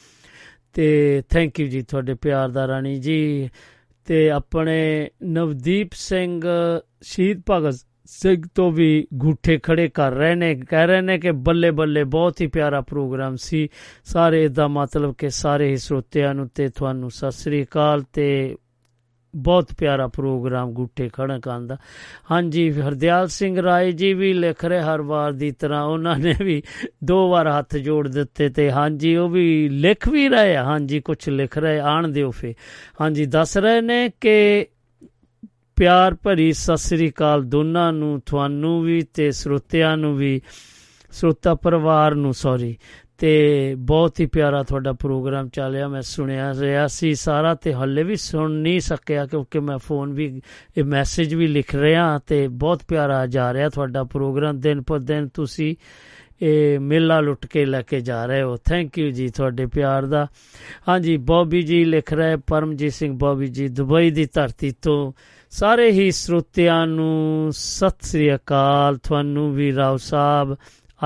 [0.74, 3.50] ਤੇ ਥੈਂਕ ਯੂ ਜੀ ਤੁਹਾਡੇ ਪਿਆਰ ਦਾ ਰਾਣੀ ਜੀ।
[4.06, 6.42] ਤੇ ਆਪਣੇ ਨਵਦੀਪ ਸਿੰਘ
[7.02, 11.72] ਸ਼ਹੀਦ ਭਗਤ ਸਿੰਘ ਤੋਂ ਵੀ ਗੂਠੇ ਖੜੇ ਕਰ ਰਹੇ ਨੇ, ਕਹਿ ਰਹੇ ਨੇ ਕਿ ਬੱਲੇ
[11.72, 13.70] ਬੱਲੇ ਬਹੁਤ ਹੀ ਪਿਆਰਾ ਪ੍ਰੋਗਰਾਮ ਸੀ।
[14.06, 18.56] ਸਾਰੇ ਦਾ ਮਤਲਬ ਕਿ ਸਾਰੇ ਹੀ ਸਰੋਤਿਆਂ ਨੂੰ ਤੇ ਤੁਹਾਨੂੰ ਸਤਿ ਸ੍ਰੀ ਅਕਾਲ ਤੇ
[19.36, 21.78] ਬਹੁਤ ਪਿਆਰਾ ਪ੍ਰੋਗਰਾਮ ਗੁੱਟੇ ਖੜਨ ਦਾ।
[22.32, 26.64] ਹਾਂਜੀ, ਹਰਦਿਆਲ ਸਿੰਘ ਰਾਏ ਜੀ ਵੀ ਲਿਖ ਰਹੇ ਹਰ ਵਾਰ ਦੀ ਤਰ੍ਹਾਂ ਉਹਨਾਂ ਨੇ ਵੀ
[27.04, 31.58] ਦੋ ਵਾਰ ਹੱਥ ਜੋੜ ਦਿੱਤੇ ਤੇ ਹਾਂਜੀ, ਉਹ ਵੀ ਲਿਖ ਵੀ ਰਹੇ ਹਾਂਜੀ ਕੁਝ ਲਿਖ
[31.58, 32.56] ਰਹੇ, ਆਣ ਦਿਓ ਫੇ
[33.02, 34.68] ਹਾਂਜੀ, ਦੱਸ ਰਹੇ ਨੇ ਕਿ
[35.78, 40.42] ਪਿਆਰ ਭਰੀ ਸਤਿ ਸ੍ਰੀ ਅਕਾਲ ਦੋਨਾਂ ਨੂੰ, ਤੁਹਾਨੂੰ ਵੀ ਤੇ ਸਰੋਤਿਆਂ ਨੂੰ ਵੀ,
[41.12, 42.78] ਸਰੋਤਾ ਪਰਿਵਾਰ ਨੂੰ ਸੌਰੀ
[43.18, 48.16] ਤੇ ਬਹੁਤ ਹੀ ਪਿਆਰਾ ਤੁਹਾਡਾ ਪ੍ਰੋਗਰਾਮ ਚੱਲਿਆ, ਮੈਂ ਸੁਣਿਆ ਰਿਹਾ ਸੀ ਸਾਰਾ ਤੇ ਹੱਲੇ ਵੀ
[48.16, 50.42] ਸੁਣ ਨਹੀਂ ਸਕਿਆ ਕਿਉਂਕਿ ਮੈਂ ਫੋਨ ਵੀ,
[50.78, 55.28] ਇਹ ਮੈਸੇਜ ਵੀ ਲਿਖ ਰਿਹਾ ਤੇ ਬਹੁਤ ਪਿਆਰਾ ਜਾ ਰਿਹਾ ਤੁਹਾਡਾ ਪ੍ਰੋਗਰਾਮ ਦਿਨ ਪਰ ਦਿਨ
[55.28, 55.76] ਤੁਸੀਂ
[56.42, 60.28] ਇਹ ਮੇਲਾ ਲੁੱਟ ਕੇ ਲੈ ਕੇ ਜਾ ਰਹੇ ਹੋ। ਥੈਂਕ ਯੂ ਜੀ ਤੁਹਾਡੇ ਪਿਆਰ ਦਾ।
[60.88, 65.14] ਹਾਂਜੀ, ਬੋਬੀ ਜੀ ਲਿਖ ਰਹੇ, ਪਰਮਜੀਤ ਸਿੰਘ ਬੋਬੀ ਜੀ, ਦੁਬਈ ਦੀ ਧਰਤੀ ਤੋਂ
[65.50, 70.58] ਸਾਰੇ ਹੀ ਸਰੋਤਿਆਂ ਨੂੰ ਸਤਿ ਸ੍ਰੀ ਅਕਾਲ। ਤੁਹਾਨੂੰ ਵੀ ਰਾਓ ਸਾਹਿਬ,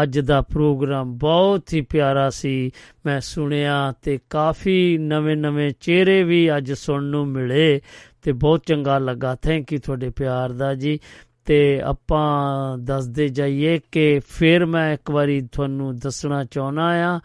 [0.03, 2.71] ਅੱਜ ਦਾ ਪ੍ਰੋਗਰਾਮ ਬਹੁਤ ਹੀ ਪਿਆਰਾ ਸੀ।
[3.05, 7.81] ਮੈਂ ਸੁਣਿਆ ਤੇ ਕਾਫੀ ਨਵੇਂ-ਨਵੇਂ ਚਿਹਰੇ ਵੀ ਅੱਜ ਸੁਣਨ ਨੂੰ ਮਿਲੇ
[8.21, 10.99] ਤੇ ਬਹੁਤ ਚੰਗਾ ਲੱਗਾ। ਥੈਂਕ ਯੂ ਤੁਹਾਡੇ ਪਿਆਰ ਦਾ ਜੀ।
[11.45, 17.19] ਤੇ ਆਪਾਂ ਦੱਸਦੇ ਜਾਈਏ ਕਿ ਫਿਰ ਮੈਂ ਇੱਕ ਵਾਰੀ ਤੁਹਾਨੂੰ ਦੱਸਣਾ ਚਾਹਣਾ ਆ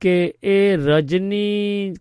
[0.00, 1.94] ਕਿ ਇਹ ਰਜਨੀ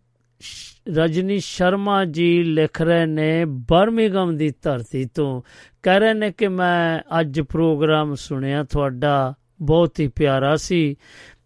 [0.87, 5.41] ਰਜਨੀ ਸ਼ਰਮਾ ਜੀ ਲਿਖ ਰਹੇ ਨੇ ਬਰਮਿੰਗਮ ਦੀ ਧਰਤੀ ਤੋਂ।
[5.83, 10.95] ਕਹਿ ਰਹੇ ਨੇ ਕਿ ਮੈਂ ਅੱਜ ਪ੍ਰੋਗਰਾਮ ਸੁਣਿਆ, ਤੁਹਾਡਾ ਬਹੁਤ ਹੀ ਪਿਆਰਾ ਸੀ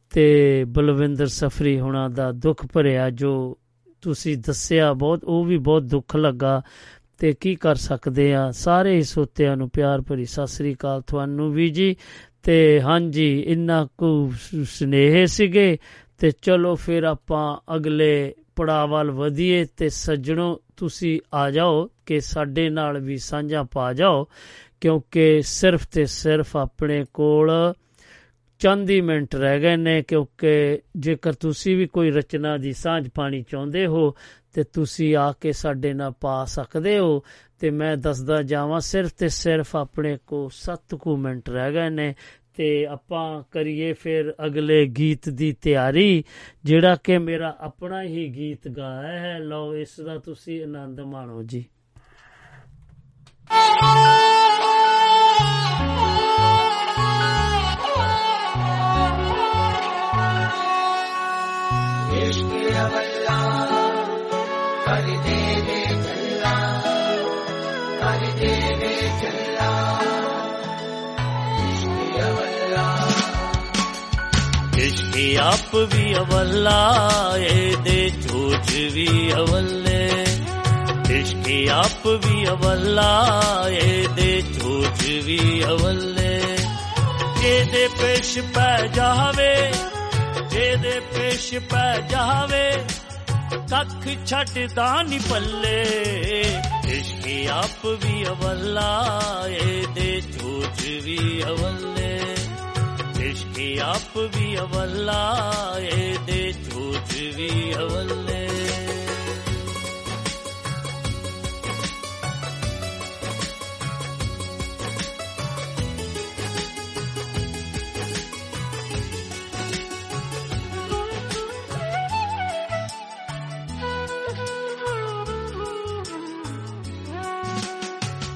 [0.10, 3.58] ਤੇ ਬਲਵਿੰਦਰ ਸਫਰੀ ਹੁਣਾਂ ਦਾ ਦੁੱਖ ਭਰਿਆ ਜੋ
[4.02, 6.62] ਤੁਸੀਂ ਦੱਸਿਆ ਬਹੁਤ, ਉਹ ਵੀ ਬਹੁਤ ਦੁੱਖ ਲੱਗਾ
[7.18, 8.52] ਤੇ ਕੀ ਕਰ ਸਕਦੇ ਆ?
[8.52, 11.96] ਸਾਰੇ ਹੀ ਸੋਤਿਆਂ ਨੂੰ ਪਿਆਰ ਭਰੀ ਸਤਿ ਸ੍ਰੀ ਅਕਾਲ ਤੁਹਾਨੂੰ ਵੀ ਜੀ।
[12.44, 14.32] ਤੇ ਹਾਂਜੀ, ਇੰਨਾ ਕੁ
[14.64, 15.78] ਸਨੇਹ ਸੀਗੇ
[16.18, 23.00] ਤੇ ਚਲੋ ਫਿਰ ਆਪਾਂ ਅਗਲੇ ਪੜਾਵਲ ਵਧੀਏ ਤੇ ਸੱਜਣੋ, ਤੁਸੀਂ ਆ ਜਾਓ ਕਿ ਸਾਡੇ ਨਾਲ
[23.00, 24.28] ਵੀ ਸਾਂਝਾ ਪਾ ਜਾਓ,
[24.82, 27.52] ਕਿਉਂਕਿ ਸਿਰਫ ਤੇ ਸਿਰਫ ਆਪਣੇ ਕੋਲ
[28.60, 33.42] ਚੰਦ ਹੀ ਮਿੰਟ ਰਹਿ ਗਏ ਨੇ, ਕਿਉਂਕਿ ਜੇਕਰ ਤੁਸੀਂ ਵੀ ਕੋਈ ਰਚਨਾ ਦੀ ਸਾਂਝ ਪਾਣੀ
[33.42, 34.16] ਚਾਹੁੰਦੇ ਹੋ
[34.54, 37.24] ਤੇ ਤੁਸੀਂ ਆ ਕੇ ਸਾਡੇ ਨਾਲ ਪਾ ਸਕਦੇ ਹੋ,
[37.60, 42.16] ਤੇ ਮੈਂ ਦੱਸਦਾ ਜਾਵਾਂ ਸਿਰਫ ਤੇ ਸਿਰਫ ਆਪਣੇ ਕੋ 7 ਕੁ ਮਿੰਟ ਰਹਿ ਗਏ ਨੇ
[42.56, 46.24] ਤੇ ਆਪਾਂ ਕਰੀਏ ਫਿਰ ਅਗਲੇ ਗੀਤ ਦੀ ਤਿਆਰੀ,
[46.64, 51.66] ਜਿਹੜਾ ਕਿ ਮੇਰਾ ਆਪਣਾ ਹੀ ਗੀਤ ਗਾਇਆ ਹੈ। ਲਓ, ਇਸ ਦਾ ਤੁਸੀਂ ਆਨੰਦ ਮਾਣੋ ਜੀ।
[75.24, 80.26] ਇਸ਼ਕ ਆਪ ਵੀ ਅਵੱਲਾ ਇਹਦੇ ਝੂਠ ਵੀ ਅਵੱਲੇ
[81.20, 86.40] ਇਸ਼ਕ ਆਪ ਵੀ ਅਵੱਲਾ ਇਹਦੇ ਝੂਠ ਵੀ ਅਵੱਲੇ
[87.42, 89.72] ਜਿਹਦੇ ਪੇਸ਼ ਪੈ ਜਾਵੇ,
[90.52, 92.70] ਜਿਹਦੇ ਪੇਸ਼ ਪੈ ਜਾਵੇ,
[93.72, 95.82] ਕੱਖ ਛੱਡਦਾ ਨਹੀਂ ਪੱਲੇ।
[96.90, 98.92] ਇਸ਼ਕ ਆਪ ਵੀ ਅਵੱਲਾ
[99.50, 102.12] ਇਹਦੇ ਝੂਠ ਵੀ ਅਵੱਲੇ
[103.24, 108.48] ਇਸ਼ਕੀ ਆਪ ਵੀ ਅਵੱਲਾ ਏ ਦੇ ਝੂਠ ਵੀ ਅਵੱਲੇ।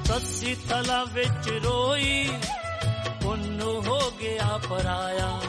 [0.05, 2.29] ਸੱਸੀ ਤਲਾ ਵਿੱਚ ਰੋਈ
[3.27, 5.41] ਉਹਨੂੰ ਹੋ ਗਿਆ ਪਰਾਇਆ।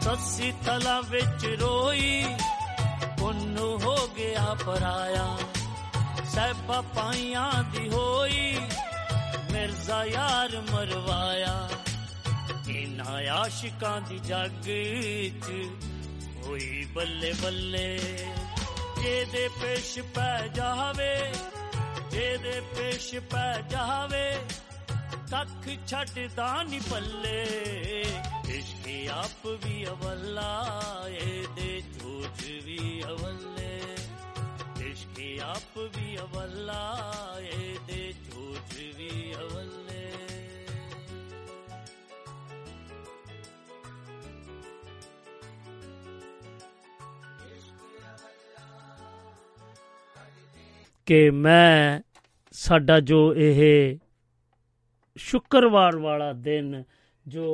[0.00, 2.24] ਸੱਸੀ ਥਲਾਂ ਵਿੱਚ ਰੋਈ
[3.22, 5.38] ਉਹਨੂੰ ਹੋ ਗਿਆ ਪਰਾਇਆ।
[6.24, 8.58] ਸਹਿਬਾ ਪਾਈਆਂ ਦੀ ਹੋਈ,
[9.52, 11.68] ਮਿਰਜ਼ਾ ਯਾਰ ਮਰਵਾਇਆ।
[12.68, 14.62] ਇਨਾਂ ਆਸ਼ਿਕਾਂ ਦੀ ਜੱਗ
[15.42, 15.52] ਚ
[16.46, 17.98] ਹੋਈ ਬੱਲੇ ਬੱਲੇ।
[19.02, 21.32] ਜਿਹਦੇ ਪੇਸ਼ ਪੈ ਜਾਵੇ,
[22.10, 24.38] ਜਿਹਦੇ ਪੇਸ਼ ਪੈ ਜਾਵੇ
[25.32, 27.44] ਕੱਖ ਛੱਡਦਾ ਨਹੀਂ ਪੱਲੇ
[28.48, 33.78] ਇਸ਼ਕ ਆਪ ਵੀ ਅਵੱਲਾ ਇਹਦੇ ਝੂਠ ਵੀ ਅਵੱਲੇ
[34.86, 36.98] ਇਸ਼ਕ ਆਪ ਵੀ ਅਵੱਲਾ
[37.42, 40.10] ਇਹਦੇ ਝੂਠ ਵੀ ਅਵੱਲੇ
[51.06, 52.00] ਕਿ ਮੈਂ
[52.54, 53.98] ਸਾਡਾ ਜੋ ਇਹ
[55.16, 56.82] ਸ਼ੁੱਕਰਵਾਰ ਵਾਲਾ ਦਿਨ
[57.26, 57.46] ਜੋ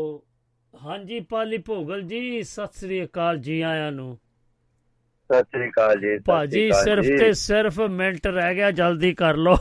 [0.74, 4.16] ਹਾਂਜੀ ਪਾਲੀ ਭੋਗਲ ਜੀ ਸਤਿ ਸ੍ਰੀ ਅਕਾਲ ਜੀ ਆਇਆਂ ਨੂੰ
[5.30, 9.56] ਸਤਿ ਸ੍ਰੀ ਅਕਾਲ ਜੀ ਭਾਜੀ ਸਿਰਫ। ਤੇ ਸਿਰਫ ਮਿੰਟ ਰਹਿ ਗਿਆ ਜਲਦੀ ਕਰ ਲਓ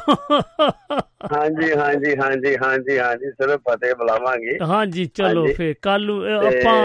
[1.31, 6.77] ਹਾਂਜੀ ਹਾਂਜੀ ਹਾਂਜੀ ਹਾਂਜੀ ਹਾਂਜੀ ਸਿਰਫ ਫਤਿਹ ਬੁਲਾਵਾਂਗੇ ਹਾਂਜੀ ਚਲੋ। ਫੇਰ ਕੱਲ ਨੂੰ ਆਪਾਂ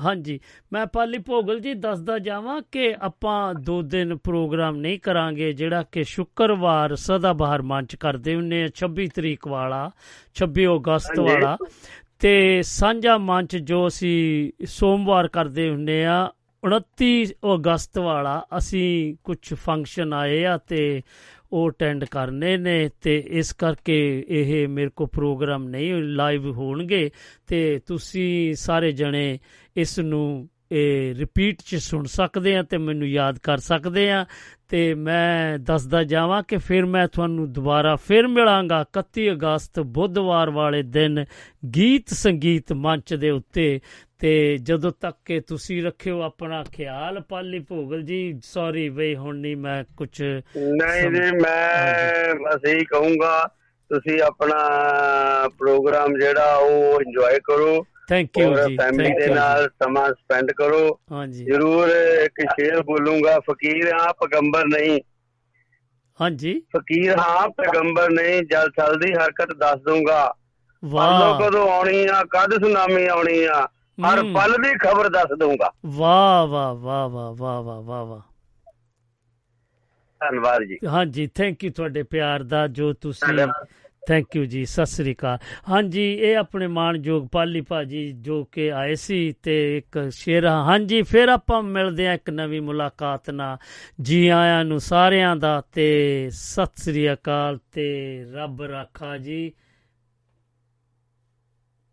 [0.00, 0.38] ਹਾਂਜੀ
[0.72, 6.04] ਮੈਂ ਪਾਲੀ ਭੋਗਲ ਜੀ ਦੱਸਦਾ ਜਾਵਾਂ ਕਿ ਆਪਾਂ ਦੋ ਦਿਨ ਪ੍ਰੋਗਰਾਮ ਨਹੀਂ ਕਰਾਂਗੇ ਜਿਹੜਾ ਕਿ
[6.04, 9.82] ਸ਼ੁੱਕਰਵਾਰ ਸਦਾ ਬਹਾਰ ਮੰਚ ਕਰਦੇ ਹੁੰਨੇ ਆ 26 ਤਰੀਕ ਵਾਲਾ
[10.34, 11.56] 26 ਅਗਸਤ। ਵਾਲਾ
[12.18, 14.16] ਤੇ ਸਾਂਝਾ ਮੰਚ ਜੋ ਅਸੀਂ
[14.66, 16.18] ਸੋਮਵਾਰ ਕਰਦੇ ਹੁੰਨੇ ਆ
[16.62, 17.12] 29
[17.54, 18.88] ਅਗਸਤ ਵਾਲਾ ਅਸੀਂ
[19.24, 20.80] ਕੁਝ ਫੰਕਸ਼ਨ ਆਏ ਆ ਤੇ
[21.52, 27.10] ਉਹ ਅਟੈਂਡ ਕਰਨੇ ਨੇ ਤੇ ਇਸ ਕਰਕੇ ਇਹ ਮੇਰੇ ਕੋ ਪ੍ਰੋਗਰਾਮ ਨਹੀਂ ਲਾਈਵ ਹੋਣਗੇ
[27.46, 29.38] ਤੇ ਤੁਸੀਂ ਸਾਰੇ ਜਣੇ
[29.76, 34.26] ਇਸ ਨੂੰ, ਇਹ ਰਿਪੀਟ ਚ ਸੁਣ ਸਕਦੇ ਆ ਤੇ ਮੈਨੂੰ ਯਾਦ ਕਰ ਸਕਦੇ ਆ
[34.68, 40.82] ਤੇ ਮੈਂ ਦੱਸਦਾ ਜਾਵਾਂ ਕਿ ਫਿਰ ਮੈਂ ਤੁਹਾਨੂੰ ਦੁਬਾਰਾ ਫਿਰ ਮਿਲਾਂਗਾ 31 ਅਗਸਤ ਬੁੱਧਵਾਰ ਵਾਲੇ
[40.82, 41.24] ਦਿਨ
[41.76, 43.80] ਗੀਤ ਸੰਗੀਤ ਮੰਚ ਦੇ ਉੱਤੇ
[44.20, 49.56] ਤੇ ਜਦੋਂ ਤੱਕ ਕਿ ਤੁਸੀਂ ਰੱਖਿਓ ਆਪਣਾ ਖਿਆਲ ਪਾਲੀ ਭੋਗਲ ਜੀ ਸੌਰੀ ਬਈ ਹੁਣ ਨਹੀਂ
[49.56, 50.22] ਮੈਂ ਕੁਝ
[50.56, 53.48] ਨਹੀਂ ਜੀ ਮੈਂ ਬਸ ਇਹੀ ਕਹੂੰਗਾ
[53.90, 54.56] ਤੁਸੀਂ ਆਪਣਾ
[55.58, 61.44] ਪ੍ਰੋਗਰਾਮ ਜਿਹੜਾ ਉਹ ਇੰਜੋਏ ਕਰੋ ਥੈਂਕ ਯੂ ਜੀ ਫੈਮਿਲੀ ਦੇ ਨਾਲ ਸਮਾਂ ਸਪੈਂਡ ਕਰੋ। ਹਾਂਜੀ।
[61.44, 61.88] ਜ਼ਰੂਰ
[62.24, 65.00] ਇੱਕ ਸ਼ੇਰ ਬੋਲੂੰਗਾ ਫਕੀਰ ਹਾਂ ਪੈਗੰਬਰ ਨਹੀਂ।
[66.20, 70.34] ਹਾਂਜੀ। ਫਕੀਰ ਹਾਂ ਪੈਗੰਬਰ ਨਹੀਂ ਜਲ ਥਲ ਦੀ ਹਰਕਤ ਦੱਸ ਦੂੰਗਾ।
[70.84, 73.68] ਵਾਹ। ਕਦੋਂ ਆਉਣੀ ਆ ਕਦ ਸੁਨਾਮੀ ਆਉਣੀ ਆ
[73.98, 78.20] ਹਰ। ਪਲ ਦੀ ਖਬਰ ਦੱਸ ਦੂੰਗਾ ਵਾਹ ਵਾਹ ਵਾਹ ਵਾਹ ਵਾਹ ਵਾਹ ਵਾਹ ਵਾਹ।
[80.20, 83.46] ਧੰਨਵਾਦ ਜੀ। ਹਾਂਜੀ ਥੈਂਕ ਯੂ ਤੁਹਾਡੇ ਪਿਆਰ ਦਾ ਜੋ ਤੁਸੀਂ।
[84.06, 85.38] ਥੈਂਕ ਯੂ ਜੀ ਸਤਿ ਸ੍ਰੀ ਅਕਾਲ।
[85.68, 91.28] ਹਾਂਜੀ ਇਹ ਆਪਣੇ ਮਾਣਯੋਗ ਪਾਲੀ ਭਾਜੀ ਜੋ ਕਿ ਆਏ ਸੀ ਤੇ ਇੱਕ ਸ਼ੇਰ ਹਾਂਜੀ ਫਿਰ
[91.28, 93.56] ਆਪਾਂ ਮਿਲਦੇ ਆ ਇੱਕ ਨਵੀਂ ਮੁਲਾਕਾਤ ਨਾਲ।
[94.00, 99.52] ਜੀ ਆਇਆਂ ਨੂੰ ਸਾਰਿਆਂ ਦਾ ਤੇ ਸਤਿ ਸ੍ਰੀ ਅਕਾਲ ਤੇ ਰੱਬ ਰਾਖਾ ਜੀ।